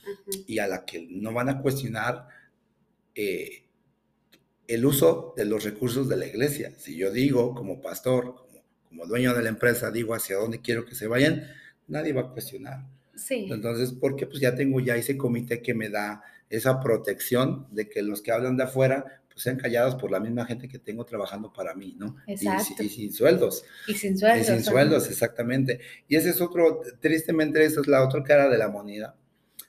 y 0.47 0.57
a 0.57 0.65
la 0.65 0.85
que 0.85 1.05
no 1.07 1.33
van 1.33 1.49
a 1.49 1.61
cuestionar 1.61 2.29
eh, 3.13 3.63
el 4.65 4.83
uso 4.87 5.35
de 5.37 5.45
los 5.45 5.63
recursos 5.63 6.09
de 6.09 6.17
la 6.17 6.25
iglesia. 6.25 6.73
Si 6.79 6.97
yo 6.97 7.11
digo 7.11 7.53
como 7.53 7.79
pastor, 7.79 8.42
como 8.93 9.07
dueño 9.07 9.33
de 9.33 9.41
la 9.41 9.49
empresa 9.49 9.89
digo 9.89 10.13
hacia 10.13 10.37
dónde 10.37 10.61
quiero 10.61 10.85
que 10.85 10.93
se 10.93 11.07
vayan, 11.07 11.47
nadie 11.87 12.13
va 12.13 12.21
a 12.21 12.29
cuestionar. 12.29 12.85
Sí. 13.15 13.47
Entonces, 13.49 13.91
porque 13.91 14.27
pues 14.27 14.39
ya 14.39 14.53
tengo 14.53 14.79
ya 14.79 14.95
ese 14.95 15.17
comité 15.17 15.61
que 15.61 15.73
me 15.73 15.89
da 15.89 16.21
esa 16.49 16.79
protección 16.79 17.67
de 17.71 17.89
que 17.89 18.03
los 18.03 18.21
que 18.21 18.31
hablan 18.31 18.55
de 18.55 18.63
afuera 18.63 19.21
pues 19.31 19.41
sean 19.41 19.57
callados 19.57 19.95
por 19.95 20.11
la 20.11 20.19
misma 20.19 20.45
gente 20.45 20.67
que 20.67 20.77
tengo 20.77 21.05
trabajando 21.05 21.51
para 21.51 21.73
mí, 21.73 21.95
¿no? 21.97 22.17
Exacto. 22.27 22.83
Y, 22.83 22.89
sin 22.89 23.11
sueldos. 23.11 23.65
Y 23.87 23.95
sin 23.95 24.15
sueldos. 24.15 24.47
Y 24.47 24.51
sin 24.51 24.63
sueldos, 24.63 25.09
exactamente. 25.09 25.79
Y 26.07 26.15
ese 26.15 26.29
es 26.29 26.39
otro, 26.39 26.81
tristemente, 26.99 27.65
esa 27.65 27.81
es 27.81 27.87
la 27.87 28.03
otra 28.03 28.21
cara 28.23 28.47
de 28.47 28.59
la 28.59 28.69
moneda 28.69 29.15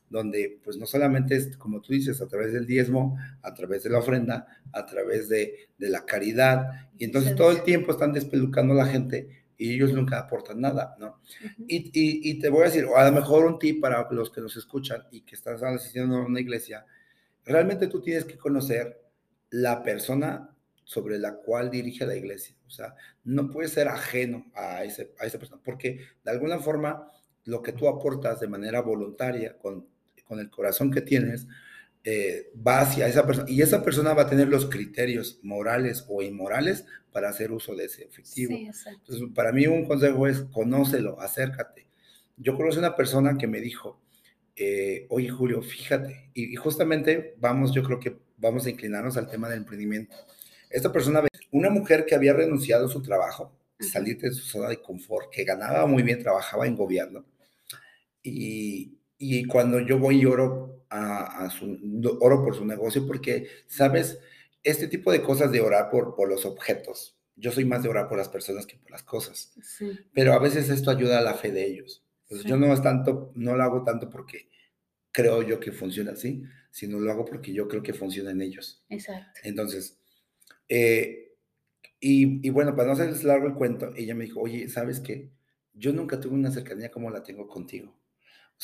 donde 0.09 0.61
pues 0.63 0.77
no 0.77 0.87
solamente 0.87 1.37
es, 1.37 1.57
como 1.57 1.81
tú 1.81 1.93
dices, 1.93 2.21
a 2.21 2.29
través 2.29 2.53
del 2.53 2.67
diezmo, 2.67 3.19
a 3.43 3.55
través 3.55 3.83
de 3.83 3.91
la 3.91 3.99
ofrenda, 3.99 4.47
a 4.73 4.87
través 4.87 5.29
de, 5.29 5.69
la 5.79 6.05
caridad, 6.05 6.89
y 6.99 7.05
entonces 7.05 7.35
todo 7.35 7.51
el 7.51 7.63
tiempo 7.63 7.93
están 7.93 8.13
despelucando 8.13 8.73
a 8.75 8.79
la 8.79 8.87
gente 8.87 9.45
y 9.59 9.75
ellos 9.75 9.93
nunca 9.93 10.19
aportan 10.19 10.61
nada, 10.61 10.97
¿no? 10.99 11.21
y, 11.69 11.91
y, 11.93 12.39
te 12.39 12.49
voy 12.49 12.63
a 12.63 12.67
decir, 12.67 12.85
o 12.85 12.97
a 12.97 13.09
lo 13.09 13.13
mejor 13.13 13.45
un 13.45 13.59
tip 13.59 13.81
para 13.81 14.09
los 14.11 14.31
que 14.31 14.41
nos 14.41 14.57
escuchan 14.57 15.03
y 15.11 15.23
que 15.23 15.35
están 15.35 15.63
asistiendo 15.63 16.17
a 16.17 16.27
una 16.27 16.41
iglesia, 16.41 16.87
realmente 17.45 17.87
tú 17.87 18.01
tienes 18.01 18.25
que 18.25 18.39
conocer 18.39 19.01
la 19.51 19.83
persona 19.83 20.55
sobre 20.85 21.19
la 21.19 21.37
cual 21.37 21.71
dirige 21.71 22.07
la 22.07 22.15
iglesia. 22.15 22.57
O 22.67 22.71
sea, 22.71 22.95
no 23.25 23.51
puede 23.51 23.69
ser 23.69 23.89
ajeno 23.89 24.51
a, 24.55 24.85
ese, 24.85 25.13
a 25.19 25.27
esa 25.27 25.39
persona, 25.39 25.61
porque 25.65 26.01
de 26.23 26.31
alguna 26.31 26.59
forma 26.59 27.11
lo 27.45 27.63
que 27.63 27.73
tú 27.73 27.89
aportas 27.89 28.41
de 28.41 28.49
manera 28.49 28.81
voluntaria, 28.81 29.59
con, 29.59 29.87
con 30.35 30.41
el 30.41 30.51
corazón 30.51 30.91
que 30.91 31.01
tienes, 31.01 31.47
eh, 32.03 32.51
va 32.67 32.81
hacia 32.81 33.07
esa 33.07 33.25
persona 33.25 33.49
y 33.49 33.63
esa 33.63 33.83
persona 33.83 34.13
va 34.13 34.23
a 34.23 34.29
tener 34.29 34.49
los 34.49 34.67
criterios 34.67 35.39
morales 35.43 36.05
o 36.09 36.23
inmorales 36.23 36.85
para 37.13 37.29
hacer 37.29 37.53
uso 37.53 37.75
de 37.77 37.85
ese 37.85 38.05
efectivo. 38.05 38.53
Entonces, 38.55 39.29
para 39.35 39.53
mí 39.53 39.67
un 39.67 39.87
consejo 39.87 40.27
es 40.27 40.41
conócelo, 40.53 41.21
acércate. 41.21 41.87
Yo 42.37 42.57
conocí 42.57 42.79
una 42.79 42.97
persona 42.97 43.39
que 43.39 43.47
me 43.47 43.61
dijo, 43.61 44.01
eh, 44.57 45.07
oye 45.09 45.31
Julio, 45.31 45.63
fíjate, 45.63 46.31
y, 46.35 46.55
justamente 46.57 47.37
vamos, 47.39 47.73
yo 47.73 47.85
creo 47.85 48.01
que 48.01 48.19
vamos 48.37 48.67
a 48.67 48.71
inclinarnos 48.71 49.17
al 49.17 49.31
tema 49.31 49.49
del 49.49 49.59
emprendimiento. 49.59 50.17
Esta 50.69 50.93
persona, 50.93 51.23
una 51.53 51.71
mujer 51.71 52.05
que 52.05 52.17
había 52.17 52.33
renunciado 52.33 52.87
a 52.87 52.91
su 52.91 53.01
trabajo, 53.01 53.57
salir 53.79 54.19
de 54.19 54.33
su 54.33 54.43
zona 54.45 54.69
de 54.69 54.83
confort, 54.83 55.31
que 55.31 55.45
ganaba 55.45 55.87
muy 55.87 56.03
bien, 56.03 56.21
trabajaba 56.21 56.67
en 56.67 56.75
gobierno, 56.75 57.25
y, 58.23 58.99
y 59.19 59.45
cuando 59.45 59.81
yo 59.81 59.99
voy 59.99 60.21
y 60.21 60.27
oro, 60.27 60.75
a, 60.91 61.51
su, 61.51 61.79
oro 62.21 62.45
por 62.45 62.55
su 62.55 62.65
negocio, 62.65 63.07
porque, 63.07 63.49
¿sabes? 63.67 64.19
Este 64.63 64.89
tipo 64.89 65.13
de 65.13 65.23
cosas 65.23 65.51
de 65.51 65.61
orar 65.61 65.91
por, 65.91 66.15
por 66.15 66.29
los 66.29 66.47
objetos. 66.47 67.19
Yo 67.37 67.51
soy 67.51 67.65
más 67.65 67.83
de 67.83 67.89
orar 67.89 68.09
por 68.09 68.17
las 68.17 68.29
personas 68.29 68.67
que 68.67 68.77
por 68.77 68.91
las 68.91 69.03
cosas. 69.03 69.53
Pero 70.13 70.35
a 70.35 70.39
veces 70.39 70.71
esto 70.71 70.91
ayuda 70.91 71.19
a 71.19 71.23
la 71.23 71.35
fe 71.35 71.51
de 71.51 71.67
ellos. 71.67 72.05
Yo 72.45 72.57
no 72.57 72.73
es 72.73 72.83
tanto, 72.83 73.33
no 73.35 73.57
lo 73.57 73.63
hago 73.63 73.85
tanto 73.85 74.09
porque 74.09 74.49
creo 75.11 75.43
yo 75.43 75.61
que 75.61 75.73
funciona 75.73 76.13
así, 76.13 76.43
sino 76.71 76.99
lo 76.99 77.11
hago 77.11 77.25
porque 77.25 77.53
yo 77.53 77.69
creo 77.69 77.83
que 77.83 77.93
funciona 77.93 78.31
en 78.31 78.41
ellos. 78.41 78.85
Exacto. 78.89 79.41
Entonces, 79.43 79.99
eh, 80.69 81.37
y, 82.01 82.47
y, 82.47 82.51
bueno, 82.51 82.75
para 82.75 82.89
no 82.89 82.93
hacerles 82.95 83.25
largo 83.25 83.47
el 83.47 83.55
cuento, 83.55 83.93
ella 83.97 84.15
me 84.15 84.25
dijo, 84.25 84.41
oye, 84.41 84.69
¿sabes 84.69 85.01
qué? 85.01 85.31
Yo 85.73 85.93
nunca 85.93 86.21
tuve 86.21 86.35
una 86.35 86.51
cercanía 86.51 86.91
como 86.91 87.11
la 87.11 87.23
tengo 87.23 87.49
contigo. 87.49 87.97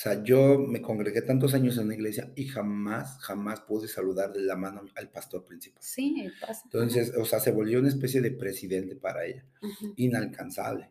O 0.01 0.03
sea, 0.03 0.25
yo 0.25 0.59
me 0.59 0.81
congregué 0.81 1.21
tantos 1.21 1.53
años 1.53 1.77
en 1.77 1.89
la 1.89 1.95
iglesia 1.95 2.33
y 2.35 2.47
jamás, 2.47 3.19
jamás 3.19 3.61
pude 3.61 3.87
saludar 3.87 4.33
de 4.33 4.41
la 4.41 4.57
mano 4.57 4.87
al 4.95 5.11
pastor 5.11 5.45
principal. 5.45 5.83
Sí, 5.83 6.27
pasa. 6.41 6.63
Entonces, 6.65 7.13
o 7.19 7.27
sea, 7.27 7.39
se 7.39 7.53
volvió 7.53 7.81
una 7.81 7.91
especie 7.91 8.23
de 8.23 8.31
presidente 8.31 8.97
para 8.97 9.27
ella, 9.27 9.45
inalcanzable. 9.97 10.89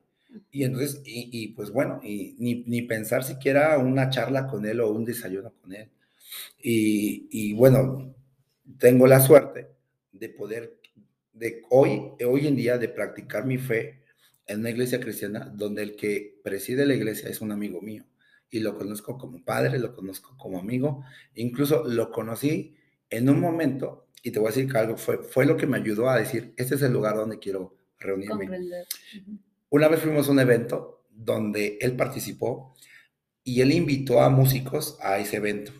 Y 0.52 0.64
entonces, 0.64 1.02
y, 1.06 1.48
pues 1.54 1.72
bueno, 1.72 2.00
y 2.04 2.36
ni, 2.38 2.64
ni, 2.68 2.84
pensar 2.84 3.24
siquiera 3.24 3.80
una 3.80 4.12
charla 4.12 4.46
con 4.46 4.64
él 4.68 4.80
o 4.80 4.92
un 4.92 5.06
desayuno 5.06 5.56
con 5.60 5.74
él. 5.74 5.90
Y, 6.62 7.28
y 7.32 7.54
bueno, 7.54 8.14
tengo 8.78 9.08
la 9.08 9.22
suerte 9.22 9.70
de 10.12 10.30
poder, 10.30 10.78
de 11.34 11.64
hoy, 11.72 12.12
hoy 12.24 12.46
en 12.46 12.56
día, 12.56 12.78
de 12.78 12.90
practicar 12.90 13.48
mi 13.48 13.58
fe 13.58 14.04
en 14.46 14.60
una 14.60 14.70
iglesia 14.70 15.00
cristiana 15.00 15.52
donde 15.52 15.82
el 15.82 15.96
que 15.96 16.40
preside 16.44 16.86
la 16.86 16.94
iglesia 16.94 17.28
es 17.28 17.42
un 17.42 17.52
amigo 17.52 17.82
mío 17.82 18.06
y 18.50 18.60
lo 18.60 18.78
conozco 18.78 19.18
como 19.18 19.44
padre, 19.44 19.80
lo 19.80 19.96
conozco 19.96 20.36
como 20.38 20.60
amigo, 20.60 21.04
incluso 21.36 21.84
lo 21.86 22.12
conocí 22.12 22.76
en 23.10 23.30
un 23.30 23.40
momento, 23.40 24.08
y 24.24 24.32
te 24.32 24.40
voy 24.40 24.48
a 24.48 24.52
decir 24.52 24.72
que 24.72 24.78
algo 24.78 24.98
fue, 24.98 25.20
fue 25.24 25.46
lo 25.46 25.58
que 25.58 25.68
me 25.68 25.78
ayudó 25.78 26.10
a 26.10 26.18
decir, 26.18 26.54
este 26.58 26.76
es 26.76 26.82
el 26.82 26.94
lugar 26.94 27.16
donde 27.16 27.40
quiero 27.40 27.78
reunirme. 28.00 28.50
Una 29.70 29.88
vez 29.88 30.02
fuimos 30.02 30.28
a 30.28 30.32
un 30.32 30.40
evento 30.40 31.06
donde 31.10 31.78
él 31.82 31.96
participó 31.96 32.76
y 33.44 33.62
él 33.62 33.72
invitó 33.72 34.22
a 34.22 34.30
músicos 34.30 34.98
a 35.02 35.20
ese 35.20 35.38
evento. 35.38 35.72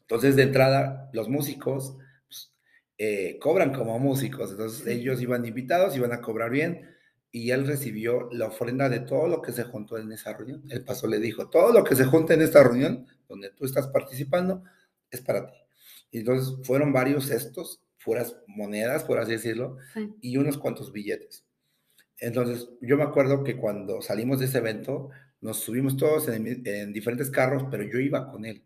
Entonces, 0.00 0.36
de 0.36 0.42
entrada, 0.42 1.10
los 1.12 1.28
músicos 1.28 1.96
pues, 2.26 2.52
eh, 2.98 3.38
cobran 3.40 3.72
como 3.72 3.98
músicos, 3.98 4.50
entonces 4.50 4.86
ellos 4.86 5.20
iban 5.20 5.46
invitados, 5.46 5.96
iban 5.96 6.12
a 6.12 6.20
cobrar 6.20 6.50
bien, 6.50 6.91
y 7.34 7.50
él 7.50 7.66
recibió 7.66 8.28
la 8.30 8.46
ofrenda 8.46 8.90
de 8.90 9.00
todo 9.00 9.26
lo 9.26 9.40
que 9.40 9.52
se 9.52 9.64
juntó 9.64 9.96
en 9.96 10.12
esa 10.12 10.36
reunión. 10.36 10.62
El 10.68 10.84
pastor 10.84 11.08
le 11.08 11.18
dijo, 11.18 11.48
todo 11.48 11.72
lo 11.72 11.82
que 11.82 11.96
se 11.96 12.04
junta 12.04 12.34
en 12.34 12.42
esta 12.42 12.62
reunión, 12.62 13.06
donde 13.26 13.48
tú 13.50 13.64
estás 13.64 13.88
participando, 13.88 14.62
es 15.10 15.22
para 15.22 15.46
ti. 15.46 15.54
Y 16.10 16.18
entonces 16.18 16.54
fueron 16.66 16.92
varios 16.92 17.26
cestos, 17.28 17.80
fueras 17.96 18.36
monedas, 18.46 19.04
por 19.04 19.18
así 19.18 19.32
decirlo, 19.32 19.78
y 20.20 20.36
unos 20.36 20.58
cuantos 20.58 20.92
billetes. 20.92 21.46
Entonces, 22.18 22.68
yo 22.82 22.98
me 22.98 23.02
acuerdo 23.02 23.42
que 23.42 23.56
cuando 23.56 24.02
salimos 24.02 24.38
de 24.38 24.44
ese 24.44 24.58
evento, 24.58 25.08
nos 25.40 25.56
subimos 25.56 25.96
todos 25.96 26.28
en, 26.28 26.92
diferentes 26.92 27.30
carros, 27.30 27.64
pero 27.70 27.82
yo 27.82 27.98
iba 27.98 28.30
con 28.30 28.44
él. 28.44 28.62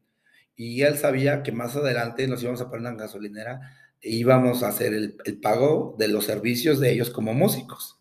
Y 0.57 0.83
él 0.83 0.97
sabía 0.97 1.45
que 1.45 1.53
más 1.53 1.77
adelante 1.77 2.27
nos 2.27 2.43
íbamos 2.43 2.61
a 2.61 2.69
poner 2.69 2.81
una 2.81 2.95
gasolinera 2.95 3.61
e 4.01 4.11
íbamos 4.11 4.65
a 4.65 4.69
hacer 4.69 4.93
el, 4.93 5.17
el 5.25 5.41
pago 5.41 5.95
de 5.99 6.09
los 6.09 6.25
servicios 6.25 6.81
de 6.81 6.91
ellos 6.91 7.11
como 7.11 7.33
músicos. 7.33 7.97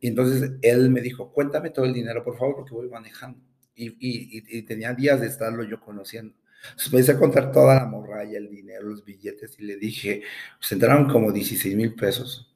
Y 0.00 0.08
entonces 0.08 0.52
él 0.62 0.90
me 0.90 1.00
dijo, 1.00 1.32
cuéntame 1.32 1.70
todo 1.70 1.84
el 1.84 1.92
dinero, 1.92 2.24
por 2.24 2.36
favor, 2.36 2.56
porque 2.56 2.74
voy 2.74 2.88
manejando. 2.88 3.38
Y, 3.74 3.88
y, 3.88 4.58
y, 4.58 4.62
tenía 4.62 4.94
días 4.94 5.20
de 5.20 5.26
estarlo 5.26 5.62
yo 5.62 5.80
conociendo. 5.80 6.34
Entonces 6.70 6.92
me 6.92 7.00
hice 7.00 7.12
a 7.12 7.18
contar 7.18 7.52
toda 7.52 7.76
la 7.76 7.86
morralla, 7.86 8.38
el 8.38 8.48
dinero, 8.50 8.84
los 8.88 9.04
billetes, 9.04 9.58
y 9.58 9.64
le 9.64 9.76
dije, 9.76 10.22
pues 10.58 10.72
entraron 10.72 11.08
como 11.08 11.30
16 11.30 11.76
mil 11.76 11.94
pesos. 11.94 12.54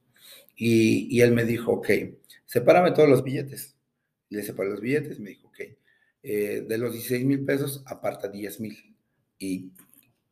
Y, 0.57 1.09
y, 1.11 1.21
él 1.21 1.33
me 1.33 1.45
dijo, 1.45 1.73
ok, 1.73 1.89
sepárame 2.45 2.93
todos 2.93 3.09
los 3.09 3.23
billetes. 3.23 3.77
Le 4.31 4.43
separé 4.43 4.71
los 4.71 4.81
billetes, 4.81 5.21
me 5.21 5.31
dijo, 5.31 5.49
ok, 5.49 5.61
eh, 6.23 6.65
de 6.69 6.79
los 6.79 6.93
16 6.93 7.25
mil 7.25 7.45
pesos, 7.45 7.83
aparta 7.87 8.29
10 8.29 8.61
mil 8.61 8.97
y 9.39 9.73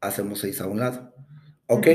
hacemos 0.01 0.41
6 0.41 0.61
a 0.61 0.67
un 0.67 0.81
lado. 0.81 1.15
Ok. 1.67 1.87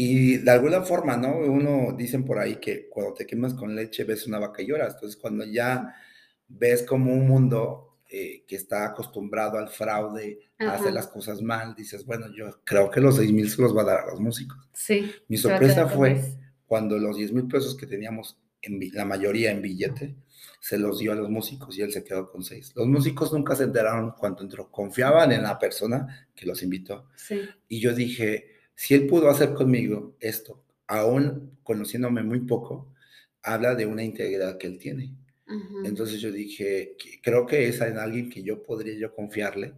Y 0.00 0.36
de 0.36 0.50
alguna 0.52 0.82
forma, 0.82 1.16
¿no? 1.16 1.38
Uno 1.38 1.92
dicen 1.92 2.24
por 2.24 2.38
ahí 2.38 2.60
que 2.60 2.88
cuando 2.88 3.14
te 3.14 3.26
quemas 3.26 3.52
con 3.54 3.74
leche 3.74 4.04
ves 4.04 4.28
una 4.28 4.38
vaca 4.38 4.62
y 4.62 4.68
lloras. 4.68 4.94
Entonces, 4.94 5.20
cuando 5.20 5.44
ya 5.44 5.92
ves 6.46 6.84
como 6.84 7.12
un 7.12 7.26
mundo 7.26 7.98
eh, 8.08 8.44
que 8.46 8.54
está 8.54 8.86
acostumbrado 8.86 9.58
al 9.58 9.68
fraude, 9.68 10.38
a 10.60 10.74
hacer 10.74 10.92
las 10.92 11.08
cosas 11.08 11.42
mal, 11.42 11.74
dices, 11.74 12.06
bueno, 12.06 12.26
yo 12.32 12.60
creo 12.62 12.92
que 12.92 13.00
los 13.00 13.16
6 13.16 13.32
mil 13.32 13.50
se 13.50 13.60
los 13.60 13.76
va 13.76 13.82
a 13.82 13.86
dar 13.86 13.98
a 14.02 14.06
los 14.06 14.20
músicos. 14.20 14.70
Sí. 14.72 15.10
Mi 15.26 15.36
sorpresa 15.36 15.88
fue 15.88 16.22
cuando 16.64 16.96
los 16.96 17.16
10 17.16 17.32
mil 17.32 17.48
pesos 17.48 17.76
que 17.76 17.88
teníamos, 17.88 18.38
en, 18.62 18.78
la 18.92 19.04
mayoría 19.04 19.50
en 19.50 19.62
billete, 19.62 20.14
se 20.60 20.78
los 20.78 21.00
dio 21.00 21.10
a 21.10 21.16
los 21.16 21.28
músicos 21.28 21.76
y 21.76 21.82
él 21.82 21.90
se 21.90 22.04
quedó 22.04 22.30
con 22.30 22.44
6. 22.44 22.74
Los 22.76 22.86
músicos 22.86 23.32
nunca 23.32 23.56
se 23.56 23.64
enteraron 23.64 24.12
cuando 24.12 24.44
entró, 24.44 24.70
confiaban 24.70 25.32
en 25.32 25.42
la 25.42 25.58
persona 25.58 26.28
que 26.36 26.46
los 26.46 26.62
invitó. 26.62 27.08
Sí. 27.16 27.40
Y 27.66 27.80
yo 27.80 27.92
dije, 27.92 28.57
si 28.78 28.94
él 28.94 29.08
pudo 29.08 29.28
hacer 29.28 29.54
conmigo 29.54 30.14
esto, 30.20 30.62
aún 30.86 31.58
conociéndome 31.64 32.22
muy 32.22 32.46
poco, 32.46 32.94
habla 33.42 33.74
de 33.74 33.86
una 33.86 34.04
integridad 34.04 34.56
que 34.56 34.68
él 34.68 34.78
tiene. 34.78 35.16
Entonces 35.84 36.20
yo 36.20 36.30
dije, 36.30 36.94
creo 37.20 37.44
que 37.44 37.66
es 37.66 37.80
en 37.80 37.98
alguien 37.98 38.30
que 38.30 38.44
yo 38.44 38.62
podría 38.62 38.94
yo 38.94 39.12
confiarle 39.12 39.74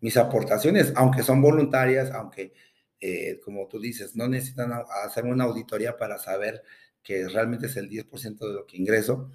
mis 0.00 0.16
aportaciones, 0.16 0.92
aunque 0.94 1.24
son 1.24 1.42
voluntarias, 1.42 2.12
aunque, 2.12 2.52
eh, 3.00 3.40
como 3.44 3.66
tú 3.66 3.80
dices, 3.80 4.14
no 4.14 4.28
necesitan 4.28 4.70
hacer 5.04 5.24
una 5.24 5.44
auditoría 5.44 5.96
para 5.96 6.18
saber 6.18 6.62
que 7.02 7.26
realmente 7.26 7.66
es 7.66 7.76
el 7.76 7.90
10% 7.90 8.46
de 8.46 8.54
lo 8.54 8.66
que 8.66 8.76
ingreso. 8.76 9.32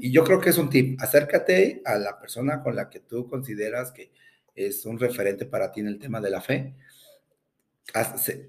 Y 0.00 0.10
yo 0.10 0.24
creo 0.24 0.40
que 0.40 0.50
es 0.50 0.58
un 0.58 0.70
tip, 0.70 1.00
acércate 1.00 1.82
a 1.84 1.98
la 1.98 2.18
persona 2.18 2.64
con 2.64 2.74
la 2.74 2.90
que 2.90 2.98
tú 2.98 3.28
consideras 3.28 3.92
que 3.92 4.10
es 4.56 4.84
un 4.86 4.98
referente 4.98 5.46
para 5.46 5.70
ti 5.70 5.82
en 5.82 5.86
el 5.86 6.00
tema 6.00 6.20
de 6.20 6.30
la 6.30 6.40
fe 6.40 6.74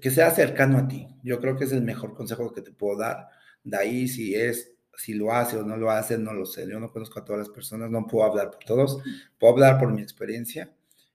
que 0.00 0.10
sea 0.10 0.30
cercano 0.30 0.78
a 0.78 0.88
ti. 0.88 1.06
Yo 1.22 1.40
creo 1.40 1.56
que 1.56 1.64
es 1.64 1.72
el 1.72 1.82
mejor 1.82 2.14
consejo 2.14 2.52
que 2.52 2.62
te 2.62 2.72
puedo 2.72 2.98
dar. 2.98 3.28
De 3.64 3.76
ahí, 3.76 4.08
si 4.08 4.34
es, 4.34 4.72
si 4.96 5.14
lo 5.14 5.32
hace 5.32 5.56
o 5.56 5.62
no 5.62 5.76
lo 5.76 5.90
hace, 5.90 6.18
no 6.18 6.32
lo 6.32 6.44
sé. 6.44 6.68
Yo 6.68 6.80
no 6.80 6.90
conozco 6.90 7.20
a 7.20 7.24
todas 7.24 7.40
las 7.40 7.48
personas, 7.48 7.90
no 7.90 8.06
puedo 8.06 8.24
hablar 8.24 8.50
por 8.50 8.64
todos. 8.64 9.02
Puedo 9.38 9.54
hablar 9.54 9.78
por 9.78 9.92
mi 9.92 10.02
experiencia 10.02 10.72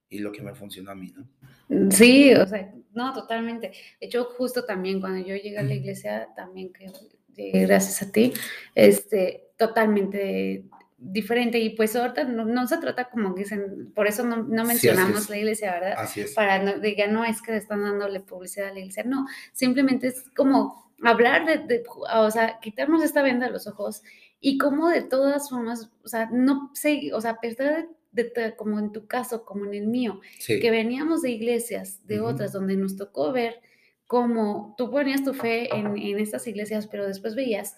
y 0.09 0.19
lo 0.19 0.31
que 0.31 0.41
me 0.41 0.53
funcionó 0.53 0.91
a 0.91 0.95
mí, 0.95 1.13
¿no? 1.15 1.91
Sí, 1.91 2.33
o 2.33 2.45
sea, 2.47 2.73
no, 2.93 3.13
totalmente. 3.13 3.69
De 3.99 4.07
hecho, 4.07 4.25
justo 4.37 4.63
también 4.63 4.99
cuando 4.99 5.25
yo 5.25 5.35
llegué 5.35 5.57
a 5.57 5.63
la 5.63 5.73
iglesia, 5.73 6.29
también 6.35 6.71
que 6.71 6.91
gracias 7.35 8.01
a 8.07 8.11
ti, 8.11 8.33
este, 8.75 9.51
totalmente 9.57 10.65
diferente 11.03 11.59
y 11.59 11.71
pues 11.71 11.95
ahorita 11.95 12.23
no, 12.23 12.67
se 12.67 12.77
trata 12.77 13.09
como 13.09 13.35
que 13.35 13.45
por 13.93 14.07
eso 14.07 14.25
no, 14.25 14.65
mencionamos 14.65 15.29
la 15.29 15.37
iglesia, 15.37 15.73
¿verdad? 15.73 15.95
Así 15.97 16.21
es. 16.21 16.33
Para 16.33 16.59
no, 16.59 16.79
diga, 16.79 17.07
no 17.07 17.25
es 17.25 17.41
que 17.41 17.55
están 17.57 17.83
dándole 17.83 18.21
publicidad 18.21 18.69
a 18.69 18.73
la 18.73 18.79
iglesia, 18.79 19.03
no, 19.05 19.27
simplemente 19.51 20.07
es 20.07 20.23
como 20.35 20.93
hablar 21.03 21.45
de, 21.67 21.83
o 22.13 22.31
sea, 22.31 22.59
quitarnos 22.61 23.03
esta 23.03 23.21
venda 23.21 23.47
de 23.47 23.51
los 23.51 23.67
ojos 23.67 24.01
y 24.39 24.57
como 24.57 24.87
de 24.87 25.01
todas 25.01 25.49
formas, 25.49 25.91
o 26.03 26.07
sea, 26.07 26.29
no 26.31 26.71
sé, 26.73 27.11
o 27.13 27.19
sea, 27.19 27.31
a 27.31 27.39
pesar 27.41 27.89
de, 28.11 28.55
como 28.55 28.79
en 28.79 28.91
tu 28.91 29.05
caso, 29.07 29.43
como 29.43 29.65
en 29.65 29.73
el 29.73 29.87
mío, 29.87 30.21
que 30.45 30.71
veníamos 30.71 31.21
de 31.21 31.31
iglesias, 31.31 32.05
de 32.07 32.21
otras, 32.21 32.53
donde 32.53 32.77
nos 32.77 32.95
tocó 32.95 33.33
ver 33.33 33.59
cómo 34.05 34.75
tú 34.77 34.89
ponías 34.89 35.23
tu 35.23 35.33
fe 35.33 35.73
en, 35.75 35.97
en 35.97 36.19
estas 36.19 36.47
iglesias, 36.47 36.87
pero 36.87 37.05
después 37.05 37.35
veías 37.35 37.75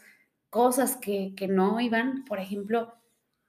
cosas 0.49 0.95
que, 0.97 1.33
que 1.35 1.47
no 1.47 1.79
iban, 1.79 2.23
por 2.25 2.39
ejemplo, 2.39 2.93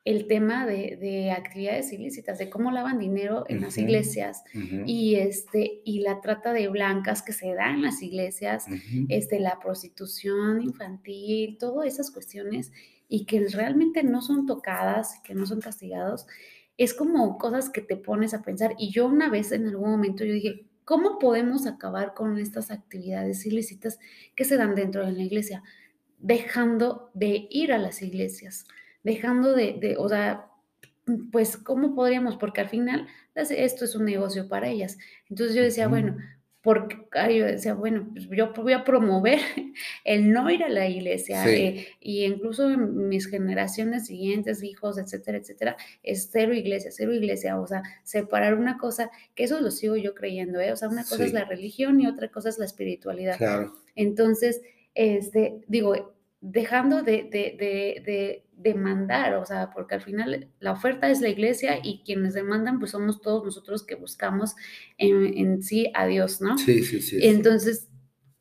el 0.07 0.29
tema 0.29 0.67
de, 0.67 0.97
de, 1.01 1.33
actividades 1.33 1.93
ilícitas, 1.93 2.39
de 2.39 2.49
cómo 2.49 2.71
lavan 2.71 3.01
dinero 3.01 3.45
en 3.49 3.61
las 3.61 3.77
iglesias 3.77 4.45
y, 4.87 5.17
este, 5.17 5.83
y 5.85 5.99
la 5.99 6.21
trata 6.21 6.53
de 6.53 6.69
blancas 6.69 7.23
que 7.23 7.33
se 7.33 7.53
da 7.55 7.71
en 7.71 7.83
las 7.83 8.01
iglesias, 8.03 8.67
ujú. 8.69 9.07
este, 9.09 9.41
la 9.41 9.59
prostitución 9.59 10.63
infantil, 10.63 11.59
todas 11.59 11.89
esas 11.89 12.13
cuestiones 12.13 12.71
y 13.09 13.27
que 13.27 13.49
realmente 13.49 14.05
no 14.05 14.23
son 14.23 14.47
tocadas, 14.47 15.21
que 15.25 15.35
no 15.35 15.45
son 15.45 15.61
castigados, 15.61 16.29
es 16.79 16.95
como 16.95 17.37
cosas 17.37 17.69
que 17.69 17.81
te 17.81 17.97
pones 17.97 18.33
a 18.33 18.43
pensar. 18.43 18.77
Y 18.79 18.93
yo 18.93 19.07
una 19.07 19.29
vez 19.29 19.51
en 19.51 19.67
algún 19.67 19.91
momento 19.91 20.25
yo 20.25 20.35
dije, 20.35 20.67
¿cómo 20.85 21.19
podemos 21.19 21.67
acabar 21.67 22.15
con 22.15 22.39
estas 22.39 22.71
actividades 22.71 23.45
ilícitas 23.45 23.99
que 24.37 24.45
se 24.45 24.57
dan 24.57 24.77
dentro 24.77 25.05
de 25.05 25.11
la 25.11 25.23
iglesia? 25.25 25.65
Dejando 26.21 27.11
de 27.13 27.49
ir 27.51 27.73
a 27.73 27.79
las 27.79 28.03
iglesias, 28.03 28.67
dejando 29.07 29.55
de, 29.55 29.75
de 29.81 29.97
o 29.97 30.09
sea, 30.09 30.47
pues, 31.31 31.57
¿cómo 31.57 31.95
podríamos? 31.95 32.37
Porque 32.37 32.61
al 32.61 32.69
final 32.69 33.07
las- 33.35 33.51
esto 33.53 33.85
es 33.85 33.95
un 33.95 34.05
negocio 34.05 34.49
para 34.49 34.69
ellas. 34.69 34.99
Entonces 35.31 35.55
yo 35.55 35.63
decía, 35.63 35.87
bueno, 35.87 36.17
porque 36.63 36.97
yo 37.39 37.47
decía, 37.47 37.75
bueno, 37.75 38.09
pues 38.13 38.27
yo 38.29 38.53
voy 38.53 38.73
a 38.73 38.83
promover 38.83 39.39
el 40.05 40.33
no 40.33 40.51
ir 40.51 40.65
a 40.65 40.69
la 40.69 40.89
iglesia, 40.89 41.45
Sí. 41.45 41.51
eh, 41.51 41.87
y 42.01 42.25
incluso 42.25 42.69
en 42.69 43.07
mis 43.07 43.29
generaciones 43.29 44.07
siguientes, 44.07 44.65
hijos, 44.65 44.99
etcétera, 44.99 45.39
etcétera, 45.39 45.77
es 46.03 46.29
cero 46.33 46.53
iglesia, 46.55 46.91
cero 46.91 47.15
iglesia, 47.15 47.61
o 47.61 47.67
sea, 47.69 47.85
separar 48.03 48.55
una 48.57 48.77
cosa, 48.79 49.11
que 49.37 49.45
eso 49.45 49.61
lo 49.61 49.71
sigo 49.71 49.95
yo 49.97 50.13
creyendo, 50.17 50.59
¿eh? 50.59 50.73
O 50.73 50.77
sea, 50.77 50.89
una 50.89 51.05
cosa 51.05 51.25
es 51.25 51.33
la 51.33 51.45
religión 51.45 52.01
y 52.01 52.09
otra 52.09 52.29
cosa 52.33 52.49
es 52.49 52.59
la 52.59 52.65
espiritualidad. 52.65 53.37
Claro, 53.39 53.73
Entonces, 53.95 54.61
este, 54.97 55.61
digo, 55.69 56.16
dejando 56.49 57.03
de, 57.03 57.25
de, 57.25 57.57
de, 57.59 58.03
de 58.05 58.47
demandar, 58.57 59.35
o 59.35 59.45
sea, 59.45 59.71
porque 59.71 59.97
al 59.97 60.01
final 60.01 60.49
la 60.61 60.73
oferta 60.73 61.11
es 61.11 61.21
la 61.21 61.29
iglesia 61.29 61.81
y 61.83 62.03
quienes 62.05 62.35
demandan, 62.35 62.79
pues 62.79 62.93
somos 62.93 63.21
todos 63.21 63.45
nosotros 63.45 63.85
que 63.85 63.97
buscamos 63.97 64.55
en, 64.97 65.37
en 65.37 65.63
sí 65.63 65.91
a 65.95 66.07
Dios, 66.07 66.41
¿no? 66.41 66.57
sí, 66.57 66.83
sí, 66.85 67.01
sí. 67.01 67.19
Entonces, 67.21 67.89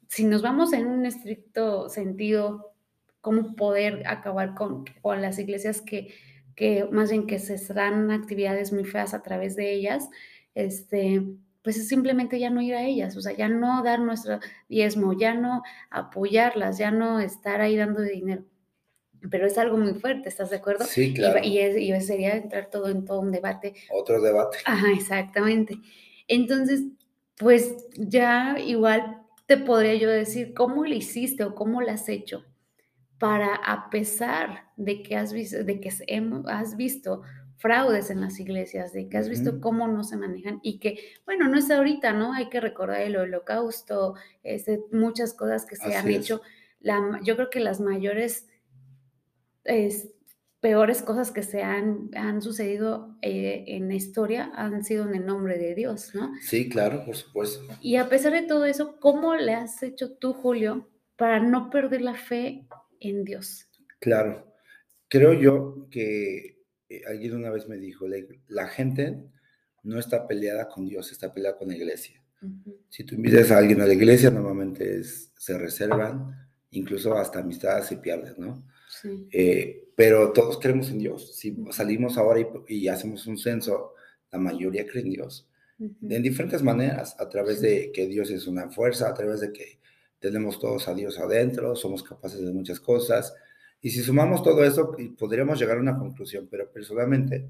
si 0.07 0.23
nos 0.23 0.41
vamos 0.41 0.71
en 0.73 0.85
un 0.85 1.05
estricto 1.05 1.89
sentido, 1.89 2.73
¿cómo 3.21 3.55
poder 3.55 4.03
acabar 4.07 4.53
con, 4.53 4.85
con 5.01 5.21
las 5.21 5.39
iglesias 5.39 5.81
que, 5.81 6.13
que 6.55 6.87
más 6.91 7.09
bien 7.09 7.25
que 7.25 7.39
se 7.39 7.73
dan 7.73 8.11
actividades 8.11 8.71
muy 8.71 8.85
feas 8.85 9.13
a 9.13 9.23
través 9.23 9.55
de 9.55 9.73
ellas? 9.73 10.09
Este, 10.53 11.23
pues 11.66 11.78
es 11.78 11.89
simplemente 11.89 12.39
ya 12.39 12.49
no 12.51 12.61
ir 12.61 12.76
a 12.76 12.84
ellas, 12.86 13.18
o 13.18 13.22
sea, 13.22 13.34
ya 13.36 13.49
no 13.49 13.84
dar 13.84 13.99
nuestro 13.99 14.39
diezmo, 14.70 15.11
ya 15.20 15.34
no 15.34 15.63
apoyarlas, 15.89 16.78
ya 16.78 16.91
no 16.91 17.20
estar 17.20 17.59
ahí 17.59 17.76
dando 17.76 18.01
dinero. 18.03 18.45
Pero 19.32 19.47
es 19.47 19.57
algo 19.57 19.78
muy 19.78 19.95
fuerte, 19.95 20.30
¿estás 20.30 20.51
de 20.51 20.57
acuerdo? 20.57 20.86
Sí, 20.86 21.05
Y, 21.05 21.13
claro. 21.16 21.39
y 21.43 21.57
es- 21.59 21.78
y 21.78 21.99
sería 22.01 22.36
entrar 22.36 22.70
todo 22.70 22.89
en 22.89 23.05
todo 23.05 23.20
un 23.22 23.32
debate 23.32 23.74
Otro 23.91 24.22
debate. 24.22 24.59
Ajá, 24.66 24.91
exactamente. 24.91 25.80
Entonces, 26.28 26.84
pues 27.38 27.76
ya 27.97 28.57
igual 28.59 29.24
te 29.47 29.57
podría 29.57 29.95
yo 29.95 30.09
decir, 30.09 30.53
¿cómo 30.53 30.86
le 30.86 30.97
hiciste 30.97 31.43
o 31.43 31.55
cómo 31.55 31.82
lo 31.82 31.91
has 31.91 32.07
hecho 32.09 32.45
para, 33.18 33.55
a 33.55 33.89
pesar 33.89 34.66
de 34.78 35.01
que 35.01 35.16
has 35.16 35.34
visto, 35.34 35.63
de 35.63 35.80
que 35.80 35.89
has 36.47 36.76
visto 36.78 37.22
fraudes 37.57 38.09
en 38.09 38.21
las 38.21 38.39
iglesias, 38.39 38.93
de 38.93 39.07
que 39.07 39.17
has 39.17 39.29
visto 39.29 39.61
cómo 39.61 39.87
no 39.87 40.03
se 40.03 40.17
manejan 40.17 40.59
y 40.61 40.79
que, 40.79 40.99
bueno, 41.25 41.47
no 41.47 41.57
es 41.57 41.71
ahorita, 41.71 42.13
¿no? 42.13 42.33
Hay 42.33 42.49
que 42.49 42.59
recordar 42.59 43.01
el 43.01 43.15
holocausto, 43.15 44.15
este, 44.43 44.81
muchas 44.91 45.33
cosas 45.33 45.65
que 45.65 45.75
se 45.75 45.95
han 45.95 46.09
es. 46.09 46.17
hecho. 46.17 46.41
La, 46.79 47.19
yo 47.23 47.35
creo 47.35 47.49
que 47.49 47.59
las 47.59 47.79
mayores 47.79 48.47
es, 49.63 50.09
peores 50.65 51.03
cosas 51.03 51.29
que 51.29 51.43
se 51.43 51.61
han, 51.61 52.09
han 52.15 52.41
sucedido 52.41 53.15
eh, 53.21 53.65
en 53.67 53.87
la 53.87 53.93
historia 53.93 54.51
han 54.55 54.83
sido 54.83 55.07
en 55.07 55.13
el 55.13 55.23
nombre 55.23 55.59
de 55.59 55.75
Dios, 55.75 56.15
¿no? 56.15 56.31
Sí, 56.41 56.69
claro, 56.69 57.05
por 57.05 57.15
supuesto. 57.15 57.61
Y 57.81 57.97
a 57.97 58.09
pesar 58.09 58.33
de 58.33 58.41
todo 58.41 58.65
eso, 58.65 58.99
¿cómo 58.99 59.35
le 59.35 59.53
has 59.53 59.83
hecho 59.83 60.13
tú, 60.13 60.33
Julio, 60.33 60.89
para 61.17 61.39
no 61.39 61.69
perder 61.69 62.01
la 62.01 62.15
fe 62.15 62.67
en 62.99 63.23
Dios? 63.25 63.67
Claro. 63.99 64.51
Creo 65.07 65.33
yo 65.33 65.87
que 65.91 66.54
alguien 67.07 67.36
una 67.36 67.49
vez 67.51 67.67
me 67.67 67.77
dijo, 67.77 68.07
la, 68.07 68.17
la 68.47 68.67
gente 68.67 69.23
no 69.83 69.99
está 69.99 70.27
peleada 70.27 70.67
con 70.67 70.86
Dios, 70.86 71.11
está 71.11 71.33
peleada 71.33 71.57
con 71.57 71.67
la 71.69 71.75
iglesia. 71.75 72.21
Si 72.89 73.03
tú 73.03 73.15
invitas 73.15 73.49
a 73.51 73.57
alguien 73.57 73.81
a 73.81 73.88
la 73.88 73.93
iglesia, 73.93 74.29
normalmente 74.29 74.99
es- 74.99 75.31
se 75.38 75.57
reservan, 75.57 76.36
incluso 76.71 77.15
hasta 77.15 77.39
amistades 77.39 77.88
se 77.88 77.97
pierden, 77.97 78.36
¿no? 78.38 78.67
Sí. 79.01 79.27
Eh, 79.31 79.88
pero 79.95 80.31
todos 80.31 80.59
creemos 80.59 80.89
en 80.91 80.99
Dios. 80.99 81.36
Si 81.36 81.55
salimos 81.71 82.17
ahora 82.17 82.39
y, 82.41 82.47
y 82.67 82.88
hacemos 82.88 83.25
un 83.27 83.38
censo, 83.38 83.93
la 84.31 84.38
mayoría 84.39 84.86
cree 84.86 85.03
en 85.03 85.09
Dios. 85.11 85.49
ujú, 85.79 85.95
En 86.09 86.21
diferentes 86.21 86.61
maneras, 86.61 87.15
a 87.19 87.27
través 87.29 87.61
de 87.61 87.91
que 87.91 88.05
Dios 88.07 88.29
es 88.29 88.45
una 88.47 88.69
fuerza, 88.69 89.09
a 89.09 89.13
través 89.13 89.39
de 89.41 89.51
que 89.51 89.79
tenemos 90.19 90.59
todos 90.59 90.88
a 90.88 90.93
Dios 90.93 91.17
adentro, 91.19 91.75
somos 91.75 92.03
capaces 92.03 92.41
de 92.45 92.51
muchas 92.53 92.79
cosas. 92.79 93.33
Y 93.82 93.91
si 93.91 94.01
sumamos 94.01 94.41
todo 94.41 94.63
eso, 94.65 94.95
podríamos 95.17 95.59
llegar 95.59 95.78
a 95.78 95.82
una 95.82 95.97
conclusión, 95.97 96.47
pero 96.49 96.71
personalmente 96.71 97.49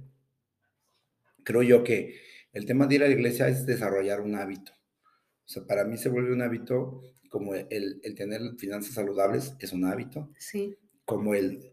creo 1.44 1.62
yo 1.64 1.84
que 1.84 2.16
el 2.54 2.66
tema 2.66 2.88
de 2.88 2.96
ir 2.96 3.04
a 3.04 3.08
la 3.08 3.14
iglesia 3.14 3.48
es 3.48 3.66
desarrollar 3.66 4.22
un 4.22 4.36
hábito. 4.36 4.72
O 5.46 5.48
sea, 5.48 5.66
para 5.66 5.86
mí 5.86 5.98
se 5.98 6.10
vuelve 6.10 6.34
un 6.34 6.42
hábito 6.42 7.02
como 7.30 7.54
el, 7.56 8.00
el 8.04 8.16
tener 8.16 8.42
finanzas 8.58 8.94
saludables, 8.94 9.56
es 9.60 9.74
un 9.74 9.86
hábito, 9.86 10.32
Sí. 10.40 10.78
como 11.06 11.36
el 11.36 11.72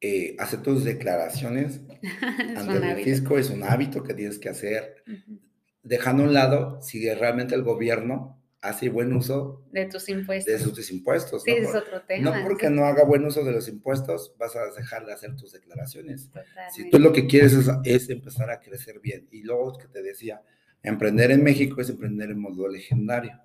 eh, 0.00 0.36
hacer 0.38 0.62
tus 0.62 0.84
declaraciones 0.84 1.80
Es 2.02 2.58
ante 2.58 2.76
el 2.76 3.02
fisco, 3.04 3.38
es 3.38 3.48
un 3.50 3.62
hábito 3.62 4.02
que 4.02 4.14
tienes 4.14 4.38
que 4.38 4.50
hacer, 4.50 5.02
Ujú. 5.06 5.40
dejando 5.82 6.22
a 6.22 6.26
un 6.26 6.34
lado 6.34 6.82
si 6.82 7.08
realmente 7.14 7.54
el 7.54 7.62
gobierno 7.62 8.43
hace 8.64 8.88
buen 8.88 9.12
uso 9.12 9.62
De 9.72 9.84
tus 9.84 10.08
impuestos. 10.08 10.52
de 10.52 10.58
sus 10.58 10.90
impuestos. 10.90 11.42
sí, 11.42 11.50
¿no? 11.60 11.68
es 11.68 11.74
otro 11.74 12.00
tema. 12.02 12.36
no 12.36 12.48
porque 12.48 12.70
no 12.70 12.86
haga 12.86 13.04
buen 13.04 13.24
uso 13.24 13.44
de 13.44 13.52
los 13.52 13.68
impuestos, 13.68 14.34
vas 14.38 14.56
a 14.56 14.64
dejar 14.74 15.04
de 15.04 15.12
hacer 15.12 15.36
tus 15.36 15.52
declaraciones. 15.52 16.30
Si 16.72 16.88
tú 16.88 16.98
lo 16.98 17.12
que 17.12 17.26
quieres 17.26 17.52
es, 17.52 17.68
es 17.84 18.08
empezar 18.08 18.50
a 18.50 18.60
crecer 18.60 19.00
bien. 19.00 19.28
Y 19.30 19.42
luego 19.42 19.76
que 19.76 19.86
te 19.86 20.02
decía, 20.02 20.42
emprender 20.82 21.30
en 21.30 21.44
México 21.44 21.80
es 21.82 21.90
emprender 21.90 22.30
en 22.30 22.38
modo 22.38 22.66
legendario. 22.66 23.38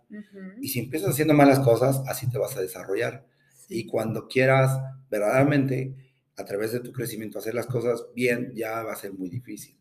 Y 0.61 0.69
si 0.69 0.79
empiezas 0.79 1.09
haciendo 1.09 1.33
malas 1.33 1.59
cosas, 1.59 2.01
así 2.07 2.29
te 2.29 2.37
vas 2.37 2.55
a 2.55 2.61
desarrollar. 2.61 3.25
sí. 3.67 3.79
Y 3.79 3.85
cuando 3.87 4.27
quieras 4.29 4.79
verdaderamente, 5.11 5.95
a 6.37 6.45
través 6.45 6.71
de 6.71 6.79
tu 6.79 6.93
crecimiento, 6.93 7.39
hacer 7.39 7.53
las 7.53 7.67
cosas 7.67 8.05
bien, 8.15 8.53
ya 8.55 8.83
va 8.83 8.93
a 8.93 8.95
ser 8.95 9.11
muy 9.11 9.29
difícil. 9.29 9.77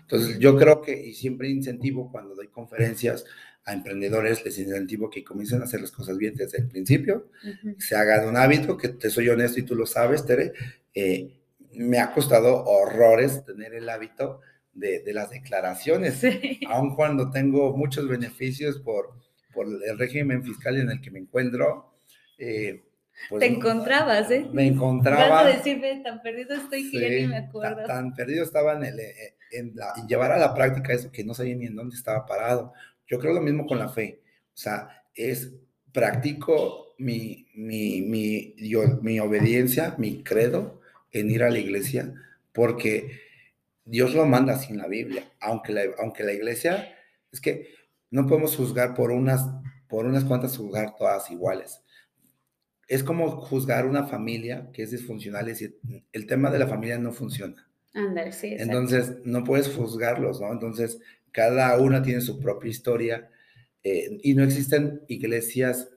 Entonces, 0.00 0.40
yo 0.40 0.56
creo 0.56 0.82
que, 0.82 1.00
y 1.00 1.14
siempre 1.14 1.48
incentivo 1.48 2.10
cuando 2.10 2.34
doy 2.34 2.48
conferencias 2.48 3.24
a 3.70 3.74
emprendedores, 3.74 4.44
les 4.44 4.58
incentivo 4.58 5.08
que 5.10 5.22
comiencen 5.24 5.60
a 5.60 5.64
hacer 5.64 5.80
las 5.80 5.90
cosas 5.92 6.16
bien 6.18 6.34
desde 6.34 6.58
el 6.58 6.68
principio, 6.68 7.28
Ujú, 7.42 7.76
se 7.78 7.96
hagan 7.96 8.28
un 8.28 8.36
hábito, 8.36 8.76
que 8.76 8.88
te 8.88 9.10
soy 9.10 9.28
honesto 9.28 9.60
y 9.60 9.62
tú 9.64 9.74
lo 9.74 9.86
sabes, 9.86 10.24
Tere, 10.26 10.52
eh, 10.94 11.36
me 11.72 11.98
ha 12.00 12.12
costado 12.12 12.64
horrores 12.64 13.44
tener 13.44 13.74
el 13.74 13.88
hábito 13.88 14.40
de, 14.72 15.00
de 15.00 15.12
las 15.12 15.30
declaraciones, 15.30 16.14
Sí. 16.14 16.60
aun 16.68 16.94
cuando 16.94 17.30
tengo 17.30 17.76
muchos 17.76 18.08
beneficios 18.08 18.78
por, 18.80 19.10
por 19.52 19.66
el 19.66 19.98
régimen 19.98 20.42
fiscal 20.44 20.76
en 20.76 20.90
el 20.90 21.00
que 21.00 21.10
me 21.10 21.18
encuentro. 21.20 21.94
eh, 22.38 22.82
pues, 23.28 23.40
Te 23.40 23.46
encontrabas, 23.46 24.30
¿eh? 24.30 24.46
Me 24.52 24.66
encontraba. 24.66 25.28
Vas 25.28 25.46
a 25.54 25.56
decirme, 25.58 26.00
tan 26.02 26.22
perdido 26.22 26.54
estoy 26.54 26.90
que 26.90 27.00
ya 27.00 27.08
ni 27.08 27.20
sí, 27.20 27.26
me 27.26 27.36
acuerdo. 27.36 27.84
Tan, 27.86 28.14
perdido 28.14 28.42
estaba 28.44 28.72
en, 28.74 28.84
el, 28.84 28.98
eh, 29.00 29.34
en 29.52 29.72
la- 29.74 29.92
en 29.96 30.06
llevar 30.08 30.32
a 30.32 30.38
la 30.38 30.54
práctica 30.54 30.92
eso 30.94 31.10
que 31.12 31.22
no 31.24 31.34
sabía 31.34 31.54
ni 31.56 31.66
en 31.66 31.76
dónde 31.76 31.96
estaba 31.96 32.24
parado. 32.24 32.72
Yo 33.10 33.18
creo 33.18 33.34
lo 33.34 33.42
mismo 33.42 33.66
con 33.66 33.78
la 33.78 33.88
fe. 33.88 34.22
O 34.54 34.56
sea, 34.56 35.04
es 35.14 35.52
practico 35.92 36.94
mi, 36.98 37.48
mi, 37.54 38.02
mi, 38.02 38.54
yo- 38.56 39.00
mi 39.02 39.18
obediencia, 39.20 39.96
mi 39.98 40.22
credo 40.22 40.80
en 41.12 41.30
ir 41.30 41.42
a 41.42 41.50
la 41.50 41.58
iglesia, 41.58 42.14
porque 42.52 43.20
Dios 43.84 44.14
lo 44.14 44.26
manda 44.26 44.58
en 44.68 44.78
la 44.78 44.86
Biblia, 44.86 45.32
aunque 45.40 45.72
la, 45.72 45.82
aunque 45.98 46.22
la 46.24 46.32
iglesia, 46.32 46.94
es 47.32 47.40
que 47.40 47.68
no 48.10 48.26
podemos 48.26 48.56
juzgar 48.56 48.94
por 48.94 49.10
unas, 49.10 49.46
por 49.88 50.06
unas 50.06 50.24
cuantas, 50.24 50.56
juzgar 50.56 50.94
todas 50.96 51.30
iguales. 51.30 51.82
Es 52.88 53.04
como 53.04 53.30
juzgar 53.30 53.86
una 53.86 54.06
familia 54.06 54.70
que 54.72 54.82
es 54.82 54.90
disfuncional 54.90 55.46
y 55.46 55.50
decir, 55.50 55.78
el 56.12 56.26
tema 56.26 56.50
de 56.50 56.58
la 56.58 56.66
familia 56.66 56.98
no 56.98 57.12
funciona. 57.12 57.68
Ándale, 57.94 58.32
sí. 58.32 58.56
Entonces, 58.58 59.18
no 59.24 59.44
puedes 59.44 59.68
juzgarlos, 59.68 60.40
¿no? 60.40 60.52
Entonces, 60.52 61.00
cada 61.32 61.78
una 61.78 62.02
tiene 62.02 62.20
su 62.20 62.40
propia 62.40 62.70
historia 62.70 63.30
eh, 63.82 64.18
y 64.22 64.34
no 64.34 64.44
existen 64.44 65.02
iglesias 65.08 65.88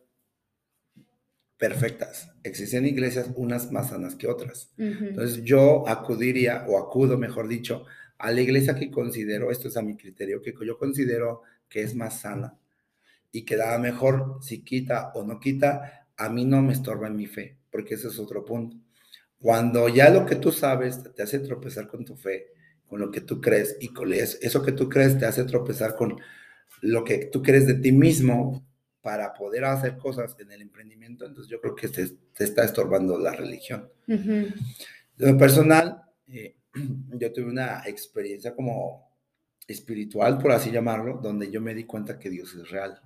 perfectas. 1.58 2.30
Existen 2.44 2.86
iglesias 2.86 3.30
unas 3.36 3.72
más 3.72 3.90
sanas 3.90 4.16
que 4.16 4.28
otras. 4.28 4.74
Entonces, 4.78 5.44
yo 5.44 5.88
acudiría, 5.88 6.66
o 6.68 6.78
acudo, 6.78 7.18
mejor 7.18 7.48
dicho, 7.48 7.86
a 8.18 8.32
la 8.32 8.42
iglesia 8.42 8.76
que 8.76 8.92
considero, 8.92 9.52
esto 9.52 9.68
es 9.68 9.78
a 9.78 9.82
mi 9.82 9.96
criterio, 9.96 10.42
que 10.42 10.54
yo 10.66 10.78
considero 10.78 11.42
que 11.70 11.82
es 11.82 11.96
más 11.96 12.22
sana 12.22 12.58
y 13.32 13.44
que 13.44 13.56
da 13.56 13.78
mejor 13.80 14.40
si 14.42 14.64
quita 14.64 15.12
o 15.16 15.24
no 15.24 15.40
quita, 15.40 16.08
a 16.18 16.30
mí 16.30 16.46
no 16.46 16.62
me 16.62 16.74
estorba 16.74 17.08
en 17.08 17.16
mi 17.16 17.26
fe, 17.26 17.58
porque 17.72 17.96
ese 17.96 18.10
es 18.10 18.20
otro 18.20 18.46
punto. 18.46 18.78
Cuando 19.40 19.90
ya 19.90 20.10
lo 20.10 20.26
que 20.26 20.36
tú 20.36 20.52
sabes 20.52 21.02
te 21.16 21.24
hace 21.24 21.40
tropezar 21.40 21.88
con 21.88 22.06
tu 22.06 22.16
fe, 22.16 22.53
con 22.94 23.02
lo 23.02 23.10
que 23.10 23.22
tú 23.22 23.42
crees, 23.42 23.76
y 23.82 23.88
con 23.88 24.14
eso 24.14 24.62
que 24.62 24.72
tú 24.72 24.88
crees 24.88 25.18
te 25.18 25.26
hace 25.26 25.46
tropezar 25.46 25.96
con 25.96 26.16
lo 26.82 27.04
que 27.04 27.26
tú 27.26 27.42
crees 27.42 27.66
de 27.66 27.74
ti 27.74 27.92
mismo 27.92 28.64
para 29.02 29.34
poder 29.34 29.66
hacer 29.66 29.98
cosas 29.98 30.36
en 30.38 30.52
el 30.52 30.62
emprendimiento, 30.62 31.26
entonces 31.26 31.50
yo 31.50 31.60
creo 31.60 31.74
que 31.74 31.88
te, 31.88 32.08
te 32.08 32.44
está 32.44 32.64
estorbando 32.64 33.18
la 33.18 33.32
religión. 33.32 33.90
Lo 35.18 35.38
personal, 35.40 36.04
eh, 36.28 36.56
yo 37.18 37.34
tuve 37.34 37.46
una 37.46 37.82
experiencia 37.88 38.54
como 38.54 39.10
espiritual, 39.68 40.38
por 40.38 40.52
así 40.52 40.70
llamarlo, 40.70 41.20
donde 41.20 41.50
yo 41.50 41.62
me 41.62 41.74
di 41.74 41.86
cuenta 41.86 42.20
que 42.20 42.30
Dios 42.30 42.54
es 42.54 42.70
real. 42.70 43.02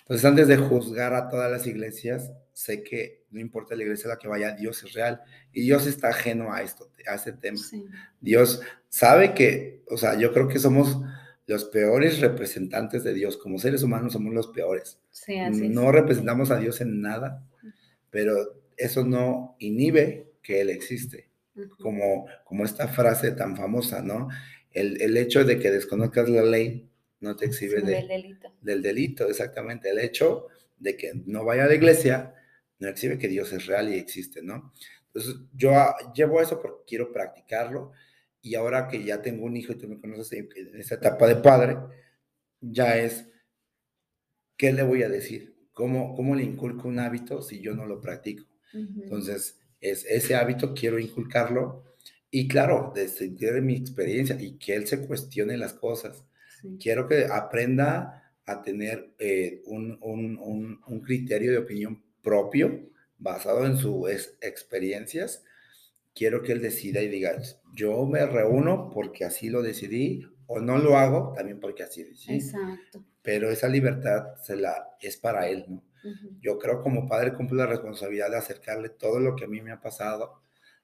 Entonces, 0.00 0.24
antes 0.24 0.48
de 0.48 0.56
juzgar 0.56 1.14
a 1.14 1.28
todas 1.28 1.50
las 1.50 1.66
iglesias, 1.66 2.32
sé 2.52 2.82
que 2.82 3.24
no 3.30 3.40
importa 3.40 3.74
la 3.74 3.82
iglesia 3.82 4.10
a 4.10 4.14
la 4.14 4.18
que 4.18 4.28
vaya, 4.28 4.52
Dios 4.52 4.82
es 4.84 4.92
real 4.92 5.22
y 5.52 5.62
Dios 5.62 5.86
está 5.86 6.08
ajeno 6.08 6.52
a 6.52 6.62
esto, 6.62 6.90
a 7.06 7.14
este 7.14 7.32
tema. 7.32 7.58
Dios 8.20 8.60
sabe 8.88 9.34
que, 9.34 9.82
o 9.88 9.96
sea, 9.96 10.18
yo 10.18 10.32
creo 10.32 10.48
que 10.48 10.58
somos 10.58 10.98
los 11.46 11.64
peores 11.66 12.20
representantes 12.20 13.04
de 13.04 13.14
Dios. 13.14 13.36
Como 13.36 13.58
seres 13.58 13.82
humanos 13.82 14.12
somos 14.12 14.32
los 14.32 14.48
peores. 14.48 14.98
no 15.28 15.92
representamos 15.92 16.50
a 16.50 16.58
Dios 16.58 16.80
en 16.80 17.00
nada, 17.00 17.42
pero 18.10 18.62
eso 18.76 19.04
no 19.04 19.56
inhibe 19.58 20.32
que 20.42 20.60
Él 20.60 20.70
existe. 20.70 21.30
como, 21.78 22.26
como 22.44 22.64
esta 22.64 22.88
frase 22.88 23.32
tan 23.32 23.56
famosa, 23.56 24.02
¿no? 24.02 24.28
El, 24.70 25.00
el 25.02 25.16
hecho 25.18 25.44
de 25.44 25.58
que 25.58 25.70
desconozcas 25.70 26.28
la 26.28 26.42
ley 26.42 26.88
no 27.22 27.36
te 27.36 27.46
exhibe 27.46 27.80
del, 27.80 28.08
delito. 28.08 28.52
del 28.60 28.82
delito, 28.82 29.28
exactamente. 29.28 29.88
El 29.88 30.00
hecho 30.00 30.48
de 30.76 30.96
que 30.96 31.12
no 31.26 31.44
vaya 31.44 31.64
a 31.64 31.68
la 31.68 31.74
iglesia 31.74 32.34
no 32.80 32.88
exhibe 32.88 33.16
que 33.16 33.28
Dios 33.28 33.52
es 33.52 33.66
real 33.66 33.92
y 33.92 33.96
existe, 33.96 34.42
¿no? 34.42 34.72
Entonces, 35.06 35.36
yo 35.54 35.72
llevo 36.14 36.42
eso 36.42 36.60
porque 36.60 36.82
quiero 36.86 37.12
practicarlo 37.12 37.92
y 38.40 38.56
ahora 38.56 38.88
que 38.88 39.04
ya 39.04 39.22
tengo 39.22 39.46
un 39.46 39.56
hijo 39.56 39.72
y 39.72 39.78
tú 39.78 39.88
me 39.88 40.00
conoces 40.00 40.32
en 40.32 40.80
esa 40.80 40.96
etapa 40.96 41.28
de 41.28 41.36
padre, 41.36 41.78
ya 42.60 42.98
es, 42.98 43.28
¿qué 44.56 44.72
le 44.72 44.82
voy 44.82 45.04
a 45.04 45.08
decir? 45.08 45.54
¿Cómo, 45.72 46.14
cómo 46.16 46.34
le 46.34 46.42
inculco 46.42 46.88
un 46.88 46.98
hábito 46.98 47.40
si 47.40 47.60
yo 47.60 47.74
no 47.74 47.86
lo 47.86 48.00
practico? 48.00 48.44
Entonces, 48.72 49.60
es, 49.80 50.04
ese 50.06 50.34
hábito 50.34 50.74
quiero 50.74 50.98
inculcarlo 50.98 51.84
y 52.30 52.48
claro, 52.48 52.92
desde 52.94 53.60
mi 53.60 53.76
experiencia 53.76 54.36
y 54.40 54.58
que 54.58 54.74
él 54.74 54.86
se 54.88 55.06
cuestione 55.06 55.56
las 55.58 55.74
cosas 55.74 56.24
Quiero 56.80 57.08
que 57.08 57.26
aprenda 57.26 58.32
a 58.46 58.62
tener 58.62 59.14
eh, 59.18 59.62
un, 59.66 59.98
un, 60.00 60.80
un, 60.86 61.00
criterio 61.00 61.52
de 61.52 61.58
opinión 61.58 62.02
propio 62.22 62.88
basado 63.18 63.66
en 63.66 63.76
sus 63.76 64.08
experiencias. 64.40 65.44
Quiero 66.14 66.42
que 66.42 66.52
él 66.52 66.60
decida 66.60 67.00
y 67.02 67.08
diga, 67.08 67.40
yo 67.74 68.04
me 68.06 68.26
reúno 68.26 68.90
porque 68.92 69.24
así 69.24 69.48
lo 69.48 69.62
decidí 69.62 70.26
o 70.46 70.60
no 70.60 70.78
lo 70.78 70.98
hago 70.98 71.32
también 71.34 71.60
porque 71.60 71.84
así 71.84 72.02
decidí. 72.02 72.36
Exacto. 72.36 73.04
Pero 73.22 73.50
esa 73.50 73.68
libertad 73.68 74.34
se 74.42 74.56
la, 74.56 74.88
es 75.00 75.16
para 75.16 75.48
él, 75.48 75.64
¿no? 75.68 75.82
Yo 76.40 76.58
creo 76.58 76.82
como 76.82 77.06
padre 77.06 77.32
cumplo 77.32 77.58
la 77.58 77.66
responsabilidad 77.66 78.28
de 78.28 78.36
acercarle 78.36 78.88
todo 78.88 79.20
lo 79.20 79.36
que 79.36 79.44
a 79.44 79.48
mí 79.48 79.60
me 79.60 79.70
ha 79.70 79.80
pasado 79.80 80.42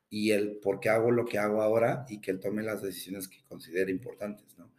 y 0.09 0.31
el 0.31 0.59
por 0.59 0.79
qué 0.79 0.91
hago 0.91 1.11
lo 1.11 1.25
que 1.25 1.39
hago 1.39 1.61
ahora 1.61 2.07
y 2.09 2.21
que 2.21 2.31
él 2.31 2.39
tome 2.39 2.63
las 2.63 2.83
decisiones 2.83 3.27
que 3.27 3.43
considere 3.43 3.91
importantes, 3.91 4.57
¿no? 4.57 4.71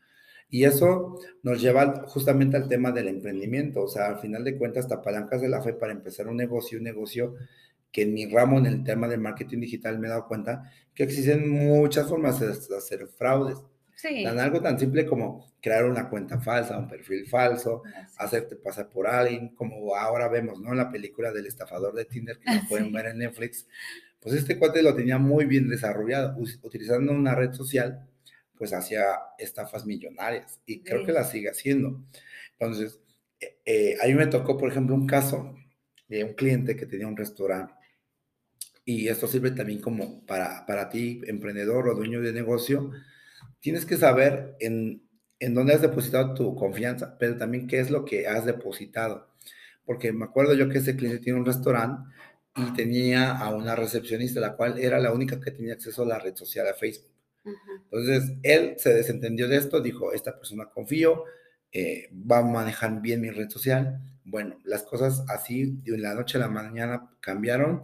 Y 0.50 0.64
eso 0.64 1.20
nos 1.44 1.62
lleva 1.62 2.06
justamente 2.08 2.58
al 2.58 2.68
tema 2.68 2.92
del 2.92 3.08
emprendimiento. 3.08 3.84
O 3.84 3.88
sea, 3.88 4.08
al 4.08 4.20
final 4.20 4.44
de 4.44 4.58
cuentas, 4.58 4.86
hasta 4.86 5.02
palancas 5.02 5.42
de 5.42 5.50
la 5.50 5.62
fe 5.62 5.74
para 5.74 5.94
empezar 5.94 6.28
un 6.28 6.38
negocio, 6.38 6.78
un 6.78 6.84
negocio 6.84 7.36
que 7.92 8.04
en 8.04 8.14
mi 8.14 8.26
ramo, 8.28 8.58
en 8.58 8.66
el 8.66 8.84
tema 8.84 9.08
del 9.08 9.20
marketing 9.20 9.60
digital, 9.60 10.00
me 10.00 10.08
he 10.08 10.10
dado 10.10 10.28
cuenta 10.28 10.72
que 10.94 11.04
existen 11.04 11.50
muchas 11.50 12.08
formas 12.08 12.40
de 12.40 12.76
hacer 12.76 13.08
fraudes. 13.08 13.58
Sí. 13.96 14.24
Tan 14.24 14.40
algo 14.40 14.62
tan 14.62 14.80
simple 14.80 15.06
como 15.06 15.46
crear 15.62 15.86
una 15.86 16.10
cuenta 16.10 16.40
falsa, 16.40 16.78
un 16.78 16.88
perfil 16.88 17.28
falso, 17.28 17.84
hacerte 18.18 18.56
pasar 18.56 18.90
por 18.90 19.08
alguien, 19.08 19.50
como 19.56 19.94
ahora 19.96 20.30
vemos, 20.30 20.60
¿no? 20.62 20.74
La 20.74 20.90
película 20.90 21.34
del 21.34 21.48
estafador 21.48 21.94
de 21.94 22.06
Tinder 22.06 22.40
que 22.40 22.62
pueden 22.70 22.94
ver 22.94 23.08
en 23.08 23.18
Netflix. 23.18 23.68
Pues 24.22 24.36
este 24.36 24.58
cuate 24.58 24.82
lo 24.82 24.96
tenía 24.96 25.18
muy 25.18 25.46
bien 25.46 25.68
desarrollado, 25.68 26.38
utilizando 26.62 27.12
una 27.12 27.36
red 27.36 27.52
social 27.54 28.09
pues 28.60 28.74
hacía 28.74 29.06
estafas 29.40 29.86
millonarias 29.86 30.60
y 30.68 30.84
creo 30.84 31.06
que 31.06 31.14
la 31.14 31.24
sigue 31.24 31.50
haciendo. 31.50 32.04
Entonces, 32.60 33.00
eh, 33.40 33.58
eh, 33.66 33.98
a 34.04 34.08
mí 34.08 34.14
me 34.14 34.28
tocó, 34.28 34.58
por 34.58 34.70
ejemplo, 34.70 34.94
un 34.94 35.08
caso 35.08 35.56
de 36.10 36.26
un 36.26 36.34
cliente 36.34 36.76
que 36.76 36.86
tenía 36.86 37.08
un 37.08 37.18
restaurante 37.18 37.74
y 38.84 39.08
esto 39.08 39.28
sirve 39.28 39.52
también 39.52 39.82
como 39.82 40.26
para, 40.26 40.66
para 40.66 40.90
ti, 40.90 41.22
emprendedor 41.28 41.88
o 41.88 41.96
dueño 41.96 42.22
de 42.22 42.34
negocio, 42.34 42.92
tienes 43.60 43.86
que 43.86 43.98
saber 43.98 44.56
en, 44.60 45.08
en 45.40 45.54
dónde 45.54 45.74
has 45.74 45.82
depositado 45.82 46.34
tu 46.34 46.56
confianza, 46.56 47.18
pero 47.18 47.38
también 47.38 47.68
qué 47.68 47.80
es 47.80 47.92
lo 47.92 48.04
que 48.04 48.28
has 48.28 48.46
depositado. 48.46 49.30
Porque 49.86 50.12
me 50.12 50.26
acuerdo 50.26 50.54
yo 50.56 50.70
que 50.70 50.80
ese 50.80 50.96
cliente 50.96 51.20
tiene 51.20 51.40
un 51.40 51.46
restaurante 51.46 52.12
y 52.56 52.74
tenía 52.74 53.38
a 53.38 53.54
una 53.56 53.76
recepcionista, 53.76 54.40
la 54.40 54.56
cual 54.56 54.80
era 54.80 55.00
la 55.00 55.14
única 55.14 55.40
que 55.40 55.52
tenía 55.52 55.74
acceso 55.74 56.04
a 56.04 56.08
la 56.08 56.20
red 56.20 56.36
social 56.36 56.66
de 56.66 56.74
Facebook. 56.74 57.19
Entonces, 57.44 58.38
él 58.44 58.76
se 58.78 58.94
desentendió 58.94 59.48
de 59.48 59.58
esto, 59.58 59.82
dijo, 59.82 60.14
esta 60.14 60.38
persona 60.38 60.70
confío, 60.70 61.24
eh, 61.72 62.10
va 62.14 62.40
a 62.40 62.44
manejar 62.44 63.02
bien 63.02 63.22
mi 63.22 63.30
red 63.30 63.50
social. 63.50 64.00
Bueno, 64.24 64.60
las 64.64 64.84
cosas 64.84 65.24
así 65.30 65.78
de 65.84 65.98
la 65.98 66.14
noche 66.14 66.38
a 66.38 66.42
la 66.42 66.50
mañana 66.50 67.12
cambiaron. 67.20 67.84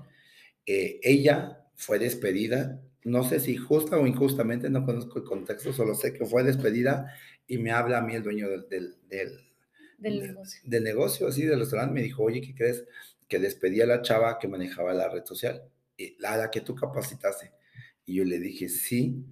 Eh, 0.65 0.99
ella 1.03 1.65
fue 1.75 1.99
despedida, 1.99 2.81
no 3.03 3.23
sé 3.23 3.39
si 3.39 3.55
justa 3.57 3.97
o 3.97 4.07
injustamente, 4.07 4.69
no 4.69 4.85
conozco 4.85 5.19
el 5.19 5.25
contexto, 5.25 5.73
solo 5.73 5.93
sé 5.93 6.13
que 6.13 6.25
fue 6.25 6.43
despedida 6.43 7.13
y 7.47 7.59
me 7.59 7.71
habla 7.71 7.99
a 7.99 8.01
mí 8.01 8.15
el 8.15 8.23
dueño 8.23 8.49
del, 8.49 8.67
del, 8.67 8.95
del, 9.99 10.19
negocio. 10.19 10.61
del 10.63 10.83
negocio, 10.83 11.27
así 11.27 11.43
del 11.43 11.59
restaurante, 11.59 11.93
me 11.93 12.01
dijo, 12.01 12.23
oye, 12.23 12.41
¿qué 12.41 12.55
crees? 12.55 12.85
Que 13.27 13.39
despedí 13.39 13.81
a 13.81 13.85
la 13.85 14.01
chava 14.01 14.39
que 14.39 14.47
manejaba 14.47 14.93
la 14.93 15.09
red 15.09 15.23
social, 15.23 15.63
la, 16.17 16.37
la 16.37 16.49
que 16.49 16.61
tú 16.61 16.73
capacitaste. 16.73 17.51
Y 18.05 18.15
yo 18.15 18.25
le 18.25 18.39
dije, 18.39 18.69
sí, 18.69 19.23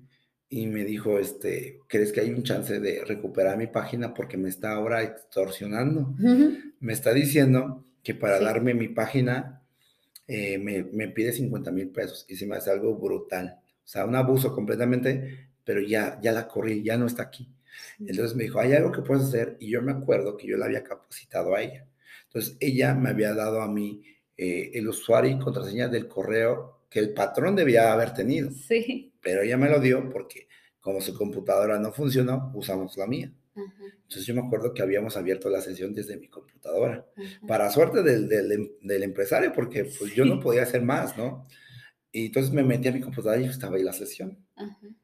y 0.54 0.68
me 0.68 0.86
dijo, 0.86 1.18
este, 1.18 1.80
¿crees 1.88 2.12
que 2.12 2.22
hay 2.22 2.30
un 2.30 2.44
chance 2.44 2.80
de 2.80 3.04
recuperar 3.06 3.58
mi 3.58 3.66
página 3.66 4.14
porque 4.14 4.38
me 4.38 4.50
está 4.50 4.74
ahora 4.74 5.02
extorsionando? 5.02 6.14
Me 6.80 6.94
está 6.94 7.12
diciendo 7.12 7.84
que 8.04 8.14
para 8.14 8.40
darme 8.40 8.76
mi 8.76 8.90
página 8.90 9.64
eh, 10.28 10.60
me, 10.60 10.84
me, 10.84 11.08
pide 11.08 11.34
50 11.34 11.72
mil 11.72 11.90
pesos 11.90 12.26
y 12.30 12.36
se 12.36 12.46
me 12.46 12.56
hace 12.56 12.70
algo 12.70 12.96
brutal. 12.96 13.62
O 13.64 13.88
sea, 13.88 14.06
un 14.06 14.16
abuso 14.16 14.54
completamente, 14.54 15.50
pero 15.64 15.82
ya, 15.82 16.20
ya 16.22 16.32
la 16.32 16.48
corrí, 16.48 16.84
ya 16.84 16.98
no 16.98 17.08
está 17.08 17.24
aquí. 17.24 17.50
Entonces 18.00 18.36
me 18.36 18.44
dijo, 18.44 18.60
hay 18.60 18.74
algo 18.74 18.92
que 18.92 19.02
puedes 19.02 19.24
hacer 19.24 19.58
y 19.60 19.72
yo 19.72 19.82
me 19.82 19.92
acuerdo 19.92 20.38
que 20.38 20.48
yo 20.48 20.58
la 20.58 20.66
había 20.66 20.84
capacitado 20.84 21.56
a 21.56 21.64
ella. 21.64 21.88
Entonces 22.26 22.58
ella 22.60 22.94
me 22.94 23.10
había 23.10 23.34
dado 23.34 23.62
a 23.62 23.68
mí 23.68 24.04
eh, 24.38 24.70
el 24.76 24.88
usuario 24.88 25.32
y 25.32 25.40
contraseña 25.40 25.88
del 25.88 26.08
correo 26.08 26.83
que 26.94 27.00
el 27.00 27.14
patrón 27.14 27.56
debía 27.56 27.92
haber 27.92 28.14
tenido. 28.14 28.52
Sí 28.52 29.14
pero 29.24 29.42
ella 29.42 29.58
me 29.58 29.70
lo 29.70 29.80
dio 29.80 30.10
porque 30.12 30.48
como 30.80 31.02
su 31.02 31.18
computadora 31.18 31.80
no 31.80 31.92
funcionó, 31.94 32.52
usamos 32.54 32.98
la 32.98 33.08
mía. 33.08 33.32
Entonces 33.56 34.26
yo 34.26 34.36
me 34.36 34.42
acuerdo 34.42 34.74
que 34.74 34.82
habíamos 34.82 35.16
abierto 35.16 35.50
la 35.50 35.62
sesión 35.62 35.94
desde 35.94 36.18
mi 36.18 36.28
computadora, 36.28 37.06
para 37.48 37.70
suerte 37.70 38.04
del, 38.04 38.28
del, 38.28 38.74
del, 38.82 39.04
empresario, 39.04 39.54
porque 39.54 39.86
pues 39.86 40.14
yo 40.14 40.26
no 40.26 40.40
podía 40.40 40.64
hacer 40.64 40.82
más, 40.82 41.16
¿no? 41.18 41.48
Y 42.12 42.26
entonces 42.26 42.52
me 42.52 42.64
metí 42.64 42.90
a 42.90 42.92
mi 42.92 43.00
computadora 43.00 43.40
y 43.40 43.46
estaba 43.46 43.78
ahí 43.78 43.84
la 43.84 43.94
sesión. 43.94 44.38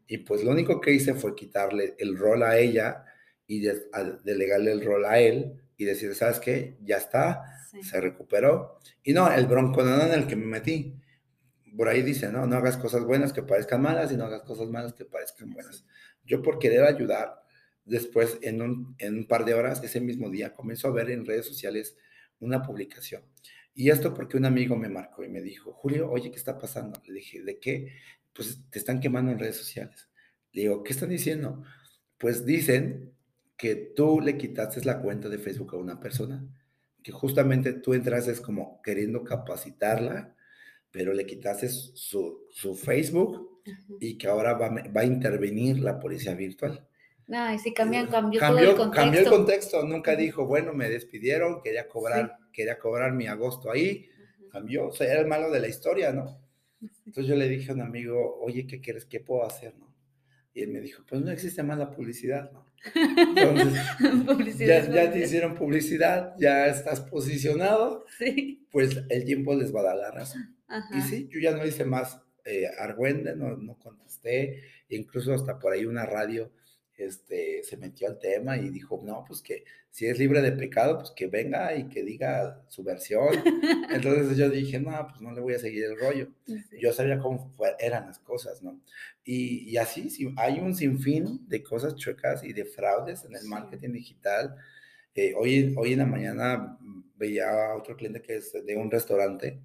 Y 0.07 0.17
pues 0.17 0.43
lo 0.43 0.51
único 0.51 0.81
que 0.81 0.91
hice 0.91 1.13
fue 1.13 1.35
quitarle 1.35 1.95
el 1.97 2.17
rol 2.17 2.43
a 2.43 2.57
ella 2.57 3.05
y 3.47 3.61
delegarle 4.23 4.71
el 4.71 4.83
rol 4.83 5.05
a 5.05 5.19
él 5.19 5.61
y 5.77 5.85
decir, 5.85 6.13
¿sabes 6.13 6.39
qué? 6.39 6.77
Ya 6.83 6.97
está, 6.97 7.43
se 7.81 8.01
recuperó. 8.01 8.79
Y 9.03 9.13
no, 9.13 9.31
el 9.31 9.45
bronco 9.45 9.83
no 9.83 10.01
en 10.01 10.11
el 10.11 10.27
que 10.27 10.35
me 10.35 10.45
metí 10.45 10.99
por 11.75 11.87
ahí 11.87 12.01
dice, 12.01 12.31
¿no? 12.31 12.45
No 12.45 12.57
hagas 12.57 12.77
cosas 12.77 13.03
buenas 13.03 13.33
que 13.33 13.43
parezcan 13.43 13.81
malas 13.81 14.11
y 14.11 14.17
no 14.17 14.25
hagas 14.25 14.43
cosas 14.43 14.69
malas 14.69 14.93
que 14.93 15.05
parezcan 15.05 15.51
buenas. 15.51 15.85
Yo 16.25 16.41
por 16.41 16.59
querer 16.59 16.83
ayudar, 16.83 17.43
después 17.85 18.37
en 18.41 18.61
un, 18.61 18.95
en 18.99 19.17
un 19.19 19.27
par 19.27 19.45
de 19.45 19.53
horas, 19.53 19.83
ese 19.83 19.99
mismo 20.01 20.29
día, 20.29 20.53
comenzó 20.53 20.87
a 20.87 20.91
ver 20.91 21.09
en 21.09 21.25
redes 21.25 21.45
sociales 21.45 21.97
una 22.39 22.61
publicación. 22.61 23.23
Y 23.73 23.89
esto 23.89 24.13
porque 24.13 24.37
un 24.37 24.45
amigo 24.45 24.75
me 24.75 24.89
marcó 24.89 25.23
y 25.23 25.29
me 25.29 25.41
dijo, 25.41 25.71
Julio, 25.73 26.09
oye, 26.09 26.31
¿qué 26.31 26.37
está 26.37 26.57
pasando? 26.57 27.01
Le 27.05 27.13
dije, 27.13 27.41
¿de 27.41 27.59
qué? 27.59 27.93
Pues 28.33 28.59
te 28.69 28.79
están 28.79 28.99
quemando 28.99 29.31
en 29.31 29.39
redes 29.39 29.57
sociales. 29.57 30.09
Le 30.51 30.63
digo, 30.63 30.83
¿qué 30.83 30.91
están 30.91 31.09
diciendo? 31.09 31.63
Pues 32.17 32.45
dicen 32.45 33.13
que 33.57 33.75
tú 33.75 34.21
le 34.21 34.37
quitaste 34.37 34.83
la 34.85 35.01
cuenta 35.01 35.29
de 35.29 35.37
Facebook 35.37 35.75
a 35.75 35.77
una 35.77 35.99
persona, 35.99 36.45
que 37.03 37.11
justamente 37.11 37.73
tú 37.73 37.93
entraste 37.93 38.33
como 38.41 38.81
queriendo 38.81 39.23
capacitarla 39.23 40.35
pero 40.91 41.13
le 41.13 41.25
quitaste 41.25 41.69
su, 41.69 42.47
su 42.51 42.75
Facebook 42.75 43.61
y 43.99 44.17
que 44.17 44.27
ahora 44.27 44.53
va, 44.53 44.69
va, 44.69 45.01
a 45.01 45.05
intervenir 45.05 45.79
la 45.79 45.99
policía 45.99 46.33
virtual. 46.33 46.87
No, 47.27 47.53
y 47.53 47.59
si 47.59 47.73
cambian, 47.73 48.07
cambió, 48.07 48.39
cambió, 48.39 48.63
todo 48.63 48.71
el 48.71 48.77
contexto. 48.77 49.01
Cambió 49.01 49.19
el 49.21 49.29
contexto, 49.29 49.83
nunca 49.85 50.15
dijo, 50.15 50.45
bueno, 50.45 50.73
me 50.73 50.89
despidieron, 50.89 51.61
quería 51.61 51.87
cobrar, 51.87 52.37
quería 52.51 52.79
cobrar 52.79 53.13
mi 53.13 53.27
agosto 53.27 53.69
ahí, 53.69 54.09
cambió, 54.51 54.87
o 54.87 54.91
sea, 54.91 55.11
era 55.11 55.21
el 55.21 55.27
malo 55.27 55.51
de 55.51 55.59
la 55.59 55.67
historia, 55.67 56.11
¿no? 56.11 56.41
Entonces 57.05 57.27
yo 57.27 57.35
le 57.35 57.47
dije 57.47 57.71
a 57.71 57.75
un 57.75 57.81
amigo, 57.81 58.39
oye, 58.41 58.65
¿qué 58.65 58.81
quieres? 58.81 59.05
¿Qué 59.05 59.19
puedo 59.19 59.45
hacer? 59.45 59.75
¿no? 59.77 59.93
Y 60.53 60.61
él 60.61 60.69
me 60.69 60.81
dijo, 60.81 61.03
pues 61.07 61.21
no 61.21 61.29
existe 61.29 61.61
más 61.61 61.77
la 61.77 61.91
publicidad, 61.91 62.51
¿no? 62.51 62.65
Entonces, 62.95 64.57
ya, 64.57 64.89
ya, 64.89 65.11
te 65.11 65.19
hicieron 65.19 65.53
publicidad, 65.55 66.33
ya 66.39 66.67
estás 66.67 67.01
posicionado, 67.01 68.05
sí. 68.17 68.65
pues 68.71 69.03
el 69.09 69.25
tiempo 69.25 69.53
les 69.53 69.75
va 69.75 69.81
a 69.81 69.83
dar 69.83 69.97
la 69.97 70.11
razón. 70.11 70.58
Y 70.95 71.01
sí, 71.01 71.27
yo 71.31 71.39
ya 71.39 71.55
no 71.55 71.65
hice 71.65 71.85
más 71.85 72.21
eh, 72.45 72.67
Argüende, 72.77 73.35
no, 73.35 73.57
no 73.57 73.77
contesté, 73.77 74.63
incluso 74.89 75.33
hasta 75.33 75.59
por 75.59 75.73
ahí 75.73 75.85
una 75.85 76.05
radio 76.05 76.51
este, 76.99 77.63
se 77.63 77.77
metió 77.77 78.07
al 78.07 78.19
tema 78.19 78.57
y 78.57 78.69
dijo, 78.69 79.01
no, 79.03 79.23
pues 79.25 79.41
que 79.41 79.63
si 79.89 80.05
es 80.05 80.19
libre 80.19 80.41
de 80.41 80.51
pecado, 80.51 80.97
pues 80.97 81.11
que 81.11 81.27
venga 81.27 81.73
y 81.75 81.87
que 81.87 82.03
diga 82.03 82.61
su 82.67 82.83
versión. 82.83 83.29
Entonces 83.89 84.37
yo 84.37 84.49
dije, 84.49 84.79
no, 84.79 85.07
pues 85.07 85.21
no 85.21 85.31
le 85.31 85.41
voy 85.41 85.53
a 85.53 85.59
seguir 85.59 85.85
el 85.85 85.97
rollo. 85.97 86.27
Yo 86.79 86.93
sabía 86.93 87.19
cómo 87.19 87.55
eran 87.79 88.07
las 88.07 88.19
cosas, 88.19 88.61
¿no? 88.61 88.81
Y, 89.23 89.69
y 89.69 89.77
así, 89.77 90.09
sí, 90.09 90.33
hay 90.37 90.59
un 90.59 90.75
sinfín 90.75 91.47
de 91.47 91.63
cosas 91.63 91.95
chuecas 91.95 92.43
y 92.43 92.53
de 92.53 92.65
fraudes 92.65 93.23
en 93.23 93.35
el 93.35 93.45
marketing 93.45 93.93
digital. 93.93 94.55
Eh, 95.15 95.33
hoy, 95.35 95.73
hoy 95.77 95.93
en 95.93 95.99
la 95.99 96.05
mañana 96.05 96.77
veía 97.15 97.71
a 97.71 97.77
otro 97.77 97.95
cliente 97.95 98.21
que 98.21 98.37
es 98.37 98.53
de 98.53 98.75
un 98.75 98.91
restaurante 98.91 99.59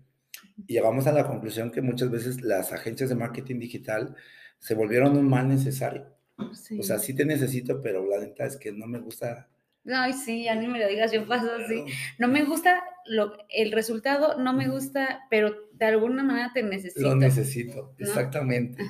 y 0.67 0.75
llegamos 0.75 1.07
a 1.07 1.13
la 1.13 1.27
conclusión 1.27 1.71
que 1.71 1.83
muchas 1.83 2.11
veces 2.11 2.43
las 2.43 2.73
agencias 2.73 3.09
de 3.09 3.17
marketing 3.17 3.59
digital 3.59 4.15
se 4.59 4.75
volvieron 4.75 5.17
un 5.17 5.29
mal 5.29 5.49
necesario. 5.49 6.07
O 6.37 6.83
sea, 6.83 6.99
sí 6.99 7.15
te 7.15 7.25
necesito, 7.25 7.81
pero 7.81 8.07
la 8.09 8.19
neta 8.19 8.45
es 8.45 8.57
que 8.57 8.73
no 8.73 8.87
me 8.87 8.99
gusta. 8.99 9.49
Ay, 9.87 10.13
sí, 10.15 10.45
ya 10.45 10.55
ni 10.55 10.67
me 10.67 10.79
lo 10.79 10.89
digas, 10.89 11.13
yo 11.13 11.27
paso 11.27 11.51
así. 11.53 11.85
No 12.19 12.29
me 12.29 12.45
gusta 12.45 12.83
lo, 13.07 13.37
el 13.51 13.71
resultado, 13.73 14.39
no 14.39 14.53
me 14.53 14.69
gusta, 14.69 15.27
pero 15.31 15.55
de 15.73 15.85
alguna 15.87 16.23
manera 16.23 16.51
te 16.53 16.63
necesito. 16.63 17.09
Lo 17.09 17.17
necesito, 17.17 17.95
exactamente. 17.99 18.83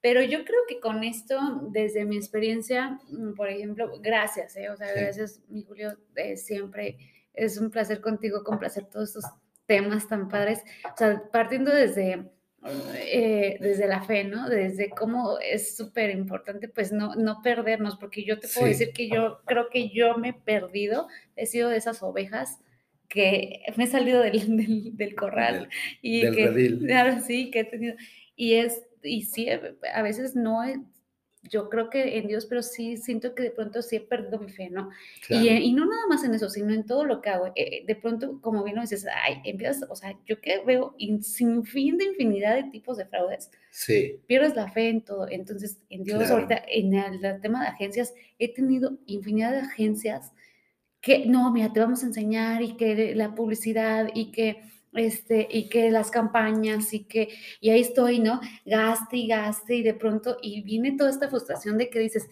Pero 0.00 0.22
yo 0.22 0.44
creo 0.44 0.60
que 0.68 0.78
con 0.78 1.02
esto, 1.02 1.68
desde 1.72 2.04
mi 2.04 2.16
experiencia, 2.16 3.00
mm, 3.10 3.34
por 3.34 3.48
ejemplo, 3.48 4.00
gracias, 4.00 4.56
¿eh? 4.56 4.70
o 4.70 4.76
sea, 4.76 4.92
gracias, 4.94 5.42
mi 5.48 5.64
Julio, 5.64 5.98
eh, 6.14 6.36
siempre 6.36 6.96
es 7.34 7.58
un 7.58 7.70
placer 7.70 8.00
contigo 8.00 8.44
complacer 8.44 8.84
todos 8.84 9.08
estos 9.08 9.24
temas 9.68 10.08
tan 10.08 10.28
padres. 10.28 10.64
O 10.92 10.96
sea, 10.96 11.22
partiendo 11.30 11.70
desde 11.70 12.24
eh, 12.64 13.56
desde 13.60 13.86
la 13.86 14.02
fe, 14.02 14.24
¿no? 14.24 14.48
Desde 14.48 14.90
cómo 14.90 15.38
es 15.38 15.76
súper 15.76 16.10
importante, 16.10 16.68
pues 16.68 16.90
no, 16.90 17.14
no 17.14 17.40
perdernos, 17.40 17.96
porque 17.96 18.24
yo 18.24 18.40
te 18.40 18.48
puedo 18.48 18.66
decir 18.66 18.92
que 18.92 19.08
yo 19.08 19.42
creo 19.44 19.68
que 19.70 19.90
yo 19.90 20.18
me 20.18 20.30
he 20.30 20.32
perdido, 20.32 21.06
he 21.36 21.46
sido 21.46 21.68
de 21.68 21.76
esas 21.76 22.02
ovejas 22.02 22.58
que 23.08 23.62
me 23.76 23.84
he 23.84 23.86
salido 23.86 24.20
del, 24.20 24.96
del, 24.96 25.14
corral 25.14 25.68
y 26.02 26.22
que, 26.32 26.78
claro, 26.84 27.20
sí, 27.26 27.50
que 27.52 27.60
he 27.60 27.64
tenido, 27.64 27.94
y 28.34 28.54
es, 28.54 28.82
y 29.04 29.22
sí, 29.22 29.48
a 29.48 30.02
veces 30.02 30.34
no 30.34 30.64
yo 31.48 31.68
creo 31.68 31.90
que 31.90 32.18
en 32.18 32.26
Dios, 32.26 32.46
pero 32.46 32.62
sí 32.62 32.96
siento 32.96 33.34
que 33.34 33.42
de 33.42 33.50
pronto 33.50 33.82
sí 33.82 33.96
he 33.96 34.00
perdido 34.00 34.38
mi 34.38 34.50
fe, 34.50 34.70
¿no? 34.70 34.90
Y, 35.28 35.48
y, 35.48 35.72
no 35.72 35.86
nada 35.86 36.06
más 36.08 36.24
en 36.24 36.34
eso, 36.34 36.48
sino 36.48 36.72
en 36.72 36.86
todo 36.86 37.04
lo 37.04 37.20
que 37.20 37.30
hago. 37.30 37.52
Eh, 37.54 37.84
de 37.86 37.96
pronto, 37.96 38.40
como 38.40 38.64
bien 38.64 38.76
lo 38.76 38.82
dices, 38.82 39.06
ay, 39.24 39.40
empiezas, 39.44 39.88
o 39.88 39.94
sea, 39.94 40.16
yo 40.26 40.40
que 40.40 40.62
veo 40.64 40.94
sin 41.22 41.64
fin 41.64 41.98
de 41.98 42.06
infinidad 42.06 42.56
de 42.56 42.64
tipos 42.64 42.96
de 42.96 43.06
fraudes, 43.06 43.50
sí. 43.70 44.20
pierdes 44.26 44.56
la 44.56 44.70
fe 44.70 44.88
en 44.88 45.02
todo. 45.02 45.28
Entonces, 45.28 45.78
en 45.90 46.04
Dios, 46.04 46.30
ahorita, 46.30 46.62
en 46.68 46.94
el, 46.94 47.40
tema 47.40 47.62
de 47.62 47.68
agencias, 47.68 48.14
he 48.38 48.52
tenido 48.52 48.98
infinidad 49.06 49.52
de 49.52 49.60
agencias 49.60 50.32
que, 51.00 51.26
no, 51.26 51.50
mira, 51.52 51.72
te 51.72 51.80
vamos 51.80 52.02
a 52.02 52.06
enseñar 52.06 52.62
y 52.62 52.76
que 52.76 53.14
la 53.14 53.34
publicidad 53.34 54.10
y 54.14 54.32
que 54.32 54.62
este, 54.94 55.46
y 55.50 55.68
que 55.68 55.90
las 55.90 56.10
campañas 56.10 56.92
y 56.92 57.04
que, 57.04 57.28
y 57.60 57.70
ahí 57.70 57.80
estoy, 57.80 58.20
¿no? 58.20 58.40
Gaste 58.64 59.16
y 59.16 59.26
gaste 59.26 59.76
y 59.76 59.82
de 59.82 59.94
pronto, 59.94 60.38
y 60.42 60.62
viene 60.62 60.96
toda 60.96 61.10
esta 61.10 61.28
frustración 61.28 61.78
de 61.78 61.90
que 61.90 61.98
dices, 61.98 62.28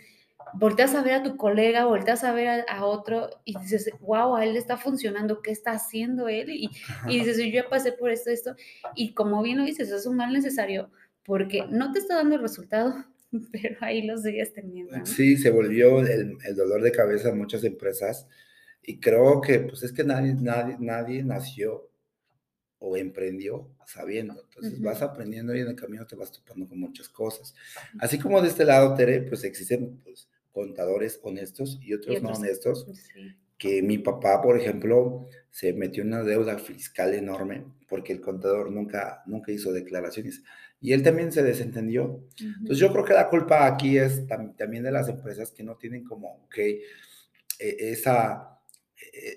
volteas 0.55 0.95
a 0.95 1.03
ver 1.03 1.15
a 1.15 1.23
tu 1.23 1.37
colega, 1.37 1.87
volteas 1.87 2.25
a 2.25 2.33
ver 2.33 2.65
a, 2.69 2.85
otro 2.85 3.31
y 3.45 3.59
dices, 3.59 3.91
wow, 4.01 4.37
a 4.37 4.45
él 4.45 4.55
le 4.55 4.59
está 4.59 4.77
funcionando, 4.77 5.43
¿qué 5.43 5.51
está 5.51 5.73
haciendo 5.73 6.29
él? 6.29 6.51
Y, 6.51 6.71
y 7.09 7.19
dices, 7.19 7.39
yo 7.39 7.45
ya 7.45 7.69
pasé 7.69 7.93
por 7.93 8.11
esto, 8.11 8.31
esto, 8.31 8.55
y 8.95 9.13
como 9.13 9.43
bien 9.43 9.59
lo 9.59 9.65
dices, 9.65 9.91
es 9.91 10.07
un 10.07 10.17
mal 10.17 10.33
necesario 10.33 10.91
porque 11.25 11.65
no 11.69 11.93
te 11.93 11.99
está 11.99 12.17
dando 12.17 12.37
el 12.37 12.43
resultado, 12.43 12.95
pero 13.53 13.77
ahí 13.81 14.07
lo 14.07 14.17
sigues 14.17 14.53
teniendo. 14.53 15.05
Sí, 15.05 15.37
se 15.37 15.51
volvió 15.51 16.01
el, 16.01 16.37
el, 16.45 16.57
dolor 16.57 16.83
de 16.83 16.93
cabeza 16.93 17.31
en 17.31 17.39
muchas 17.39 17.65
empresas 17.65 18.29
y 18.83 19.01
creo 19.01 19.41
que 19.41 19.61
pues 19.61 19.83
es 19.83 19.93
que 19.93 20.05
nadie, 20.05 20.35
nadie, 20.35 20.77
nadie 20.79 21.25
nació 21.25 21.91
o 22.87 22.97
emprendió 22.97 23.69
sabiendo. 23.85 24.41
Entonces 24.49 24.81
vas 24.81 25.03
aprendiendo 25.03 25.55
y 25.57 25.61
en 25.61 25.69
el 25.69 25.75
camino 25.75 26.07
te 26.07 26.15
vas 26.15 26.31
topando 26.31 26.69
con 26.69 26.79
muchas 26.79 27.09
cosas. 27.09 27.53
Así 27.99 28.19
como 28.19 28.41
de 28.41 28.49
este 28.49 28.65
lado, 28.65 28.95
Tere, 28.95 29.23
pues 29.23 29.43
existen 29.43 30.01
pues, 30.05 30.29
contadores 30.53 31.19
honestos 31.23 31.81
y 31.83 31.95
otros, 31.95 32.23
no 32.23 32.31
honestos. 32.31 32.87
Que 33.59 33.83
mi 33.83 33.99
papá, 33.99 34.41
por 34.41 34.57
ejemplo, 34.57 35.27
se 35.51 35.73
metió 35.73 36.03
en 36.03 36.09
una 36.09 36.23
deuda 36.23 36.59
fiscal 36.59 37.15
enorme 37.15 37.65
porque 37.89 38.13
el 38.13 38.21
contador 38.21 38.71
nunca, 38.71 39.23
nunca 39.27 39.51
hizo 39.51 39.73
declaraciones. 39.73 40.43
Y 40.81 40.93
él 40.93 41.03
también 41.03 41.33
se 41.33 41.43
desentendió. 41.43 42.23
Entonces 42.39 42.79
yo 42.79 42.93
creo 42.93 43.05
que 43.05 43.15
la 43.15 43.29
culpa 43.29 43.67
aquí 43.67 43.99
es 43.99 44.27
también 44.29 44.85
de 44.85 44.93
las 44.93 45.09
empresas 45.09 45.51
que 45.51 45.65
no 45.65 45.77
tienen 45.77 46.05
como 46.05 46.49
que 46.49 46.83
eh, 47.59 47.77
esa 47.81 48.56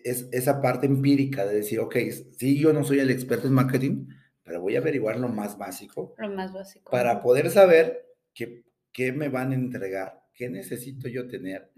es 0.04 0.28
esa 0.32 0.62
parte 0.62 0.86
empírica 0.86 1.46
de 1.46 1.56
decir, 1.56 1.80
ok, 1.80 1.96
sí, 2.38 2.60
yo 2.60 2.74
no 2.74 2.84
soy 2.84 3.00
el 3.00 3.12
experto 3.12 3.48
en 3.48 3.54
marketing, 3.54 4.08
pero 4.44 4.62
voy 4.62 4.76
a 4.76 4.80
averiguar 4.80 5.20
lo 5.20 5.30
más 5.30 5.58
básico. 5.58 6.16
Lo 6.18 6.30
más 6.30 6.54
básico. 6.54 6.90
Para 6.92 7.22
poder 7.22 7.50
saber 7.50 8.06
qué, 8.34 8.64
qué 8.92 9.12
me 9.12 9.30
van 9.30 9.52
a 9.52 9.56
entregar, 9.56 10.24
qué 10.34 10.50
necesito 10.50 11.08
yo 11.08 11.28
tener, 11.28 11.72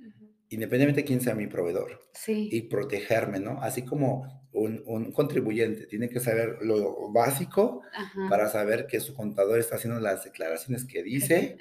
independientemente 0.49 1.01
de 1.01 1.05
quién 1.05 1.21
sea 1.21 1.35
mi 1.35 1.47
proveedor. 1.47 2.01
Sí. 2.13 2.49
Y 2.51 2.63
protegerme, 2.63 3.39
¿no? 3.39 3.61
Así 3.61 3.83
como 3.83 4.47
un, 4.53 4.83
un 4.85 5.11
contribuyente 5.11 5.85
tiene 5.85 6.09
que 6.09 6.19
saber 6.19 6.57
lo 6.61 7.11
básico 7.11 7.81
para 8.29 8.49
saber 8.49 8.87
que 8.87 8.99
su 8.99 9.13
contador 9.13 9.59
está 9.59 9.75
haciendo 9.75 9.99
las 9.99 10.23
declaraciones 10.23 10.85
que 10.85 11.03
dice, 11.03 11.57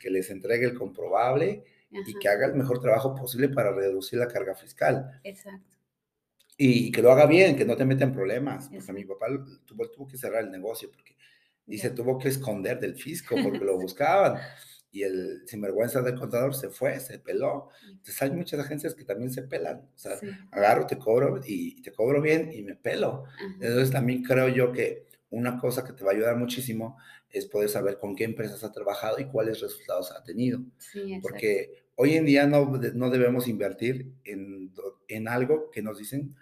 que 0.00 0.10
les 0.10 0.30
entregue 0.30 0.66
el 0.66 0.74
comprobable 0.74 1.64
y 1.90 2.18
que 2.18 2.28
haga 2.28 2.46
el 2.46 2.54
mejor 2.54 2.80
trabajo 2.80 3.14
posible 3.14 3.48
para 3.48 3.72
reducir 3.72 4.18
la 4.18 4.28
carga 4.28 4.54
fiscal. 4.54 5.20
Exacto. 5.24 5.71
Y 6.56 6.92
que 6.92 7.02
lo 7.02 7.10
haga 7.10 7.26
bien, 7.26 7.56
que 7.56 7.64
no 7.64 7.76
te 7.76 7.84
meta 7.84 8.04
en 8.04 8.12
problemas. 8.12 8.68
Porque 8.68 8.90
a 8.90 8.94
mi 8.94 9.04
papá 9.04 9.26
tuvo, 9.64 9.90
tuvo 9.90 10.06
que 10.06 10.18
cerrar 10.18 10.44
el 10.44 10.50
negocio 10.50 10.90
porque, 10.90 11.16
y 11.66 11.78
se 11.78 11.90
tuvo 11.90 12.18
que 12.18 12.28
esconder 12.28 12.78
del 12.78 12.94
fisco 12.94 13.34
porque 13.42 13.64
lo 13.64 13.78
buscaban. 13.78 14.38
Y 14.90 15.04
el 15.04 15.42
sinvergüenza 15.46 16.02
del 16.02 16.18
contador 16.18 16.54
se 16.54 16.68
fue, 16.68 17.00
se 17.00 17.18
peló. 17.18 17.70
Entonces 17.88 18.20
hay 18.20 18.30
muchas 18.30 18.60
agencias 18.60 18.94
que 18.94 19.04
también 19.04 19.30
se 19.30 19.42
pelan. 19.42 19.88
O 19.94 19.98
sea, 19.98 20.18
agarro, 20.50 20.86
te 20.86 20.98
cobro 20.98 21.40
y 21.46 21.80
te 21.80 21.92
cobro 21.92 22.20
bien 22.20 22.52
y 22.52 22.62
me 22.62 22.76
pelo. 22.76 23.24
Entonces 23.54 23.90
también 23.90 24.22
creo 24.22 24.48
yo 24.48 24.70
que 24.70 25.06
una 25.30 25.58
cosa 25.58 25.82
que 25.82 25.94
te 25.94 26.04
va 26.04 26.10
a 26.10 26.14
ayudar 26.14 26.36
muchísimo 26.36 26.98
es 27.30 27.46
poder 27.46 27.70
saber 27.70 27.98
con 27.98 28.14
qué 28.14 28.24
empresas 28.24 28.62
ha 28.62 28.70
trabajado 28.70 29.18
y 29.18 29.24
cuáles 29.24 29.60
resultados 29.60 30.12
ha 30.12 30.22
tenido. 30.22 30.60
Sí, 30.76 31.18
Porque 31.22 31.81
hoy 31.96 32.14
en 32.14 32.26
día 32.26 32.46
no, 32.46 32.66
no 32.94 33.10
debemos 33.10 33.48
invertir 33.48 34.12
en, 34.24 34.72
en, 35.08 35.28
algo 35.28 35.70
que 35.70 35.82
nos 35.82 35.98
dicen 35.98 36.34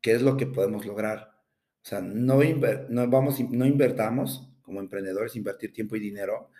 qué 0.00 0.12
es 0.12 0.22
lo 0.22 0.36
que 0.36 0.46
podemos 0.46 0.86
lograr. 0.86 1.32
O 1.82 1.88
sea, 1.88 2.00
no, 2.00 2.40
no, 2.88 3.08
vamos, 3.08 3.40
no 3.40 3.66
invertamos 3.66 4.50
como 4.62 4.80
emprendedores, 4.80 5.36
invertir 5.36 5.72
tiempo 5.72 5.96
y 5.96 6.00
dinero 6.00 6.50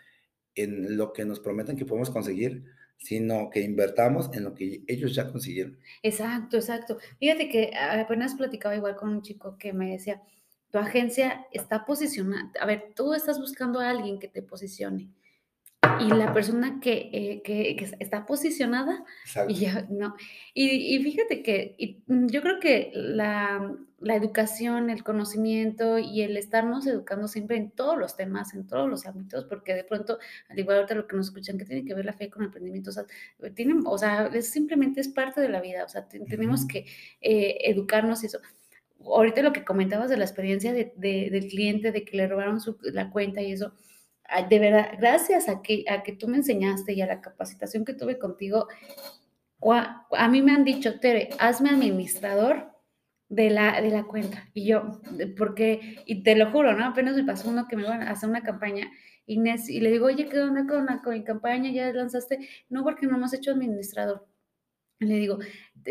en 0.54 0.96
lo 0.96 1.12
que 1.12 1.24
nos 1.24 1.40
prometen 1.40 1.76
que 1.76 1.84
podemos 1.84 2.10
conseguir, 2.10 2.64
sino 2.98 3.48
que 3.50 3.60
invertamos 3.60 4.30
en 4.34 4.44
lo 4.44 4.54
que 4.54 4.82
ellos 4.86 5.14
ya 5.14 5.30
consiguieron. 5.30 5.78
Exacto, 6.02 6.56
exacto. 6.56 6.98
Fíjate 7.18 7.48
que 7.48 7.72
apenas 7.74 8.34
platicaba 8.34 8.76
igual 8.76 8.96
con 8.96 9.10
un 9.10 9.22
chico 9.22 9.56
que 9.58 9.72
me 9.72 9.92
decía, 9.92 10.22
tu 10.70 10.78
agencia 10.78 11.46
está 11.50 11.84
posicionada, 11.84 12.50
a 12.60 12.66
ver, 12.66 12.92
tú 12.94 13.14
estás 13.14 13.38
buscando 13.38 13.80
a 13.80 13.90
alguien 13.90 14.18
que 14.18 14.28
te 14.28 14.42
posicione 14.42 15.10
y 16.00 16.08
la 16.08 16.32
persona 16.32 16.78
que, 16.80 17.10
eh, 17.12 17.42
que, 17.42 17.76
que 17.76 17.90
está 17.98 18.26
posicionada 18.26 19.04
y 19.48 19.54
ya, 19.54 19.86
no. 19.88 20.14
Y, 20.54 20.96
y 20.96 21.02
fíjate 21.02 21.42
que 21.42 22.02
mm, 22.06 22.26
yo 22.26 22.42
creo 22.42 22.60
que 22.60 22.90
la, 22.94 23.76
la, 23.98 24.14
educación, 24.14 24.90
el 24.90 25.02
conocimiento 25.02 25.98
y 25.98 26.22
el 26.22 26.36
estarnos 26.36 26.86
educando 26.86 27.28
siempre 27.28 27.56
en 27.56 27.70
todos 27.70 27.98
los 27.98 28.16
temas, 28.16 28.54
en 28.54 28.66
todos 28.66 28.88
los 28.88 29.06
ámbitos, 29.06 29.44
porque 29.44 29.74
de 29.74 29.84
pronto, 29.84 30.18
al 30.48 30.58
igual 30.58 30.78
ahorita 30.78 30.94
lo 30.94 31.06
que 31.06 31.16
nos 31.16 31.28
escuchan, 31.28 31.56
que 31.56 31.64
tiene 31.64 31.84
que 31.84 31.94
ver 31.94 32.04
la 32.04 32.12
fe 32.12 32.28
con 32.28 32.42
el 32.42 32.46
emprendimiento, 32.46 32.90
o 32.90 32.92
sea, 32.92 33.04
tienen, 33.54 33.82
o 33.86 33.96
sea 33.96 34.26
es, 34.32 34.48
simplemente 34.50 35.00
es 35.00 35.08
parte 35.08 35.40
de 35.40 35.48
la 35.48 35.60
vida, 35.60 35.84
o 35.84 35.88
sea, 35.88 36.08
tenemos 36.08 36.66
que 36.66 36.86
eh, 37.20 37.58
educarnos 37.64 38.22
y 38.22 38.26
eso. 38.26 38.40
Ahorita 39.02 39.40
lo 39.40 39.54
que 39.54 39.64
comentabas 39.64 40.10
de 40.10 40.18
la 40.18 40.24
experiencia 40.24 40.74
de, 40.74 40.92
de, 40.96 41.30
del 41.30 41.48
cliente, 41.48 41.90
de 41.90 42.04
que 42.04 42.18
le 42.18 42.28
robaron 42.28 42.60
su, 42.60 42.76
la 42.82 43.10
cuenta 43.10 43.40
y 43.40 43.52
eso, 43.52 43.72
de 44.48 44.58
verdad, 44.58 44.92
gracias 44.98 45.48
a 45.48 45.62
que, 45.62 45.84
a 45.88 46.02
que 46.02 46.12
tú 46.12 46.28
me 46.28 46.36
enseñaste 46.36 46.92
y 46.92 47.02
a 47.02 47.06
la 47.06 47.20
capacitación 47.20 47.84
que 47.84 47.94
tuve 47.94 48.18
contigo, 48.18 48.68
a 49.62 50.28
mí 50.28 50.42
me 50.42 50.52
han 50.52 50.64
dicho, 50.64 51.00
Tere, 51.00 51.30
hazme 51.38 51.70
administrador 51.70 52.70
de 53.28 53.50
la, 53.50 53.80
de 53.80 53.90
la 53.90 54.04
cuenta. 54.04 54.48
Y 54.54 54.66
yo, 54.66 55.00
porque, 55.36 56.02
y 56.06 56.22
te 56.22 56.34
lo 56.36 56.50
juro, 56.50 56.74
¿no? 56.74 56.86
Apenas 56.86 57.16
me 57.16 57.24
pasó 57.24 57.48
uno 57.48 57.66
que 57.68 57.76
me 57.76 57.82
iban 57.82 58.02
a 58.02 58.10
hacer 58.10 58.28
una 58.28 58.42
campaña 58.42 58.90
Inés, 59.30 59.68
y 59.68 59.80
le 59.80 59.92
digo, 59.92 60.06
oye, 60.06 60.26
¿qué 60.28 60.40
onda 60.40 60.66
con, 60.66 60.86
la, 60.86 61.00
con 61.02 61.14
mi 61.14 61.22
campaña? 61.22 61.70
¿Ya 61.70 61.92
lanzaste? 61.92 62.48
No, 62.68 62.82
porque 62.82 63.06
no 63.06 63.16
hemos 63.16 63.32
hecho 63.32 63.52
administrador. 63.52 64.26
Le 64.98 65.14
digo, 65.14 65.38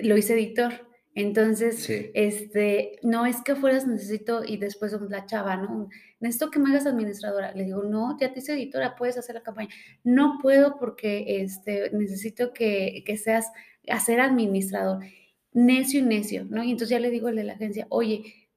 lo 0.03 0.17
hice 0.17 0.33
editor. 0.33 0.88
Entonces, 1.15 1.89
este, 2.13 2.99
no 3.01 3.25
es 3.25 3.41
que 3.41 3.55
fueras 3.55 3.87
necesito, 3.87 4.43
y 4.45 4.57
después 4.57 4.95
la 5.09 5.25
chava, 5.25 5.57
¿no? 5.57 5.89
Necesito 6.19 6.51
que 6.51 6.59
me 6.59 6.69
hagas 6.69 6.85
administradora. 6.85 7.53
Le 7.53 7.65
digo, 7.65 7.83
no, 7.83 8.17
ya 8.19 8.31
te 8.31 8.39
hice 8.39 8.53
editora, 8.53 8.95
puedes 8.95 9.17
hacer 9.17 9.35
la 9.35 9.43
campaña. 9.43 9.69
No 10.03 10.37
puedo 10.41 10.77
porque 10.77 11.41
este, 11.41 11.91
necesito 11.91 12.53
que, 12.53 13.03
que 13.05 13.17
seas, 13.17 13.47
hacer 13.89 14.19
administrador. 14.21 15.03
Necio 15.51 15.99
y 15.99 16.03
necio, 16.03 16.45
¿no? 16.45 16.63
Y 16.63 16.71
entonces 16.71 16.89
ya 16.89 16.99
le 16.99 17.09
digo 17.09 17.27
al 17.27 17.35
de 17.35 17.43
la 17.43 17.53
agencia, 17.53 17.87
oye, 17.89 18.47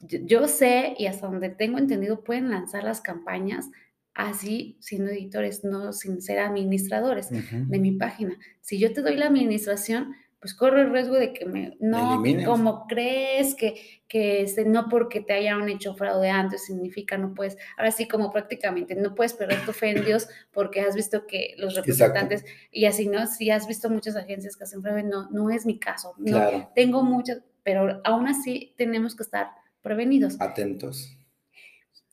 yo 0.00 0.48
sé 0.48 0.94
y 0.98 1.06
hasta 1.06 1.26
donde 1.26 1.50
tengo 1.50 1.78
entendido 1.78 2.24
pueden 2.24 2.50
lanzar 2.50 2.84
las 2.84 3.00
campañas 3.00 3.70
así 4.16 4.76
siendo 4.80 5.10
editores, 5.10 5.62
no 5.62 5.92
sin 5.92 6.22
ser 6.22 6.38
administradores 6.38 7.28
de 7.30 7.78
mi 7.78 7.92
página. 7.92 8.38
Si 8.60 8.78
yo 8.78 8.92
te 8.92 9.02
doy 9.02 9.16
la 9.16 9.26
administración, 9.26 10.14
pues 10.46 10.54
corre 10.54 10.82
el 10.82 10.92
riesgo 10.92 11.16
de 11.16 11.32
que 11.32 11.44
me, 11.44 11.76
no, 11.80 12.22
como 12.44 12.86
crees 12.86 13.56
que, 13.56 14.00
que 14.06 14.42
este, 14.42 14.64
no 14.64 14.88
porque 14.88 15.20
te 15.20 15.32
hayan 15.32 15.68
hecho 15.68 15.96
fraude 15.96 16.30
antes 16.30 16.66
significa 16.66 17.18
no 17.18 17.34
puedes, 17.34 17.58
ahora 17.76 17.90
sí 17.90 18.06
como 18.06 18.30
prácticamente 18.30 18.94
no 18.94 19.16
puedes 19.16 19.32
perder 19.32 19.66
tu 19.66 19.72
fe 19.72 19.90
en 19.90 20.04
Dios 20.04 20.28
porque 20.52 20.82
has 20.82 20.94
visto 20.94 21.26
que 21.26 21.56
los 21.58 21.74
representantes, 21.74 22.44
y 22.70 22.84
así, 22.84 23.08
¿no? 23.08 23.26
Si 23.26 23.50
has 23.50 23.66
visto 23.66 23.90
muchas 23.90 24.14
agencias 24.14 24.56
que 24.56 24.62
hacen 24.62 24.82
fraude, 24.82 25.02
no, 25.02 25.28
no 25.32 25.50
es 25.50 25.66
mi 25.66 25.80
caso, 25.80 26.14
no, 26.16 26.70
tengo 26.76 27.02
muchas, 27.02 27.42
pero 27.64 28.00
aún 28.04 28.28
así 28.28 28.72
tenemos 28.76 29.16
que 29.16 29.24
estar 29.24 29.48
prevenidos. 29.82 30.40
Atentos. 30.40 31.18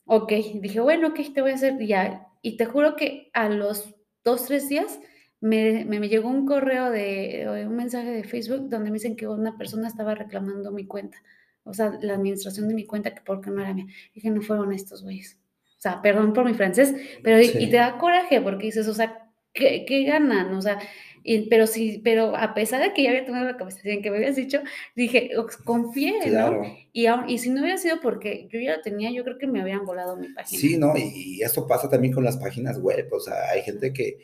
Ok, 0.06 0.32
dije, 0.56 0.80
bueno, 0.80 1.06
ok, 1.06 1.20
te 1.32 1.40
voy 1.40 1.52
a 1.52 1.54
hacer 1.54 1.78
ya. 1.86 2.26
Y 2.42 2.56
te 2.56 2.66
juro 2.66 2.96
que 2.96 3.30
a 3.32 3.48
los 3.48 3.94
dos, 4.24 4.46
tres 4.46 4.68
días 4.68 4.98
me, 5.44 5.84
me, 5.84 6.08
llegó 6.08 6.30
un 6.30 6.46
correo 6.46 6.90
de, 6.90 7.66
un 7.68 7.76
mensaje 7.76 8.10
de 8.10 8.24
Facebook 8.24 8.70
donde 8.70 8.90
me 8.90 8.94
dicen 8.94 9.14
que 9.14 9.28
una 9.28 9.58
persona 9.58 9.88
estaba 9.88 10.14
reclamando 10.14 10.72
mi 10.72 10.86
cuenta. 10.86 11.18
O 11.64 11.74
sea, 11.74 11.98
la 12.00 12.14
administración 12.14 12.66
de 12.66 12.74
mi 12.74 12.86
cuenta, 12.86 13.14
que 13.14 13.20
porque 13.20 13.50
no 13.50 13.60
era 13.60 13.74
mía. 13.74 13.84
Dije, 14.14 14.30
no 14.30 14.40
fueron 14.40 14.72
estos 14.72 15.02
güeyes. 15.02 15.38
O 15.76 15.80
sea, 15.80 16.00
perdón 16.00 16.32
por 16.32 16.46
mi 16.46 16.54
francés, 16.54 16.94
pero 17.22 17.42
y 17.42 17.68
te 17.68 17.76
da 17.76 17.98
coraje 17.98 18.40
porque 18.40 18.66
dices, 18.66 18.88
o 18.88 18.94
sea, 18.94 19.30
¿qué, 19.52 19.84
qué 19.86 20.04
ganan? 20.04 20.54
O 20.54 20.62
sea, 20.62 20.78
pero 21.50 21.66
sí, 21.66 22.00
pero 22.02 22.34
a 22.34 22.54
pesar 22.54 22.82
de 22.82 22.94
que 22.94 23.02
ya 23.02 23.10
había 23.10 23.26
tomado 23.26 23.44
la 23.44 23.58
conversación 23.58 24.00
que 24.00 24.10
me 24.10 24.16
habías 24.16 24.36
dicho, 24.36 24.62
dije, 24.96 25.30
confié, 25.64 26.30
¿no? 26.30 26.62
Y, 26.94 27.06
y 27.28 27.38
si 27.38 27.50
no 27.50 27.60
hubiera 27.60 27.76
sido 27.76 28.00
porque 28.00 28.48
yo 28.50 28.60
ya 28.60 28.76
lo 28.76 28.82
tenía, 28.82 29.10
yo 29.10 29.24
creo 29.24 29.36
que 29.36 29.46
me 29.46 29.60
habían 29.60 29.84
volado 29.84 30.16
mi 30.16 30.28
página. 30.28 30.58
Sí, 30.58 30.78
¿no? 30.78 30.94
Y, 30.96 31.42
esto 31.42 31.66
pasa 31.66 31.90
también 31.90 32.14
con 32.14 32.24
las 32.24 32.38
páginas 32.38 32.78
web, 32.78 33.08
o 33.12 33.20
sea, 33.20 33.50
hay 33.50 33.60
gente 33.60 33.92
que 33.92 34.18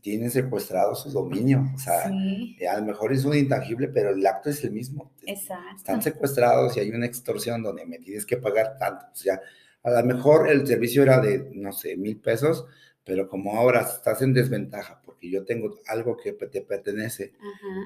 tiene 0.00 0.30
secuestrado 0.30 0.94
su 0.94 1.10
dominio, 1.10 1.64
o 1.74 1.78
sea, 1.78 2.04
a 2.04 2.80
lo 2.80 2.86
mejor 2.86 3.12
es 3.12 3.24
un 3.24 3.36
intangible, 3.36 3.88
pero 3.88 4.10
el 4.10 4.26
acto 4.26 4.50
es 4.50 4.62
el 4.64 4.72
mismo. 4.72 5.12
Exacto. 5.26 5.76
Están 5.76 6.02
secuestrados 6.02 6.76
y 6.76 6.80
hay 6.80 6.90
una 6.90 7.06
extorsión 7.06 7.62
donde 7.62 7.86
me 7.86 7.98
tienes 7.98 8.26
que 8.26 8.36
pagar 8.36 8.76
tanto, 8.78 9.06
o 9.12 9.16
sea, 9.16 9.40
a 9.82 9.90
lo 9.90 10.04
mejor 10.04 10.50
el 10.50 10.66
servicio 10.66 11.02
era 11.02 11.20
de, 11.20 11.50
no 11.54 11.72
sé, 11.72 11.96
mil 11.96 12.18
pesos, 12.18 12.66
pero 13.04 13.28
como 13.28 13.56
ahora 13.56 13.82
estás 13.82 14.20
en 14.20 14.34
desventaja 14.34 15.00
porque 15.04 15.30
yo 15.30 15.44
tengo 15.44 15.78
algo 15.86 16.16
que 16.16 16.32
te 16.32 16.60
pertenece 16.62 17.34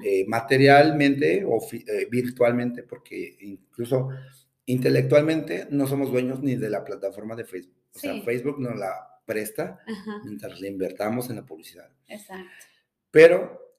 eh, 0.02 0.24
materialmente 0.26 1.44
o 1.44 1.60
eh, 1.72 2.08
virtualmente, 2.10 2.84
porque 2.84 3.36
incluso 3.40 4.08
intelectualmente 4.64 5.66
no 5.70 5.86
somos 5.86 6.10
dueños 6.10 6.42
ni 6.42 6.56
de 6.56 6.70
la 6.70 6.82
plataforma 6.84 7.36
de 7.36 7.44
Facebook. 7.44 7.76
O 7.94 7.98
sea, 7.98 8.22
Facebook 8.22 8.58
nos 8.60 8.78
la 8.78 9.09
presta 9.30 9.78
mientras 10.24 10.60
le 10.60 10.66
invertamos 10.66 11.30
en 11.30 11.36
la 11.36 11.46
publicidad. 11.46 11.88
Exacto. 12.08 12.66
Pero, 13.12 13.76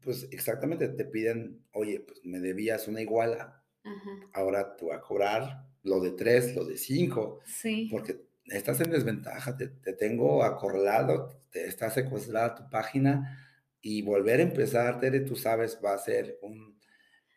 pues 0.00 0.26
exactamente, 0.30 0.88
te 0.88 1.04
piden, 1.04 1.62
oye, 1.72 2.00
pues 2.00 2.24
me 2.24 2.40
debías 2.40 2.88
una 2.88 3.02
iguala, 3.02 3.62
ahora 4.32 4.74
tú 4.74 4.86
vas 4.86 4.98
a 4.98 5.00
cobrar 5.02 5.66
lo 5.82 6.00
de 6.00 6.12
tres, 6.12 6.56
lo 6.56 6.64
de 6.64 6.78
cinco, 6.78 7.40
sí. 7.44 7.88
porque 7.90 8.26
estás 8.46 8.80
en 8.80 8.90
desventaja, 8.90 9.56
te, 9.56 9.68
tengo 9.68 10.42
acorralado, 10.42 11.38
te 11.50 11.66
está 11.66 11.90
secuestrada 11.90 12.54
tu 12.54 12.70
página 12.70 13.38
y 13.82 14.00
volver 14.00 14.40
a 14.40 14.44
empezar, 14.44 14.98
Tere, 14.98 15.20
tú 15.20 15.36
sabes, 15.36 15.78
va 15.84 15.92
a 15.92 15.98
ser 15.98 16.38
un 16.40 16.75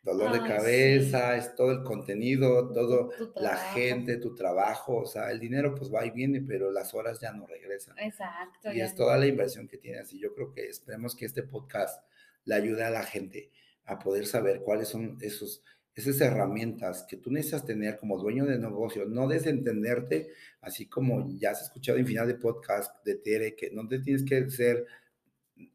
dolor 0.03 0.31
de 0.31 0.47
cabeza, 0.47 1.35
es 1.35 1.55
todo 1.55 1.71
el 1.71 1.83
contenido, 1.83 2.71
todo 2.71 3.11
la 3.35 3.57
gente, 3.57 4.17
tu 4.17 4.33
trabajo, 4.35 4.97
o 4.97 5.05
sea, 5.05 5.31
el 5.31 5.39
dinero 5.39 5.75
pues 5.75 5.93
va 5.93 6.05
y 6.05 6.11
viene, 6.11 6.41
pero 6.41 6.71
las 6.71 6.93
horas 6.93 7.19
ya 7.19 7.31
no 7.33 7.45
regresan. 7.45 7.97
Exacto. 7.99 8.71
Y 8.71 8.81
es 8.81 8.95
toda 8.95 9.17
la 9.17 9.27
inversión 9.27 9.67
que 9.67 9.77
tienes. 9.77 10.13
Y 10.13 10.19
yo 10.19 10.33
creo 10.33 10.51
que 10.51 10.67
esperemos 10.67 11.15
que 11.15 11.25
este 11.25 11.43
podcast 11.43 12.03
le 12.45 12.55
ayude 12.55 12.83
a 12.83 12.89
la 12.89 13.03
gente 13.03 13.51
a 13.85 13.99
poder 13.99 14.25
saber 14.25 14.61
cuáles 14.61 14.87
son 14.87 15.17
esos 15.21 15.63
esas 15.99 16.21
herramientas 16.21 17.05
que 17.07 17.17
tú 17.17 17.31
necesitas 17.31 17.65
tener 17.65 17.97
como 17.97 18.17
dueño 18.17 18.45
de 18.45 18.57
negocio, 18.57 19.05
no 19.05 19.27
desentenderte, 19.27 20.29
así 20.61 20.87
como 20.87 21.27
ya 21.37 21.51
has 21.51 21.63
escuchado 21.63 21.97
en 21.97 22.07
final 22.07 22.27
de 22.27 22.35
podcast 22.35 23.03
de 23.05 23.15
Tere, 23.15 23.55
que 23.55 23.71
no 23.71 23.87
te 23.87 23.99
tienes 23.99 24.23
que 24.23 24.49
ser 24.49 24.85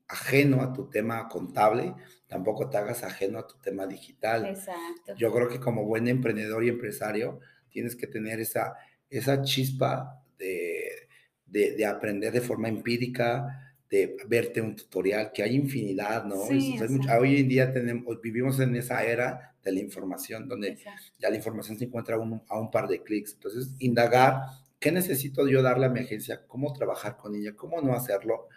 ajeno 0.08 0.62
a 0.62 0.72
tu 0.72 0.88
tema 0.88 1.28
contable, 1.28 1.94
tampoco 2.26 2.68
te 2.68 2.76
hagas 2.76 3.02
ajeno 3.02 3.38
a 3.38 3.46
tu 3.46 3.56
tema 3.60 3.86
digital. 3.86 4.46
Exacto. 4.46 5.14
Yo 5.16 5.32
creo 5.32 5.48
que 5.48 5.60
como 5.60 5.84
buen 5.84 6.08
emprendedor 6.08 6.64
y 6.64 6.68
empresario, 6.68 7.40
tienes 7.70 7.96
que 7.96 8.06
tener 8.06 8.40
esa, 8.40 8.74
esa 9.10 9.42
chispa 9.42 10.22
de, 10.38 11.08
de 11.46 11.86
aprender 11.86 12.32
de 12.32 12.40
forma 12.40 12.68
empírica, 12.68 13.64
de 13.94 14.16
verte 14.26 14.60
un 14.60 14.74
tutorial, 14.74 15.30
que 15.32 15.42
hay 15.42 15.54
infinidad, 15.54 16.24
¿no? 16.24 16.34
hoy 16.36 17.40
en 17.40 17.48
día 17.48 17.72
tenemos, 17.72 18.20
vivimos 18.20 18.58
en 18.58 18.74
esa 18.74 19.04
era 19.04 19.54
de 19.62 19.70
la 19.70 19.80
información, 19.80 20.48
donde 20.48 20.76
ya 21.18 21.30
la 21.30 21.36
información 21.36 21.78
se 21.78 21.84
encuentra 21.84 22.18
un, 22.18 22.42
a 22.48 22.58
un 22.58 22.72
par 22.72 22.88
de 22.88 23.02
clics. 23.04 23.34
Entonces, 23.34 23.74
indagar, 23.78 24.40
¿qué 24.80 24.90
necesito 24.90 25.46
yo 25.48 25.62
darle 25.62 25.86
a 25.86 25.90
mi 25.90 26.00
agencia? 26.00 26.44
¿Cómo 26.46 26.72
trabajar 26.72 27.16
con 27.16 27.36
ella? 27.36 27.54
¿Cómo 27.54 27.80
no 27.80 27.94
hacerlo? 27.94 28.48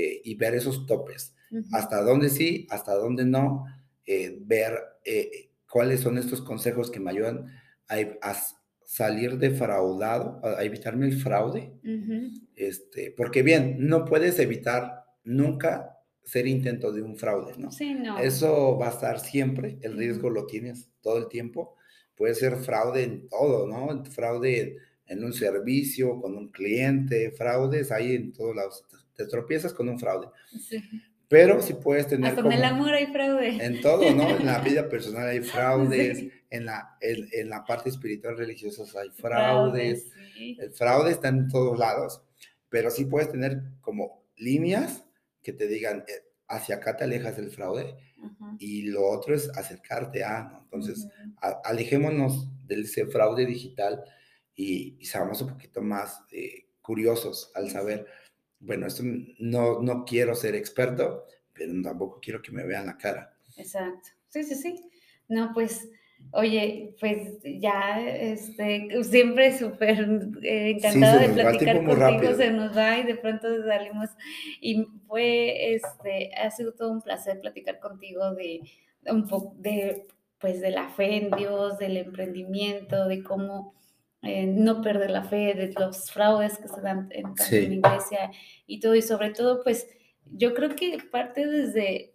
Eh, 0.00 0.22
y 0.22 0.36
ver 0.36 0.54
esos 0.54 0.86
topes. 0.86 1.34
Hasta 1.72 2.02
dónde 2.02 2.28
sí, 2.28 2.68
hasta 2.70 2.94
dónde 2.94 3.24
no. 3.24 3.64
Eh, 4.06 4.38
ver 4.42 4.78
eh, 5.04 5.50
cuáles 5.68 6.00
son 6.00 6.18
estos 6.18 6.40
consejos 6.40 6.88
que 6.88 7.00
me 7.00 7.10
ayudan 7.10 7.46
a, 7.88 7.96
a, 8.22 8.36
salir 8.84 9.38
defraudado, 9.38 10.40
a 10.44 10.62
evitarme 10.62 11.06
el 11.06 11.20
fraude. 11.20 11.72
este, 12.54 13.12
porque 13.16 13.42
bien, 13.42 13.76
no 13.80 14.04
puedes 14.04 14.38
evitar 14.38 15.02
nunca 15.24 15.98
ser 16.22 16.46
intento 16.46 16.92
de 16.92 17.02
un 17.02 17.16
fraude, 17.16 17.54
¿no? 17.58 17.72
Sí, 17.72 17.94
no. 17.94 18.20
Eso 18.20 18.78
va 18.78 18.86
a 18.86 18.92
estar 18.92 19.18
siempre, 19.18 19.78
el 19.82 19.96
riesgo 19.98 20.30
lo 20.30 20.46
tienes 20.46 20.90
todo 21.00 21.18
el 21.18 21.28
tiempo. 21.28 21.74
Puede 22.14 22.36
ser 22.36 22.56
fraude 22.56 23.02
en 23.02 23.28
todo, 23.28 23.66
¿no? 23.66 24.04
Fraude 24.04 24.76
en 25.06 25.24
un 25.24 25.32
servicio, 25.32 26.20
con 26.20 26.36
un 26.36 26.52
cliente, 26.52 27.32
fraudes 27.32 27.90
ahí 27.90 28.14
en 28.14 28.32
todos 28.32 28.54
lados. 28.54 28.84
Te 29.18 29.26
tropiezas 29.26 29.74
con 29.74 29.88
un 29.88 29.98
fraude. 29.98 30.28
Sí. 30.60 30.80
Pero 31.28 31.60
si 31.60 31.74
puedes 31.74 32.06
tener... 32.06 32.30
Hasta 32.30 32.40
en 32.40 32.52
el 32.52 32.64
amor 32.64 32.94
hay 32.94 33.06
fraude. 33.06 33.62
En 33.62 33.80
todo, 33.80 34.10
¿no? 34.14 34.30
En 34.30 34.46
la 34.46 34.58
vida 34.64 34.88
personal 34.88 35.28
hay 35.28 35.40
fraudes, 35.40 36.24
en, 36.50 36.64
la, 36.64 36.96
en, 37.00 37.50
la 37.50 37.64
parte 37.64 37.90
espiritual 37.90 38.38
religiosa 38.38 38.84
hay 38.98 39.10
fraudes. 39.10 40.06
El 40.38 40.70
fraude 40.70 41.10
está 41.10 41.28
en 41.28 41.48
todos 41.48 41.78
lados, 41.78 42.22
pero 42.68 42.90
sí 42.90 43.04
puedes 43.04 43.30
tener 43.30 43.60
como 43.80 44.22
líneas 44.36 45.04
que 45.42 45.52
te 45.52 45.66
digan, 45.66 46.04
eh, 46.06 46.24
hacia 46.46 46.76
acá 46.76 46.96
te 46.96 47.04
alejas 47.04 47.36
del 47.36 47.50
fraude 47.50 47.96
y 48.58 48.82
lo 48.82 49.06
otro 49.06 49.34
es 49.34 49.50
acercarte 49.50 50.22
a, 50.24 50.44
¿no? 50.44 50.58
Entonces, 50.62 51.08
alejémonos 51.64 52.48
de 52.66 52.80
ese 52.80 53.06
fraude 53.06 53.44
digital 53.46 54.02
y, 54.54 54.96
y 54.98 55.04
seamos 55.06 55.42
un 55.42 55.48
poquito 55.48 55.82
más 55.82 56.22
eh, 56.30 56.68
curiosos 56.80 57.50
al 57.54 57.70
saber 57.70 58.06
bueno, 58.60 58.86
esto 58.86 59.02
no, 59.38 59.80
no 59.80 60.04
quiero 60.04 60.34
ser 60.34 60.54
experto, 60.54 61.24
pero 61.52 61.72
tampoco 61.82 62.20
quiero 62.20 62.42
que 62.42 62.52
me 62.52 62.64
vean 62.64 62.86
la 62.86 62.96
cara. 62.96 63.36
Exacto. 63.56 64.10
Sí, 64.28 64.42
sí, 64.44 64.54
sí. 64.54 64.90
No, 65.28 65.52
pues, 65.54 65.88
oye, 66.32 66.94
pues 67.00 67.38
ya, 67.44 68.00
este, 68.00 69.02
siempre 69.04 69.56
súper 69.56 70.00
eh, 70.42 70.70
encantada 70.70 71.18
de 71.18 71.28
platicar 71.28 71.84
contigo, 71.84 72.34
se 72.34 72.50
nos 72.50 72.76
va 72.76 72.98
y 72.98 73.04
de 73.04 73.14
pronto 73.16 73.48
salimos. 73.64 74.10
Y 74.60 74.86
fue, 75.06 75.74
este, 75.74 76.34
ha 76.34 76.50
sido 76.50 76.72
todo 76.72 76.92
un 76.92 77.02
placer 77.02 77.40
platicar 77.40 77.78
contigo 77.78 78.34
de 78.34 78.60
un 79.10 79.26
poco, 79.26 79.54
de, 79.58 80.06
pues, 80.40 80.60
de 80.60 80.70
la 80.70 80.88
fe 80.88 81.16
en 81.16 81.30
Dios, 81.30 81.78
del 81.78 81.96
emprendimiento, 81.96 83.06
de 83.06 83.22
cómo 83.22 83.74
eh, 84.22 84.46
no 84.46 84.82
perder 84.82 85.10
la 85.10 85.22
fe, 85.22 85.54
de 85.54 85.72
los 85.78 86.10
fraudes 86.10 86.58
que 86.58 86.68
se 86.68 86.80
dan 86.80 87.08
en, 87.12 87.34
la 87.38 87.56
iglesia 87.56 88.30
y 88.66 88.80
todo, 88.80 88.94
y 88.94 89.02
sobre 89.02 89.30
todo, 89.30 89.62
pues 89.62 89.86
yo 90.24 90.54
creo 90.54 90.74
que 90.74 90.98
parte 91.10 91.46
desde, 91.46 92.14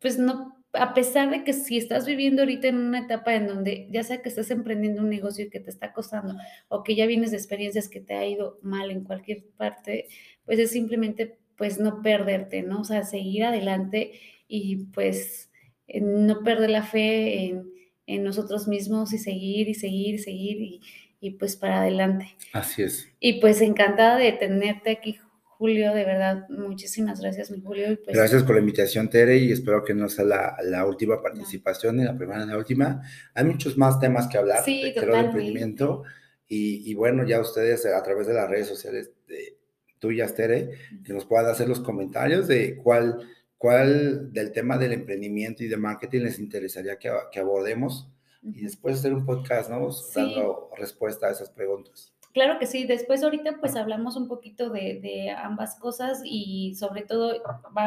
pues 0.00 0.18
no, 0.18 0.64
a 0.72 0.92
pesar 0.94 1.30
de 1.30 1.44
que 1.44 1.52
si 1.52 1.78
estás 1.78 2.06
viviendo 2.06 2.42
ahorita 2.42 2.68
en 2.68 2.78
una 2.78 3.00
etapa 3.00 3.34
en 3.34 3.46
donde 3.46 3.86
ya 3.90 4.02
sea 4.02 4.20
que 4.20 4.28
estás 4.28 4.50
emprendiendo 4.50 5.02
un 5.02 5.08
negocio 5.08 5.48
que 5.50 5.60
te 5.60 5.70
está 5.70 5.92
costando 5.92 6.34
o 6.68 6.82
que 6.82 6.96
ya 6.96 7.06
vienes 7.06 7.30
de 7.30 7.36
experiencias 7.36 7.88
que 7.88 8.00
te 8.00 8.14
ha 8.14 8.26
ido 8.26 8.58
mal 8.62 8.90
en 8.90 9.04
cualquier 9.04 9.44
parte, 9.56 10.08
pues 10.44 10.58
es 10.58 10.72
simplemente 10.72 11.38
pues 11.56 11.78
no 11.78 12.02
perderte, 12.02 12.62
¿no? 12.62 12.80
O 12.80 12.84
sea, 12.84 13.04
seguir 13.04 13.44
adelante 13.44 14.12
y 14.48 14.86
pues 14.86 15.50
no 15.86 16.42
perder 16.42 16.70
la 16.70 16.82
fe 16.82 17.44
en, 17.44 17.70
en 18.06 18.24
nosotros 18.24 18.66
mismos 18.68 19.12
y 19.12 19.18
seguir 19.18 19.68
y 19.68 19.74
seguir 19.74 20.16
y 20.16 20.18
seguir 20.18 20.60
y, 20.60 20.80
y 21.24 21.30
pues 21.30 21.56
para 21.56 21.80
adelante. 21.80 22.36
Así 22.52 22.82
es. 22.82 23.08
Y 23.18 23.40
pues 23.40 23.62
encantada 23.62 24.18
de 24.18 24.30
tenerte 24.32 24.90
aquí, 24.90 25.16
Julio, 25.56 25.94
de 25.94 26.04
verdad, 26.04 26.46
muchísimas 26.50 27.18
gracias, 27.22 27.50
mi 27.50 27.62
Julio. 27.62 27.98
Pues 28.04 28.14
gracias 28.14 28.42
por 28.42 28.56
la 28.56 28.60
invitación, 28.60 29.08
Tere, 29.08 29.38
y 29.38 29.50
espero 29.50 29.82
que 29.82 29.94
no 29.94 30.10
sea 30.10 30.26
la, 30.26 30.56
la 30.62 30.84
última 30.84 31.22
participación, 31.22 31.96
ni 31.96 32.04
la 32.04 32.14
primera 32.14 32.44
ni 32.44 32.50
la 32.50 32.58
última. 32.58 33.00
Hay 33.32 33.44
muchos 33.44 33.78
más 33.78 33.98
temas 33.98 34.26
que 34.26 34.36
hablar 34.36 34.62
sí, 34.66 34.82
de, 34.82 35.00
de 35.00 35.18
emprendimiento, 35.18 36.02
y, 36.46 36.90
y, 36.90 36.92
bueno, 36.92 37.26
ya 37.26 37.40
ustedes 37.40 37.86
a 37.86 38.02
través 38.02 38.26
de 38.26 38.34
las 38.34 38.50
redes 38.50 38.68
sociales 38.68 39.10
de 39.26 39.56
tuyas, 39.98 40.34
Tere, 40.34 40.72
que 41.06 41.14
nos 41.14 41.24
puedan 41.24 41.46
hacer 41.46 41.66
los 41.70 41.80
comentarios 41.80 42.46
de 42.48 42.76
cuál, 42.76 43.26
cuál 43.56 44.30
del 44.30 44.52
tema 44.52 44.76
del 44.76 44.92
emprendimiento 44.92 45.64
y 45.64 45.68
de 45.68 45.78
marketing 45.78 46.20
les 46.20 46.38
interesaría 46.38 46.98
que, 46.98 47.10
que 47.32 47.40
abordemos, 47.40 48.10
y 48.44 48.62
después 48.62 48.98
hacer 48.98 49.14
un 49.14 49.24
podcast, 49.24 49.70
¿no? 49.70 49.90
Sí. 49.90 50.20
Dando 50.20 50.70
respuesta 50.76 51.26
a 51.28 51.30
esas 51.30 51.50
preguntas. 51.50 52.14
Claro 52.34 52.58
que 52.58 52.66
sí, 52.66 52.84
después 52.84 53.22
ahorita 53.22 53.58
pues 53.60 53.76
hablamos 53.76 54.16
un 54.16 54.26
poquito 54.26 54.68
de, 54.68 54.98
de 55.00 55.30
ambas 55.30 55.76
cosas 55.78 56.20
y 56.24 56.74
sobre 56.74 57.02
todo 57.02 57.32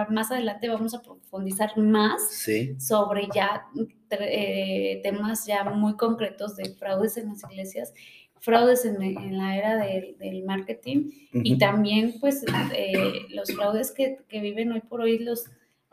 más 0.10 0.32
adelante 0.32 0.70
vamos 0.70 0.93
a 0.93 1.01
profundizar 1.01 1.78
más 1.78 2.32
sí. 2.32 2.74
sobre 2.80 3.28
ya 3.36 3.66
eh, 4.10 5.01
temas 5.03 5.45
ya 5.45 5.66
muy 5.66 5.97
concretos 5.97 6.55
de 6.55 6.74
fraudes 6.76 7.18
en 7.18 7.28
las 7.28 7.43
iglesias, 7.43 7.93
fraudes 8.39 8.86
en, 8.86 9.01
en 9.01 9.38
la 9.38 9.58
era 9.58 9.76
de, 9.76 10.16
del 10.18 10.43
marketing 10.45 10.97
uh 10.97 11.39
-huh. 11.39 11.41
y 11.43 11.58
también 11.58 12.16
pues 12.22 12.45
eh, 12.74 13.26
los 13.36 13.53
fraudes 13.53 13.91
que, 13.91 14.20
que 14.30 14.39
viven 14.39 14.72
hoy 14.72 14.80
por 14.80 15.01
hoy 15.01 15.20
los 15.20 15.43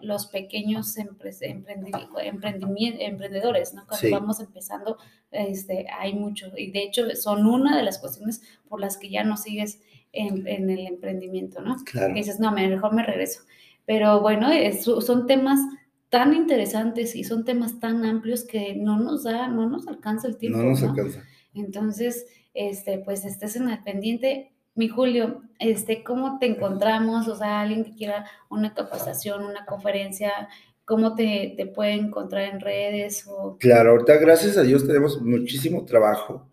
los 0.00 0.26
pequeños 0.26 0.96
emprendedores, 0.98 3.74
¿no? 3.74 3.86
Cuando 3.86 4.06
sí. 4.06 4.10
vamos 4.10 4.40
empezando, 4.40 4.98
este, 5.30 5.86
hay 5.98 6.14
mucho, 6.14 6.52
y 6.56 6.70
de 6.70 6.82
hecho 6.82 7.04
son 7.14 7.46
una 7.46 7.76
de 7.76 7.82
las 7.82 7.98
cuestiones 7.98 8.42
por 8.68 8.80
las 8.80 8.96
que 8.96 9.08
ya 9.08 9.24
no 9.24 9.36
sigues 9.36 9.80
en, 10.12 10.46
en 10.46 10.70
el 10.70 10.86
emprendimiento, 10.86 11.60
¿no? 11.60 11.76
Claro. 11.84 12.14
Que 12.14 12.20
dices, 12.20 12.40
no, 12.40 12.52
mejor 12.52 12.94
me 12.94 13.02
regreso. 13.02 13.42
Pero 13.86 14.20
bueno, 14.20 14.50
es, 14.50 14.84
son 14.84 15.26
temas 15.26 15.60
tan 16.08 16.34
interesantes 16.34 17.16
y 17.16 17.24
son 17.24 17.44
temas 17.44 17.80
tan 17.80 18.04
amplios 18.04 18.44
que 18.44 18.76
no 18.76 18.98
nos 18.98 19.24
da, 19.24 19.48
no 19.48 19.68
nos 19.68 19.88
alcanza 19.88 20.28
el 20.28 20.36
tiempo. 20.36 20.58
No 20.58 20.70
nos 20.70 20.82
¿no? 20.82 20.90
alcanza. 20.90 21.24
Entonces, 21.54 22.26
este, 22.54 22.98
pues 22.98 23.24
estés 23.24 23.56
en 23.56 23.68
el 23.68 23.82
pendiente, 23.82 24.53
mi 24.74 24.88
Julio, 24.88 25.42
este, 25.58 26.02
¿cómo 26.02 26.38
te 26.38 26.46
encontramos? 26.46 27.28
O 27.28 27.36
sea, 27.36 27.60
alguien 27.60 27.84
que 27.84 27.94
quiera 27.94 28.26
una 28.50 28.74
capacitación, 28.74 29.44
una 29.44 29.64
conferencia, 29.66 30.48
¿cómo 30.84 31.14
te, 31.14 31.54
te 31.56 31.66
puede 31.66 31.92
encontrar 31.92 32.52
en 32.52 32.60
redes? 32.60 33.24
O... 33.28 33.56
Claro, 33.58 33.92
ahorita 33.92 34.16
gracias 34.16 34.56
a 34.56 34.62
Dios 34.62 34.86
tenemos 34.86 35.20
muchísimo 35.22 35.84
trabajo 35.84 36.50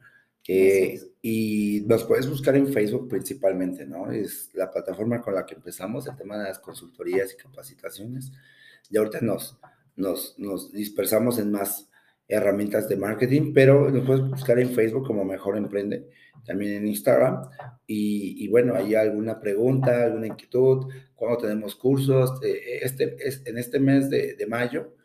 eh, 0.47 0.99
y 1.21 1.83
nos 1.87 2.03
puedes 2.03 2.29
buscar 2.29 2.55
en 2.55 2.71
Facebook 2.71 3.07
principalmente, 3.07 3.85
¿no? 3.85 4.11
Es 4.11 4.49
la 4.53 4.69
plataforma 4.69 5.21
con 5.21 5.35
la 5.35 5.45
que 5.45 5.55
empezamos, 5.55 6.07
el 6.07 6.15
tema 6.15 6.37
de 6.37 6.45
las 6.45 6.59
consultorías 6.59 7.33
y 7.33 7.37
capacitaciones. 7.37 8.31
Y 8.89 8.97
ahorita 8.97 9.21
nos, 9.21 9.57
nos, 9.95 10.37
nos 10.37 10.71
dispersamos 10.71 11.39
en 11.39 11.51
más 11.51 11.87
herramientas 12.27 12.87
de 12.87 12.97
marketing, 12.97 13.53
pero 13.53 13.89
nos 13.89 14.05
puedes 14.05 14.29
buscar 14.29 14.59
en 14.59 14.71
Facebook 14.71 15.05
como 15.05 15.23
Mejor 15.23 15.57
Emprende, 15.57 16.09
también 16.45 16.73
en 16.73 16.87
Instagram. 16.87 17.49
Y, 17.87 18.43
y 18.43 18.47
bueno, 18.47 18.75
hay 18.75 18.95
alguna 18.95 19.39
pregunta, 19.39 20.03
alguna 20.03 20.27
inquietud, 20.27 20.87
cuando 21.15 21.37
tenemos 21.37 21.75
cursos. 21.75 22.39
Este, 22.43 23.15
es, 23.27 23.41
en 23.45 23.57
este 23.57 23.79
mes 23.79 24.09
de, 24.09 24.35
de 24.35 24.47
mayo, 24.47 24.95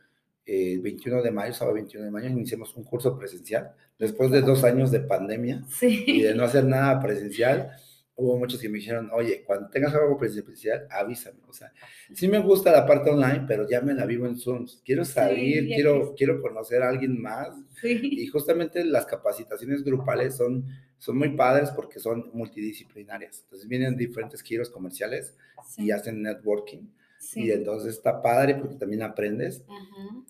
el 0.47 0.78
eh, 0.78 0.80
21 0.80 1.22
de 1.22 1.30
mayo, 1.32 1.53
sábado 1.53 1.74
21 1.74 2.05
de 2.05 2.11
mayo, 2.11 2.28
iniciamos 2.28 2.74
un 2.76 2.84
curso 2.84 3.18
presencial. 3.18 3.72
Después 3.99 4.30
de 4.30 4.43
dos 4.43 4.62
años 4.62 4.91
de 4.91 5.01
pandemia 5.01 5.64
sí. 5.68 6.05
y 6.07 6.22
de 6.22 6.34
no 6.34 6.45
hacer 6.45 6.64
nada 6.64 7.01
presencial, 7.01 7.72
hubo 8.14 8.39
muchos 8.39 8.61
que 8.61 8.68
me 8.68 8.78
dijeron, 8.78 9.11
oye, 9.12 9.43
cuando 9.45 9.68
tengas 9.68 9.95
algo 9.95 10.16
presencial, 10.16 10.87
avísame. 10.91 11.41
O 11.49 11.53
sea, 11.53 11.72
sí 12.14 12.28
me 12.28 12.39
gusta 12.39 12.70
la 12.70 12.87
parte 12.87 13.11
online, 13.11 13.45
pero 13.47 13.68
ya 13.68 13.80
me 13.80 13.93
la 13.95 14.07
vivo 14.07 14.26
en 14.26 14.37
Zoom. 14.39 14.66
Quiero 14.84 15.05
salir, 15.05 15.64
sí, 15.64 15.74
quiero, 15.74 16.14
quiero 16.16 16.41
conocer 16.41 16.82
a 16.82 16.89
alguien 16.89 17.20
más. 17.20 17.49
Sí. 17.80 18.01
Y 18.03 18.26
justamente 18.28 18.84
las 18.84 19.05
capacitaciones 19.05 19.84
grupales 19.84 20.37
son, 20.37 20.64
son 20.99 21.18
muy 21.18 21.30
padres 21.30 21.70
porque 21.70 22.01
son 22.01 22.30
multidisciplinarias. 22.32 23.42
Entonces 23.44 23.68
vienen 23.68 23.97
diferentes 23.97 24.42
giros 24.42 24.70
comerciales 24.70 25.34
sí. 25.68 25.84
y 25.84 25.90
hacen 25.90 26.22
networking. 26.22 26.88
Y 27.34 27.51
entonces 27.51 27.97
está 27.97 28.22
padre 28.22 28.55
porque 28.55 28.76
también 28.76 29.03
aprendes. 29.03 29.64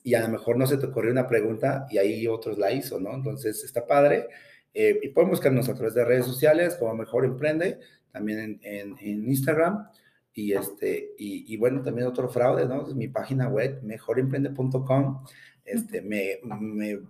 Y 0.03 0.15
a 0.15 0.21
lo 0.21 0.29
mejor 0.29 0.57
no 0.57 0.67
se 0.67 0.79
te 0.79 0.87
ocurrió 0.87 1.13
una 1.13 1.27
pregunta 1.27 1.87
y 1.91 1.99
ahí 1.99 2.27
otros 2.27 2.59
la 2.59 2.73
hizo, 2.73 2.99
¿no? 3.01 3.15
Entonces 3.15 3.63
está 3.65 3.87
padre. 3.87 4.29
Eh, 4.73 5.01
y 5.03 5.09
pueden 5.09 5.31
buscarnos 5.31 5.69
a 5.69 5.75
través 5.75 5.95
de 5.95 6.05
redes 6.05 6.27
sociales 6.27 6.77
como 6.77 6.95
Mejor 6.95 7.25
Emprende, 7.25 7.79
también 8.13 8.39
en, 8.39 8.61
en, 8.63 8.97
en 8.99 9.29
Instagram. 9.29 9.89
Y, 10.33 10.53
este, 10.53 11.15
y, 11.19 11.53
y, 11.53 11.57
bueno, 11.57 11.83
también 11.83 12.07
otro 12.07 12.29
fraude, 12.29 12.67
¿no? 12.67 12.87
Es 12.87 12.95
mi 12.95 13.09
página 13.09 13.49
web, 13.49 13.83
mejoremprende.com. 13.83 15.25
Este, 15.65 16.03
me, 16.03 16.41
me, 16.45 17.01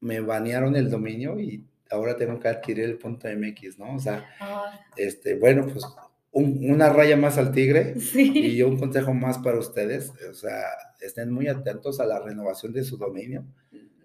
me 0.00 0.20
banearon 0.20 0.76
el 0.76 0.90
dominio 0.90 1.38
y 1.38 1.62
ahora 1.90 2.16
tengo 2.16 2.38
que 2.38 2.48
adquirir 2.48 2.84
el 2.84 2.98
punto 2.98 3.28
MX, 3.28 3.78
¿no? 3.78 3.96
O 3.96 3.98
sea, 3.98 4.24
oh. 4.40 4.64
este, 4.96 5.34
bueno, 5.34 5.66
pues 5.66 5.84
un, 6.32 6.70
una 6.70 6.92
raya 6.92 7.16
más 7.16 7.38
al 7.38 7.52
tigre 7.52 7.98
sí. 8.00 8.32
y 8.34 8.62
un 8.62 8.78
consejo 8.78 9.12
más 9.12 9.38
para 9.38 9.58
ustedes. 9.58 10.12
O 10.30 10.34
sea, 10.34 10.64
estén 11.00 11.32
muy 11.32 11.48
atentos 11.48 12.00
a 12.00 12.06
la 12.06 12.20
renovación 12.20 12.72
de 12.72 12.84
su 12.84 12.96
dominio, 12.96 13.44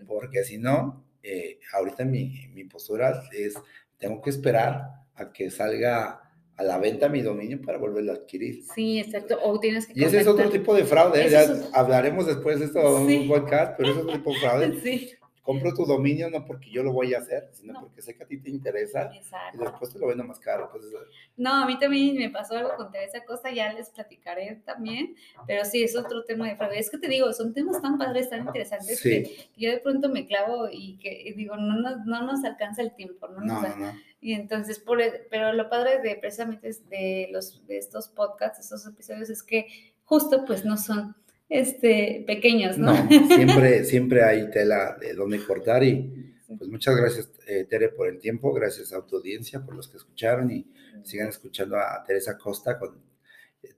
porque 0.08 0.44
si 0.44 0.58
no, 0.58 1.04
eh, 1.24 1.60
ahorita 1.74 2.06
mi, 2.06 2.48
mi, 2.54 2.64
postura 2.66 3.24
es, 3.32 3.56
tengo 3.98 4.22
que 4.22 4.30
esperar 4.30 5.06
a 5.16 5.32
que 5.32 5.50
salga 5.50 6.22
a 6.58 6.64
la 6.64 6.78
venta 6.78 7.10
mi 7.10 7.22
dominio 7.22 7.62
para 7.62 7.78
volverlo 7.78 8.14
a 8.14 8.16
adquirir. 8.16 8.64
Sí, 8.74 9.00
exacto. 9.00 9.38
O 9.44 9.60
tienes 9.60 9.88
que 9.88 9.94
y 10.00 10.04
ese 10.04 10.22
es 10.22 10.28
otro 10.28 10.50
tipo 10.50 10.74
de 10.74 10.86
fraude, 10.86 11.30
ya 11.30 11.44
es... 11.44 11.70
hablaremos 11.74 12.28
después 12.28 12.60
de 12.60 12.66
esto 12.66 13.06
sí. 13.06 13.14
en 13.14 13.22
un 13.24 13.28
podcast, 13.28 13.74
pero 13.78 13.92
es 13.92 13.98
otro 13.98 14.14
tipo 14.14 14.32
de 14.32 14.40
fraude. 14.40 14.80
Sí. 14.84 15.12
Compro 15.46 15.76
tu 15.76 15.86
dominio 15.86 16.28
no 16.32 16.44
porque 16.44 16.72
yo 16.72 16.82
lo 16.82 16.92
voy 16.92 17.14
a 17.14 17.20
hacer, 17.20 17.50
sino 17.52 17.74
no. 17.74 17.82
porque 17.82 18.02
sé 18.02 18.18
que 18.18 18.24
a 18.24 18.28
ti 18.28 18.40
te 18.40 18.50
interesa 18.50 19.12
exacto. 19.14 19.58
y 19.58 19.64
después 19.64 19.94
te 19.94 20.00
lo 20.00 20.08
vendo 20.08 20.24
más 20.24 20.40
caro. 20.40 20.72
Entonces, 20.74 21.00
no, 21.38 21.54
a 21.54 21.68
mí 21.68 21.78
también 21.78 22.18
me 22.18 22.32
pasó 22.32 22.56
algo 22.56 22.76
con 22.76 22.92
Teresa 22.92 23.24
Costa, 23.24 23.52
ya 23.52 23.72
les 23.72 23.92
platicaré 23.92 24.56
también, 24.66 25.16
pero 25.46 25.64
sí, 25.64 25.84
es 25.84 25.96
otro 25.96 26.24
tema 26.24 26.48
de 26.48 26.56
fraude. 26.56 26.80
Es 26.80 26.90
que 26.90 26.98
te 26.98 27.08
digo, 27.08 27.32
son 27.32 27.54
temas 27.54 27.80
tan 27.80 28.00
padres, 28.00 28.32
tan 28.32 28.40
interesantes 28.40 29.00
sí. 29.00 29.24
que 29.24 29.50
yo 29.56 29.70
de 29.70 29.78
pronto 29.78 30.10
me 30.10 30.26
clavo 30.26 30.68
y 30.72 30.98
que 30.98 31.22
y 31.22 31.34
digo, 31.34 31.56
no 31.58 31.76
nos, 31.78 32.06
no 32.08 32.24
nos 32.24 32.44
alcanza 32.44 32.82
el 32.82 32.96
tiempo, 32.96 33.28
¿no? 33.28 33.42
No, 33.42 33.62
nos, 33.62 33.78
no, 33.78 33.86
no. 33.86 33.94
Y 34.26 34.34
entonces, 34.34 34.80
por, 34.80 35.00
pero 35.30 35.54
lo 35.54 35.70
padre 35.70 36.02
de 36.02 36.16
precisamente 36.16 36.72
de, 36.90 37.30
los, 37.32 37.64
de 37.68 37.78
estos 37.78 38.08
podcasts, 38.08 38.60
estos 38.60 38.88
episodios, 38.88 39.30
es 39.30 39.44
que 39.44 39.68
justo 40.04 40.46
pues 40.46 40.66
no 40.66 40.78
son 40.78 41.16
este, 41.50 42.24
pequeños, 42.26 42.78
¿no? 42.78 42.94
No, 42.94 43.28
siempre, 43.36 43.84
siempre 43.86 44.24
hay 44.24 44.50
tela 44.50 44.98
de 45.00 45.14
donde 45.14 45.44
cortar 45.44 45.84
y 45.84 46.34
pues 46.58 46.70
muchas 46.70 46.96
gracias 46.96 47.32
eh, 47.48 47.66
Tere 47.70 47.90
por 47.90 48.08
el 48.08 48.20
tiempo, 48.20 48.54
gracias 48.54 48.94
a 48.94 49.06
tu 49.06 49.18
audiencia 49.18 49.64
por 49.64 49.76
los 49.76 49.88
que 49.88 49.98
escucharon 49.98 50.52
y 50.52 50.66
sigan 51.04 51.30
escuchando 51.30 51.78
a 51.78 52.04
Teresa 52.06 52.38
Costa 52.38 52.78
con 52.80 53.04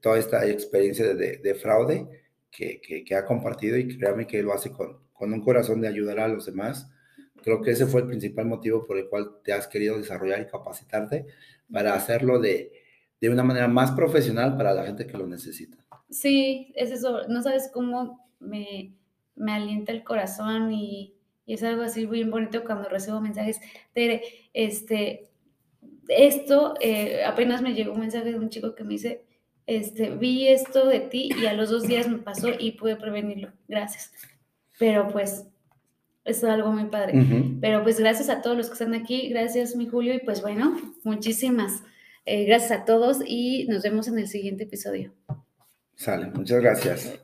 toda 0.01 0.20
esta 0.20 0.45
experiencia 0.47 1.13
de, 1.13 1.38
de 1.38 1.55
fraude 1.55 2.07
que, 2.51 2.80
que, 2.82 3.03
que, 3.03 3.15
ha 3.15 3.26
compartido 3.26 3.78
y 3.78 3.97
créame 3.97 4.28
que 4.28 4.41
lo 4.41 4.53
hace 4.53 4.72
con, 4.72 4.99
con 5.13 5.34
un 5.34 5.41
corazón 5.41 5.82
de 5.82 5.88
ayudar 5.88 6.20
a 6.20 6.28
los 6.28 6.45
demás. 6.45 6.89
Creo 7.43 7.61
que 7.61 7.72
ese 7.72 7.86
fue 7.86 8.01
el 8.01 8.07
principal 8.07 8.45
motivo 8.45 8.86
por 8.86 8.97
el 8.97 9.07
cual 9.07 9.38
te 9.43 9.53
has 9.53 9.68
querido 9.68 9.97
desarrollar 9.97 10.41
y 10.41 10.47
capacitarte 10.47 11.26
para 11.72 11.93
hacerlo 11.93 12.39
de, 12.39 12.72
de 13.20 13.30
una 13.30 13.43
manera 13.43 13.68
más 13.68 13.91
profesional 13.91 14.57
para 14.57 14.74
la 14.74 14.86
gente 14.86 15.07
que 15.07 15.18
lo 15.18 15.28
necesita. 15.28 15.78
Sí, 16.09 16.73
es 16.75 16.91
eso. 16.91 17.27
No 17.27 17.41
sabes 17.41 17.69
cómo 17.73 18.29
me, 18.39 18.93
me 19.35 19.51
alienta 19.53 19.91
el 19.91 20.03
corazón 20.03 20.71
y, 20.71 21.13
y, 21.45 21.53
es 21.53 21.63
algo 21.63 21.83
así 21.83 22.05
bien 22.05 22.31
bonito 22.31 22.63
cuando 22.63 22.89
recibo 22.89 23.19
mensajes. 23.21 23.59
Tere, 23.93 24.23
este, 24.53 25.29
esto, 26.07 26.75
eh, 26.79 27.23
apenas 27.25 27.61
me 27.61 27.73
llegó 27.73 27.93
un 27.93 27.99
mensaje 27.99 28.31
de 28.31 28.39
un 28.39 28.49
chico 28.49 28.75
que 28.75 28.83
me 28.83 28.93
dice, 28.93 29.23
este, 29.65 30.11
vi 30.11 30.47
esto 30.47 30.87
de 30.87 31.01
ti 31.01 31.29
y 31.41 31.45
a 31.45 31.53
los 31.53 31.69
dos 31.69 31.87
días 31.87 32.07
me 32.07 32.19
pasó 32.19 32.49
y 32.57 32.71
pude 32.71 32.95
prevenirlo. 32.95 33.51
Gracias. 33.67 34.11
Pero 34.79 35.09
pues 35.09 35.45
es 36.23 36.43
algo 36.43 36.71
muy 36.71 36.85
padre. 36.85 37.17
Uh 37.17 37.21
-huh. 37.21 37.59
Pero 37.59 37.83
pues 37.83 37.99
gracias 37.99 38.29
a 38.29 38.41
todos 38.41 38.55
los 38.55 38.67
que 38.67 38.73
están 38.73 38.93
aquí. 38.93 39.29
Gracias, 39.29 39.75
mi 39.75 39.87
Julio. 39.87 40.13
Y 40.13 40.19
pues 40.19 40.41
bueno, 40.41 40.77
muchísimas 41.03 41.83
eh, 42.25 42.45
gracias 42.45 42.71
a 42.71 42.85
todos 42.85 43.19
y 43.25 43.65
nos 43.67 43.83
vemos 43.83 44.07
en 44.07 44.19
el 44.19 44.27
siguiente 44.27 44.65
episodio. 44.65 45.13
Sale, 45.97 46.27
muchas 46.27 46.61
gracias. 46.61 47.19